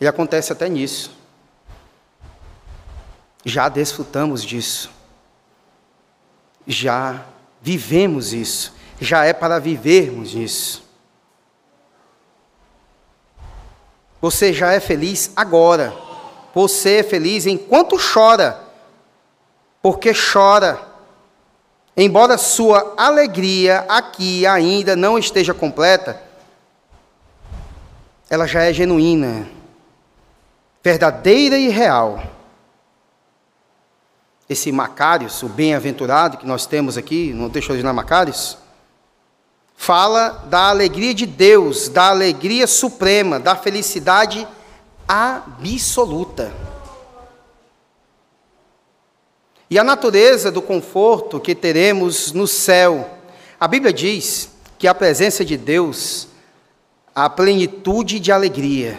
e 0.00 0.06
acontece 0.06 0.52
até 0.52 0.68
nisso. 0.68 1.14
Já 3.44 3.68
desfrutamos 3.68 4.42
disso. 4.42 4.90
Já 6.66 7.26
vivemos 7.60 8.32
isso, 8.32 8.74
já 9.00 9.24
é 9.24 9.32
para 9.32 9.58
vivermos 9.58 10.34
isso. 10.34 10.82
Você 14.20 14.52
já 14.52 14.72
é 14.72 14.78
feliz 14.78 15.32
agora. 15.34 15.92
Você 16.54 16.98
é 16.98 17.02
feliz 17.02 17.44
enquanto 17.46 17.96
chora, 17.98 18.61
porque 19.82 20.12
chora. 20.14 20.80
Embora 21.94 22.38
sua 22.38 22.94
alegria 22.96 23.84
aqui 23.88 24.46
ainda 24.46 24.96
não 24.96 25.18
esteja 25.18 25.52
completa, 25.52 26.22
ela 28.30 28.46
já 28.46 28.62
é 28.62 28.72
genuína, 28.72 29.46
verdadeira 30.82 31.58
e 31.58 31.68
real. 31.68 32.22
Esse 34.48 34.72
Macários, 34.72 35.42
o 35.42 35.48
bem-aventurado 35.48 36.38
que 36.38 36.46
nós 36.46 36.64
temos 36.64 36.96
aqui 36.96 37.32
no 37.34 37.50
texto 37.50 37.70
original 37.70 37.92
Macários, 37.92 38.56
fala 39.76 40.44
da 40.46 40.68
alegria 40.68 41.12
de 41.12 41.26
Deus, 41.26 41.88
da 41.88 42.08
alegria 42.08 42.66
suprema, 42.66 43.38
da 43.38 43.54
felicidade 43.54 44.48
absoluta. 45.06 46.71
E 49.72 49.78
a 49.78 49.82
natureza 49.82 50.50
do 50.50 50.60
conforto 50.60 51.40
que 51.40 51.54
teremos 51.54 52.30
no 52.30 52.46
céu. 52.46 53.08
A 53.58 53.66
Bíblia 53.66 53.90
diz 53.90 54.50
que 54.78 54.86
a 54.86 54.94
presença 54.94 55.46
de 55.46 55.56
Deus, 55.56 56.28
a 57.14 57.30
plenitude 57.30 58.20
de 58.20 58.30
alegria. 58.30 58.98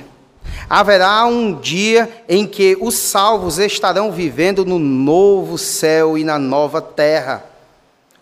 Haverá 0.68 1.28
um 1.28 1.54
dia 1.54 2.26
em 2.28 2.48
que 2.48 2.76
os 2.82 2.96
salvos 2.96 3.60
estarão 3.60 4.12
vivendo 4.12 4.66
no 4.66 4.80
novo 4.80 5.60
céu 5.60 6.18
e 6.18 6.24
na 6.24 6.40
nova 6.40 6.82
terra, 6.82 7.46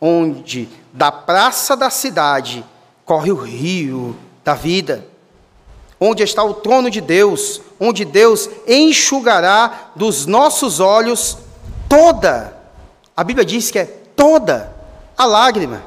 onde 0.01 0.67
da 0.91 1.09
praça 1.09 1.77
da 1.77 1.89
cidade 1.89 2.65
corre 3.05 3.31
o 3.31 3.35
rio 3.35 4.13
da 4.43 4.55
vida, 4.55 5.07
onde 5.97 6.21
está 6.21 6.43
o 6.43 6.55
trono 6.55 6.89
de 6.89 6.99
Deus, 6.99 7.61
onde 7.79 8.03
Deus 8.03 8.49
enxugará 8.67 9.91
dos 9.95 10.25
nossos 10.25 10.81
olhos 10.81 11.37
toda, 11.91 12.57
a 13.17 13.21
Bíblia 13.21 13.43
diz 13.43 13.69
que 13.69 13.77
é 13.77 13.83
toda 13.85 14.73
a 15.17 15.25
lágrima. 15.25 15.83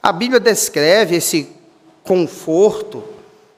A 0.00 0.12
Bíblia 0.12 0.38
descreve 0.38 1.16
esse 1.16 1.52
conforto 2.04 3.02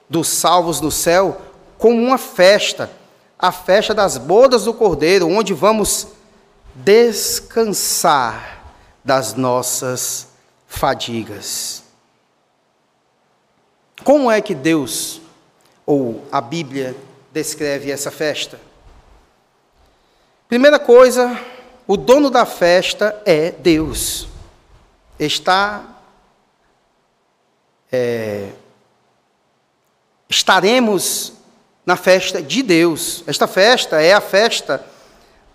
dos 0.09 0.27
salvos 0.27 0.81
no 0.81 0.89
céu 0.89 1.39
como 1.77 2.01
uma 2.01 2.17
festa, 2.17 2.89
a 3.37 3.51
festa 3.51 3.93
das 3.93 4.17
bodas 4.17 4.63
do 4.63 4.73
Cordeiro, 4.73 5.29
onde 5.29 5.53
vamos 5.53 6.07
descansar 6.73 8.63
das 9.05 9.35
nossas 9.35 10.27
fadigas. 10.67 11.83
Como 14.03 14.31
é 14.31 14.41
que 14.41 14.55
Deus 14.55 15.21
ou 15.85 16.23
a 16.31 16.41
Bíblia 16.41 16.95
descreve 17.31 17.91
essa 17.91 18.09
festa? 18.09 18.70
Primeira 20.51 20.77
coisa, 20.77 21.39
o 21.87 21.95
dono 21.95 22.29
da 22.29 22.45
festa 22.45 23.21
é 23.25 23.51
Deus. 23.51 24.27
Está 25.17 25.81
é, 27.89 28.49
estaremos 30.27 31.31
na 31.85 31.95
festa 31.95 32.41
de 32.41 32.61
Deus. 32.61 33.23
Esta 33.25 33.47
festa 33.47 34.01
é 34.01 34.11
a 34.11 34.19
festa 34.19 34.85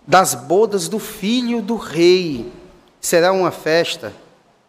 das 0.07 0.35
bodas 0.35 0.89
do 0.89 0.99
filho 0.99 1.61
do 1.61 1.77
rei 1.77 2.51
será 2.99 3.33
uma 3.33 3.51
festa 3.51 4.15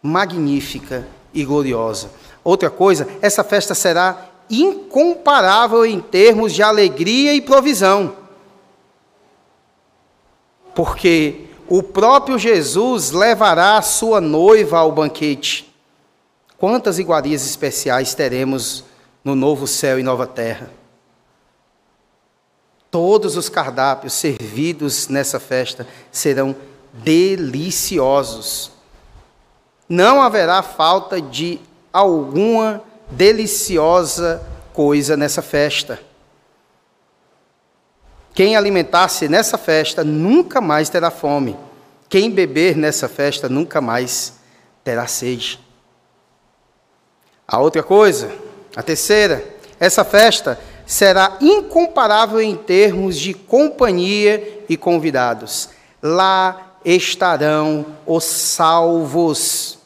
magnífica 0.04 1.08
e 1.34 1.46
gloriosa. 1.46 2.12
Outra 2.44 2.70
coisa, 2.70 3.08
essa 3.22 3.46
festa 3.46 3.74
será 3.74 4.26
incomparável 4.50 5.86
em 5.86 6.02
termos 6.02 6.52
de 6.52 6.62
alegria 6.62 7.34
e 7.34 7.40
provisão. 7.40 8.17
Porque 10.78 11.48
o 11.68 11.82
próprio 11.82 12.38
Jesus 12.38 13.10
levará 13.10 13.80
a 13.80 13.82
sua 13.82 14.22
noiva 14.22 14.78
ao 14.78 14.92
banquete. 14.92 15.74
Quantas 16.56 17.00
iguarias 17.00 17.44
especiais 17.44 18.14
teremos 18.14 18.84
no 19.24 19.34
novo 19.34 19.66
céu 19.66 20.00
e 20.00 20.04
nova 20.04 20.28
terra? 20.28 20.70
Todos 22.92 23.36
os 23.36 23.50
cardápios 23.50 24.14
servidos 24.14 25.08
nessa 25.08 25.40
festa 25.40 25.88
serão 26.12 26.56
deliciosos. 26.94 28.70
Não 29.90 30.22
haverá 30.22 30.62
falta 30.62 31.20
de 31.20 31.60
alguma 31.92 32.84
deliciosa 33.10 34.44
coisa 34.76 35.18
nessa 35.18 35.42
festa. 35.42 36.00
Quem 38.38 38.56
alimentar-se 38.56 39.28
nessa 39.28 39.58
festa 39.58 40.04
nunca 40.04 40.62
mais 40.62 40.90
terá 40.90 41.10
fome. 41.10 41.58
Quem 42.08 42.30
beber 42.30 42.78
nessa 42.78 43.10
festa 43.10 43.50
nunca 43.50 43.82
mais 43.82 44.34
terá 44.84 45.08
sede. 45.08 45.60
A 47.48 47.60
outra 47.60 47.82
coisa, 47.82 48.32
a 48.76 48.84
terceira, 48.84 49.44
essa 49.80 50.06
festa 50.06 50.60
será 50.86 51.36
incomparável 51.42 52.40
em 52.40 52.56
termos 52.56 53.18
de 53.18 53.34
companhia 53.34 54.64
e 54.70 54.78
convidados. 54.78 55.70
Lá 56.00 56.78
estarão 56.86 57.88
os 58.06 58.24
salvos. 58.24 59.80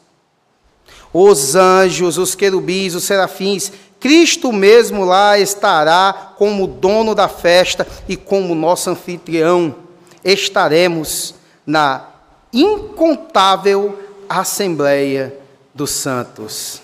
Os 1.10 1.54
anjos, 1.54 2.18
os 2.18 2.34
querubins, 2.34 2.94
os 2.94 3.04
serafins, 3.04 3.72
Cristo 4.02 4.52
mesmo 4.52 5.04
lá 5.04 5.38
estará 5.38 6.34
como 6.36 6.66
dono 6.66 7.14
da 7.14 7.28
festa 7.28 7.86
e 8.08 8.16
como 8.16 8.52
nosso 8.52 8.90
anfitrião. 8.90 9.76
Estaremos 10.24 11.36
na 11.64 12.08
incontável 12.52 13.96
Assembleia 14.28 15.32
dos 15.72 15.92
Santos. 15.92 16.82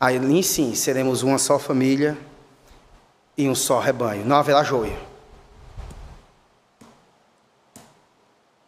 Aí 0.00 0.42
sim 0.44 0.76
seremos 0.76 1.24
uma 1.24 1.38
só 1.38 1.58
família 1.58 2.16
e 3.36 3.48
um 3.48 3.54
só 3.56 3.80
rebanho. 3.80 4.24
Não 4.24 4.36
haverá 4.36 4.62
joia. 4.62 4.96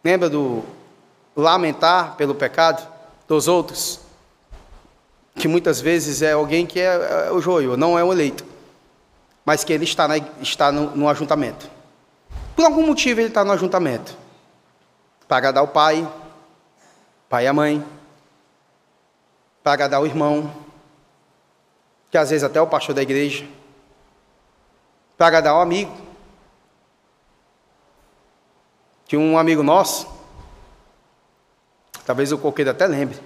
Lembra 0.03 0.29
do 0.29 0.65
lamentar 1.37 2.17
pelo 2.17 2.35
pecado 2.35 2.85
dos 3.29 3.47
outros? 3.47 4.04
Que 5.35 5.49
muitas 5.49 5.81
vezes 5.81 6.23
é 6.23 6.33
alguém 6.33 6.67
que 6.67 6.81
é, 6.81 7.27
é 7.29 7.33
o 7.33 7.41
joio, 7.41 7.77
não 7.77 7.99
é 7.99 8.05
o 8.05 8.13
eleito, 8.13 8.45
mas 9.45 9.65
que 9.65 9.73
ele 9.73 9.85
está, 9.85 10.07
na, 10.07 10.19
está 10.41 10.71
no, 10.71 10.95
no 10.97 11.09
ajuntamento. 11.09 11.69
Por 12.55 12.65
algum 12.65 12.87
motivo 12.87 13.21
ele 13.21 13.29
está 13.29 13.45
no 13.45 13.53
ajuntamento. 13.53 14.17
Para 15.27 15.39
agradar 15.39 15.65
o 15.65 15.69
pai, 15.69 16.09
pai 17.29 17.45
e 17.45 17.47
a 17.49 17.53
mãe, 17.53 17.85
para 19.63 19.73
agradar 19.73 20.01
o 20.01 20.07
irmão, 20.07 20.55
que 22.11 22.19
às 22.19 22.31
vezes 22.31 22.45
até 22.45 22.61
o 22.61 22.67
pastor 22.67 22.95
da 22.95 23.03
igreja, 23.03 23.47
para 25.17 25.27
agradar 25.27 25.57
o 25.57 25.61
amigo, 25.61 26.05
Tinha 29.07 29.21
um 29.21 29.39
amigo 29.39 29.63
nosso, 29.63 30.09
talvez 32.07 32.33
o 32.33 32.39
coqueiro 32.39 32.71
até 32.71 32.87
lembre. 32.87 33.21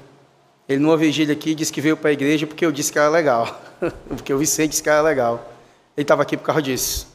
Ele 0.68 0.80
numa 0.80 0.96
vigília 0.96 1.32
aqui 1.32 1.54
disse 1.54 1.72
que 1.72 1.80
veio 1.80 1.96
para 1.96 2.10
a 2.10 2.12
igreja 2.12 2.46
porque 2.46 2.66
eu 2.66 2.70
disse 2.70 2.92
que 2.92 2.98
era 2.98 3.08
legal. 3.08 3.58
porque 4.08 4.34
o 4.34 4.38
Vicente 4.38 4.70
disse 4.70 4.82
que 4.82 4.90
era 4.90 5.00
legal. 5.00 5.50
Ele 5.96 6.04
estava 6.04 6.22
aqui 6.22 6.36
por 6.36 6.44
causa 6.44 6.60
disso. 6.60 7.08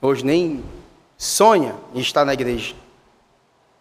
Hoje 0.00 0.24
nem 0.24 0.64
sonha 1.18 1.74
em 1.94 2.00
estar 2.00 2.24
na 2.24 2.32
igreja. 2.32 2.74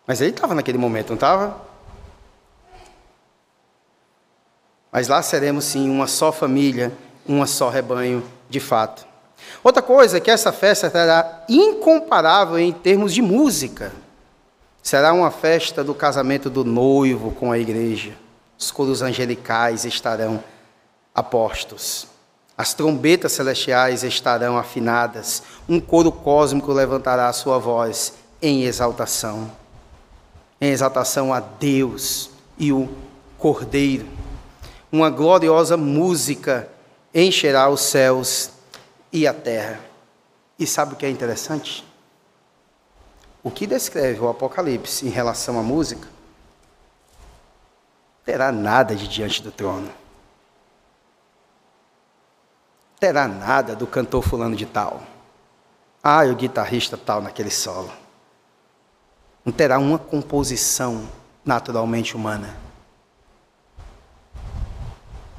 Mas 0.05 0.19
ele 0.19 0.31
estava 0.31 0.53
naquele 0.53 0.77
momento, 0.77 1.09
não 1.09 1.15
estava? 1.15 1.61
Mas 4.91 5.07
lá 5.07 5.21
seremos 5.21 5.63
sim 5.65 5.89
uma 5.89 6.07
só 6.07 6.31
família, 6.31 6.91
uma 7.25 7.45
só 7.45 7.69
rebanho 7.69 8.23
de 8.49 8.59
fato. 8.59 9.05
Outra 9.63 9.81
coisa 9.81 10.17
é 10.17 10.19
que 10.19 10.31
essa 10.31 10.51
festa 10.51 10.89
será 10.89 11.45
incomparável 11.47 12.57
em 12.59 12.73
termos 12.73 13.13
de 13.13 13.21
música. 13.21 13.93
Será 14.81 15.13
uma 15.13 15.31
festa 15.31 15.83
do 15.83 15.93
casamento 15.93 16.49
do 16.49 16.63
noivo 16.63 17.31
com 17.31 17.51
a 17.51 17.59
igreja. 17.59 18.13
Os 18.57 18.71
coros 18.71 19.01
angelicais 19.01 19.85
estarão 19.85 20.43
apostos. 21.13 22.07
As 22.57 22.73
trombetas 22.73 23.33
celestiais 23.33 24.03
estarão 24.03 24.57
afinadas. 24.57 25.43
Um 25.69 25.79
coro 25.79 26.11
cósmico 26.11 26.73
levantará 26.73 27.27
a 27.27 27.33
sua 27.33 27.59
voz 27.59 28.13
em 28.41 28.63
exaltação. 28.63 29.51
Em 30.59 30.71
exaltação 30.71 31.31
a 31.31 31.39
Deus 31.39 32.31
e 32.57 32.73
o 32.73 32.89
Cordeiro. 33.37 34.07
Uma 34.91 35.11
gloriosa 35.11 35.77
música 35.77 36.67
encherá 37.13 37.69
os 37.69 37.81
céus 37.81 38.49
e 39.13 39.27
a 39.27 39.33
terra. 39.33 39.79
E 40.57 40.65
sabe 40.65 40.93
o 40.93 40.95
que 40.95 41.05
é 41.05 41.09
interessante? 41.09 41.85
O 43.43 43.51
que 43.51 43.67
descreve 43.67 44.19
o 44.19 44.27
Apocalipse 44.27 45.05
em 45.05 45.09
relação 45.09 45.59
à 45.59 45.61
música 45.61 46.16
terá 48.27 48.51
nada 48.51 48.93
de 48.93 49.07
diante 49.07 49.41
do 49.41 49.53
trono. 49.53 49.89
Terá 52.99 53.25
nada 53.25 53.73
do 53.73 53.87
cantor 53.87 54.21
fulano 54.21 54.53
de 54.53 54.65
tal. 54.65 55.01
Ah, 56.03 56.25
o 56.25 56.35
guitarrista 56.35 56.97
tal 56.97 57.21
naquele 57.21 57.49
solo. 57.49 57.89
Não 59.45 59.53
terá 59.53 59.79
uma 59.79 59.97
composição 59.97 61.07
naturalmente 61.45 62.17
humana. 62.17 62.57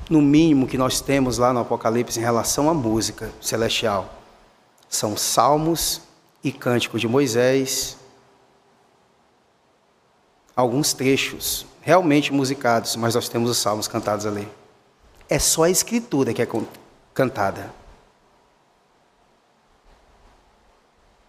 No 0.09 0.23
mínimo 0.23 0.67
que 0.67 0.79
nós 0.79 0.99
temos 0.99 1.37
lá 1.37 1.53
no 1.53 1.61
Apocalipse 1.61 2.19
em 2.19 2.23
relação 2.23 2.71
à 2.71 2.75
música 2.75 3.31
celestial 3.39 4.09
são 4.89 5.15
salmos 5.15 6.01
e 6.43 6.51
cânticos 6.51 7.03
de 7.03 7.07
Moisés, 7.07 7.99
alguns 10.57 10.95
trechos 10.95 11.67
realmente 11.89 12.35
musicados, 12.35 12.97
mas 12.97 13.15
nós 13.15 13.31
temos 13.31 13.51
os 13.51 13.57
salmos 13.57 13.89
cantados 13.89 14.27
ali. 14.27 14.47
É 15.27 15.39
só 15.39 15.63
a 15.63 15.71
escritura 15.71 16.35
que 16.35 16.43
é 16.43 16.47
cantada. 17.15 17.73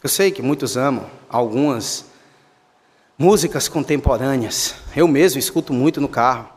Eu 0.04 0.10
sei 0.10 0.32
que 0.32 0.42
muitos 0.42 0.76
amam 0.76 1.10
algumas 1.30 2.04
músicas 3.18 3.70
contemporâneas. 3.70 4.76
Eu 4.94 5.08
mesmo 5.08 5.40
escuto 5.40 5.72
muito 5.72 6.02
no 6.02 6.10
carro. 6.10 6.50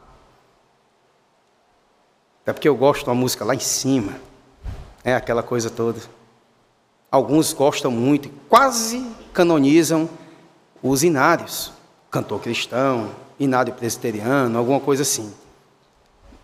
É 2.44 2.53
porque 2.53 2.68
eu 2.68 2.74
gosto 2.74 3.07
uma 3.07 3.14
música 3.14 3.44
lá 3.44 3.55
em 3.55 3.61
cima. 3.61 4.14
É 5.05 5.14
aquela 5.14 5.44
coisa 5.44 5.70
toda. 5.70 6.00
Alguns 7.09 7.53
gostam 7.53 7.92
muito, 7.92 8.28
quase 8.48 9.07
canonizam 9.32 10.11
os 10.82 11.05
inários. 11.05 11.72
Cantor 12.11 12.40
cristão, 12.40 13.21
inário 13.43 13.72
presbiteriano, 13.74 14.59
alguma 14.59 14.80
coisa 14.80 15.03
assim. 15.03 15.32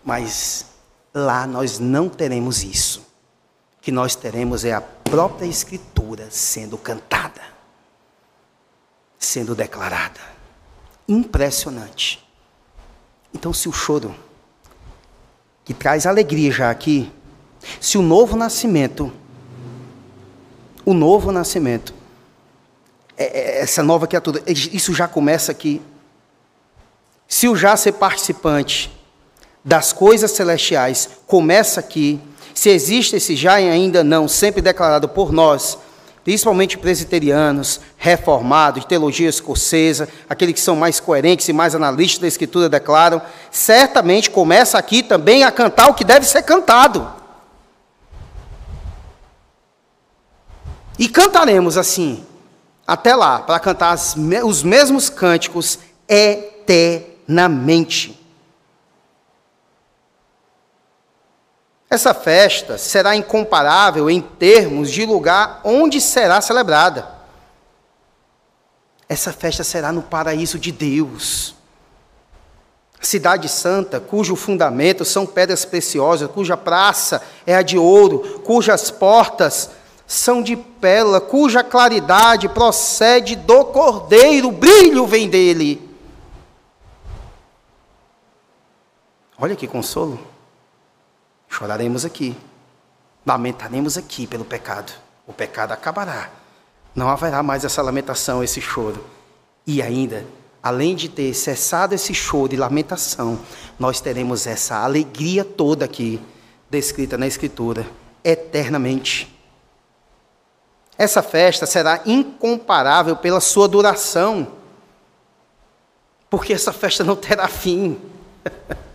Mas 0.03 0.65
lá 1.13 1.45
nós 1.47 1.79
não 1.79 2.09
teremos 2.09 2.63
isso. 2.63 2.99
O 3.77 3.81
que 3.81 3.91
nós 3.91 4.15
teremos 4.15 4.65
é 4.65 4.73
a 4.73 4.81
própria 4.81 5.45
Escritura 5.45 6.27
sendo 6.29 6.77
cantada 6.77 7.49
sendo 9.19 9.53
declarada. 9.53 10.19
Impressionante. 11.07 12.25
Então, 13.33 13.51
se 13.53 13.67
o 13.67 13.71
choro, 13.71 14.15
que 15.65 15.73
traz 15.73 16.07
alegria 16.07 16.51
já 16.51 16.71
aqui, 16.71 17.11
se 17.81 17.97
o 17.97 18.01
novo 18.01 18.37
nascimento, 18.37 19.11
o 20.85 20.93
novo 20.93 21.31
nascimento, 21.31 21.93
é, 23.17 23.25
é, 23.25 23.61
essa 23.61 23.83
nova 23.83 24.07
criatura, 24.07 24.41
isso 24.47 24.93
já 24.93 25.07
começa 25.07 25.51
aqui. 25.51 25.81
Se 27.29 27.47
o 27.47 27.55
já 27.55 27.77
ser 27.77 27.91
participante 27.91 28.91
das 29.63 29.93
coisas 29.93 30.31
celestiais 30.31 31.07
começa 31.27 31.79
aqui, 31.79 32.19
se 32.55 32.71
existe 32.71 33.15
esse 33.15 33.35
já 33.35 33.61
e 33.61 33.69
ainda 33.69 34.03
não, 34.03 34.27
sempre 34.27 34.63
declarado 34.63 35.07
por 35.07 35.31
nós, 35.31 35.77
principalmente 36.23 36.75
presbiterianos, 36.75 37.81
reformados, 37.97 38.81
de 38.81 38.87
teologia 38.87 39.29
escocesa, 39.29 40.09
aqueles 40.27 40.55
que 40.55 40.59
são 40.59 40.75
mais 40.75 40.99
coerentes 40.99 41.47
e 41.47 41.53
mais 41.53 41.75
analistas 41.75 42.19
da 42.19 42.27
Escritura 42.27 42.67
declaram, 42.67 43.21
certamente 43.51 44.31
começa 44.31 44.79
aqui 44.79 45.03
também 45.03 45.43
a 45.43 45.51
cantar 45.51 45.87
o 45.87 45.93
que 45.93 46.03
deve 46.03 46.25
ser 46.25 46.41
cantado. 46.41 47.07
E 50.97 51.07
cantaremos 51.07 51.77
assim, 51.77 52.25
até 52.87 53.15
lá, 53.15 53.39
para 53.39 53.59
cantar 53.59 53.95
os 54.43 54.63
mesmos 54.63 55.09
cânticos 55.11 55.77
eternamente. 56.07 57.18
Essa 61.87 62.13
festa 62.13 62.75
será 62.77 63.15
incomparável 63.15 64.09
em 64.09 64.19
termos 64.19 64.91
de 64.91 65.05
lugar 65.05 65.61
onde 65.63 66.01
será 66.01 66.41
celebrada. 66.41 67.07
Essa 69.07 69.31
festa 69.31 69.63
será 69.63 69.91
no 69.91 70.01
paraíso 70.01 70.57
de 70.57 70.71
Deus. 70.71 71.55
Cidade 73.01 73.47
Santa, 73.47 73.99
cujo 73.99 74.35
fundamento 74.35 75.05
são 75.05 75.25
pedras 75.25 75.65
preciosas, 75.65 76.29
cuja 76.29 76.57
praça 76.57 77.21
é 77.45 77.55
a 77.55 77.61
de 77.61 77.77
ouro, 77.77 78.41
cujas 78.43 78.91
portas 78.91 79.69
são 80.05 80.41
de 80.41 80.55
pérola, 80.55 81.21
cuja 81.21 81.63
claridade 81.63 82.49
procede 82.49 83.35
do 83.35 83.65
Cordeiro, 83.65 84.49
o 84.49 84.51
brilho 84.51 85.05
vem 85.05 85.29
dele. 85.29 85.88
Olha 89.41 89.55
que 89.55 89.67
consolo. 89.67 90.19
Choraremos 91.47 92.03
aqui. 92.03 92.35
Lamentaremos 93.25 93.97
aqui 93.97 94.27
pelo 94.27 94.43
pecado. 94.43 94.91
O 95.25 95.31
pecado 95.31 95.71
acabará. 95.71 96.29
Não 96.93 97.07
haverá 97.07 97.41
mais 97.41 97.63
essa 97.63 97.81
lamentação, 97.81 98.43
esse 98.43 98.59
choro. 98.59 99.05
E 99.65 99.81
ainda, 99.81 100.25
além 100.61 100.93
de 100.93 101.07
ter 101.07 101.33
cessado 101.33 101.95
esse 101.95 102.13
choro 102.13 102.53
e 102.53 102.57
lamentação, 102.57 103.39
nós 103.77 104.01
teremos 104.01 104.45
essa 104.45 104.83
alegria 104.83 105.45
toda 105.45 105.85
aqui, 105.85 106.21
descrita 106.69 107.17
na 107.17 107.27
Escritura, 107.27 107.87
eternamente. 108.23 109.33
Essa 110.97 111.23
festa 111.23 111.65
será 111.65 112.01
incomparável 112.05 113.15
pela 113.15 113.39
sua 113.39 113.69
duração, 113.69 114.47
porque 116.29 116.51
essa 116.51 116.73
festa 116.73 117.05
não 117.05 117.15
terá 117.15 117.47
fim. 117.47 117.97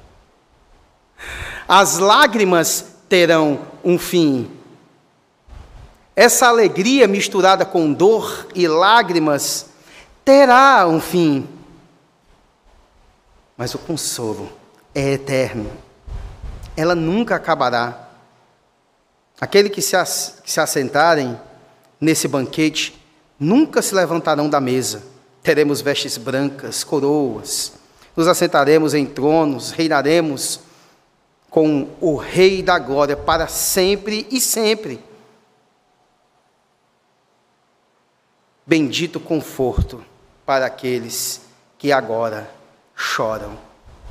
as 1.68 1.98
lágrimas 1.98 2.84
terão 3.08 3.60
um 3.84 3.98
fim. 3.98 4.50
Essa 6.16 6.48
alegria 6.48 7.08
misturada 7.08 7.64
com 7.64 7.92
dor 7.92 8.46
e 8.54 8.68
lágrimas 8.68 9.66
terá 10.24 10.86
um 10.86 11.00
fim. 11.00 11.48
Mas 13.56 13.74
o 13.74 13.78
consolo 13.78 14.50
é 14.94 15.12
eterno. 15.12 15.70
Ela 16.76 16.94
nunca 16.94 17.36
acabará. 17.36 18.08
Aqueles 19.40 19.72
que 19.72 19.82
se, 19.82 19.96
que 20.42 20.50
se 20.50 20.60
assentarem 20.60 21.38
nesse 22.00 22.28
banquete 22.28 23.00
nunca 23.38 23.82
se 23.82 23.94
levantarão 23.94 24.48
da 24.48 24.60
mesa. 24.60 25.02
Teremos 25.42 25.80
vestes 25.80 26.16
brancas, 26.16 26.84
coroas. 26.84 27.72
Nos 28.16 28.28
assentaremos 28.28 28.94
em 28.94 29.04
tronos, 29.04 29.72
reinaremos 29.72 30.60
com 31.54 31.88
o 32.00 32.16
Rei 32.16 32.64
da 32.64 32.80
Glória 32.80 33.16
para 33.16 33.46
sempre 33.46 34.26
e 34.28 34.40
sempre. 34.40 34.98
Bendito 38.66 39.20
conforto 39.20 40.04
para 40.44 40.66
aqueles 40.66 41.42
que 41.78 41.92
agora 41.92 42.52
choram 42.96 43.56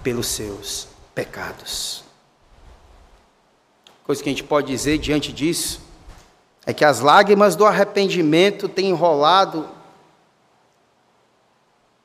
pelos 0.01 0.27
seus 0.27 0.87
pecados. 1.13 2.05
Coisa 4.05 4.23
que 4.23 4.29
a 4.29 4.31
gente 4.31 4.45
pode 4.45 4.67
dizer 4.67 4.97
diante 4.97 5.33
disso 5.33 5.81
é 6.65 6.73
que 6.73 6.85
as 6.85 7.01
lágrimas 7.01 7.57
do 7.57 7.65
arrependimento 7.65 8.69
têm 8.69 8.91
enrolado 8.91 9.69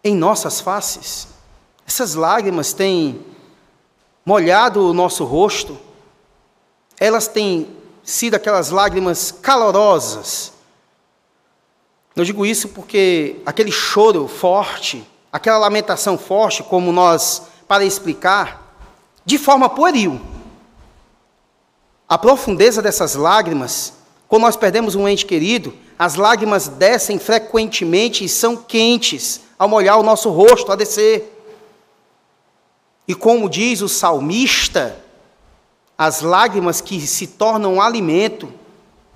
em 0.02 0.16
nossas 0.16 0.60
faces. 0.60 1.28
Essas 1.86 2.16
lágrimas 2.16 2.72
têm 2.72 3.24
molhado 4.28 4.90
o 4.90 4.92
nosso 4.92 5.24
rosto, 5.24 5.78
elas 7.00 7.26
têm 7.26 7.66
sido 8.04 8.34
aquelas 8.34 8.68
lágrimas 8.68 9.32
calorosas. 9.32 10.52
Eu 12.14 12.26
digo 12.26 12.44
isso 12.44 12.68
porque 12.68 13.36
aquele 13.46 13.72
choro 13.72 14.28
forte, 14.28 15.02
aquela 15.32 15.56
lamentação 15.56 16.18
forte, 16.18 16.62
como 16.62 16.92
nós, 16.92 17.44
para 17.66 17.86
explicar, 17.86 18.76
de 19.24 19.38
forma 19.38 19.66
pueril, 19.66 20.20
a 22.06 22.18
profundeza 22.18 22.82
dessas 22.82 23.14
lágrimas, 23.14 23.94
quando 24.28 24.42
nós 24.42 24.56
perdemos 24.56 24.94
um 24.94 25.08
ente 25.08 25.24
querido, 25.24 25.72
as 25.98 26.16
lágrimas 26.16 26.68
descem 26.68 27.18
frequentemente 27.18 28.26
e 28.26 28.28
são 28.28 28.58
quentes 28.58 29.40
ao 29.58 29.70
molhar 29.70 29.98
o 29.98 30.02
nosso 30.02 30.28
rosto, 30.28 30.70
a 30.70 30.76
descer. 30.76 31.37
E 33.08 33.14
como 33.14 33.48
diz 33.48 33.80
o 33.80 33.88
salmista, 33.88 35.02
as 35.96 36.20
lágrimas 36.20 36.82
que 36.82 37.00
se 37.00 37.26
tornam 37.26 37.80
alimento, 37.80 38.52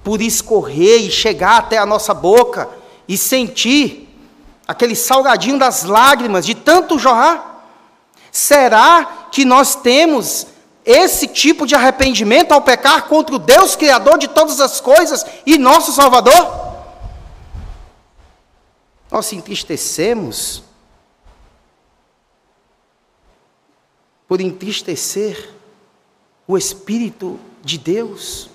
por 0.03 0.23
escorrer 0.23 1.03
e 1.03 1.11
chegar 1.11 1.59
até 1.59 1.79
a 1.79 1.87
nossa 1.87 2.13
boca 2.13 2.69
e 3.07 3.17
sentir 3.17 4.09
aquele 4.67 4.97
salgadinho 4.97 5.59
das 5.59 5.85
lágrimas 5.85 6.45
de 6.45 6.55
tanto 6.55 6.99
jorrar? 6.99 7.69
Será 8.33 9.29
que 9.31 9.45
nós 9.45 9.75
temos 9.75 10.47
esse 10.85 11.29
tipo 11.29 11.67
de 11.67 11.75
arrependimento 11.75 12.53
ao 12.53 12.63
pecar 12.63 13.05
contra 13.05 13.37
o 13.37 13.39
Deus 13.39 13.77
Criador 13.77 14.19
de 14.19 14.27
todas 14.27 14.59
as 14.59 14.81
coisas 14.81 15.25
e 15.45 15.59
nosso 15.59 15.93
Salvador? 15.93 16.73
Nós 19.11 19.27
se 19.27 19.37
entristecemos 19.37 20.65
por 24.33 24.41
entristecer 24.41 25.51
o 26.49 26.57
Espírito 26.57 27.39
de 27.63 27.77
Deus? 27.77 28.49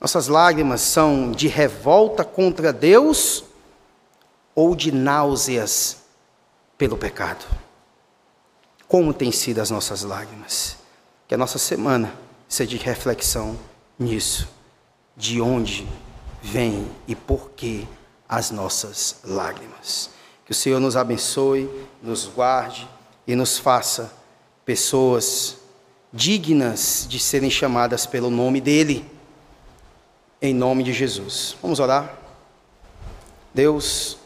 Nossas 0.00 0.28
lágrimas 0.28 0.80
são 0.82 1.32
de 1.32 1.48
revolta 1.48 2.24
contra 2.24 2.72
Deus 2.72 3.42
ou 4.54 4.76
de 4.76 4.92
náuseas 4.92 5.96
pelo 6.78 6.96
pecado? 6.96 7.44
Como 8.86 9.12
têm 9.12 9.32
sido 9.32 9.60
as 9.60 9.68
nossas 9.68 10.04
lágrimas? 10.04 10.76
Que 11.26 11.34
a 11.34 11.38
nossa 11.38 11.58
semana 11.58 12.14
seja 12.48 12.70
de 12.70 12.76
reflexão 12.76 13.58
nisso. 13.98 14.48
De 15.16 15.40
onde 15.40 15.88
vem 16.40 16.88
e 17.08 17.16
por 17.16 17.50
que 17.50 17.84
as 18.28 18.52
nossas 18.52 19.16
lágrimas? 19.24 20.19
Que 20.50 20.52
o 20.52 20.56
Senhor 20.56 20.80
nos 20.80 20.96
abençoe, 20.96 21.70
nos 22.02 22.26
guarde 22.26 22.88
e 23.24 23.36
nos 23.36 23.56
faça 23.56 24.12
pessoas 24.64 25.58
dignas 26.12 27.06
de 27.08 27.20
serem 27.20 27.48
chamadas 27.48 28.04
pelo 28.04 28.30
nome 28.30 28.60
dEle 28.60 29.08
em 30.42 30.52
nome 30.52 30.82
de 30.82 30.92
Jesus. 30.92 31.56
Vamos 31.62 31.78
orar? 31.78 32.18
Deus, 33.54 34.18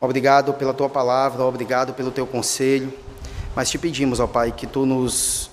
obrigado 0.00 0.54
pela 0.54 0.72
tua 0.72 0.88
palavra, 0.88 1.44
obrigado 1.44 1.92
pelo 1.92 2.10
teu 2.10 2.26
conselho, 2.26 2.90
mas 3.54 3.68
te 3.68 3.76
pedimos, 3.76 4.20
ó 4.20 4.26
Pai, 4.26 4.50
que 4.52 4.66
tu 4.66 4.86
nos 4.86 5.50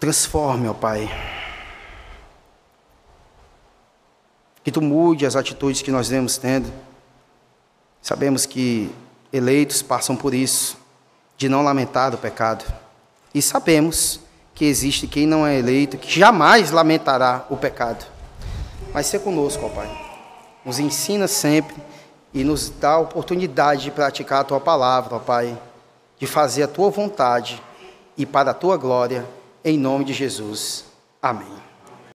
transforme, 0.00 0.66
ó 0.66 0.74
Pai. 0.74 1.08
Que 4.64 4.72
tu 4.72 4.82
mude 4.82 5.24
as 5.24 5.36
atitudes 5.36 5.80
que 5.80 5.92
nós 5.92 6.08
vemos 6.08 6.36
tendo. 6.36 6.85
Sabemos 8.06 8.46
que 8.46 8.88
eleitos 9.32 9.82
passam 9.82 10.14
por 10.14 10.32
isso, 10.32 10.78
de 11.36 11.48
não 11.48 11.64
lamentar 11.64 12.14
o 12.14 12.16
pecado. 12.16 12.64
E 13.34 13.42
sabemos 13.42 14.20
que 14.54 14.64
existe 14.64 15.08
quem 15.08 15.26
não 15.26 15.44
é 15.44 15.58
eleito, 15.58 15.98
que 15.98 16.16
jamais 16.16 16.70
lamentará 16.70 17.44
o 17.50 17.56
pecado. 17.56 18.06
Mas 18.94 19.06
ser 19.06 19.18
conosco, 19.18 19.66
ó 19.66 19.68
Pai. 19.70 19.90
Nos 20.64 20.78
ensina 20.78 21.26
sempre 21.26 21.74
e 22.32 22.44
nos 22.44 22.70
dá 22.70 22.92
a 22.92 22.98
oportunidade 22.98 23.82
de 23.82 23.90
praticar 23.90 24.42
a 24.42 24.44
tua 24.44 24.60
palavra, 24.60 25.16
ó 25.16 25.18
Pai, 25.18 25.60
de 26.16 26.28
fazer 26.28 26.62
a 26.62 26.68
tua 26.68 26.90
vontade 26.90 27.60
e 28.16 28.24
para 28.24 28.52
a 28.52 28.54
tua 28.54 28.76
glória, 28.76 29.26
em 29.64 29.76
nome 29.76 30.04
de 30.04 30.12
Jesus. 30.12 30.84
Amém. 31.20 31.65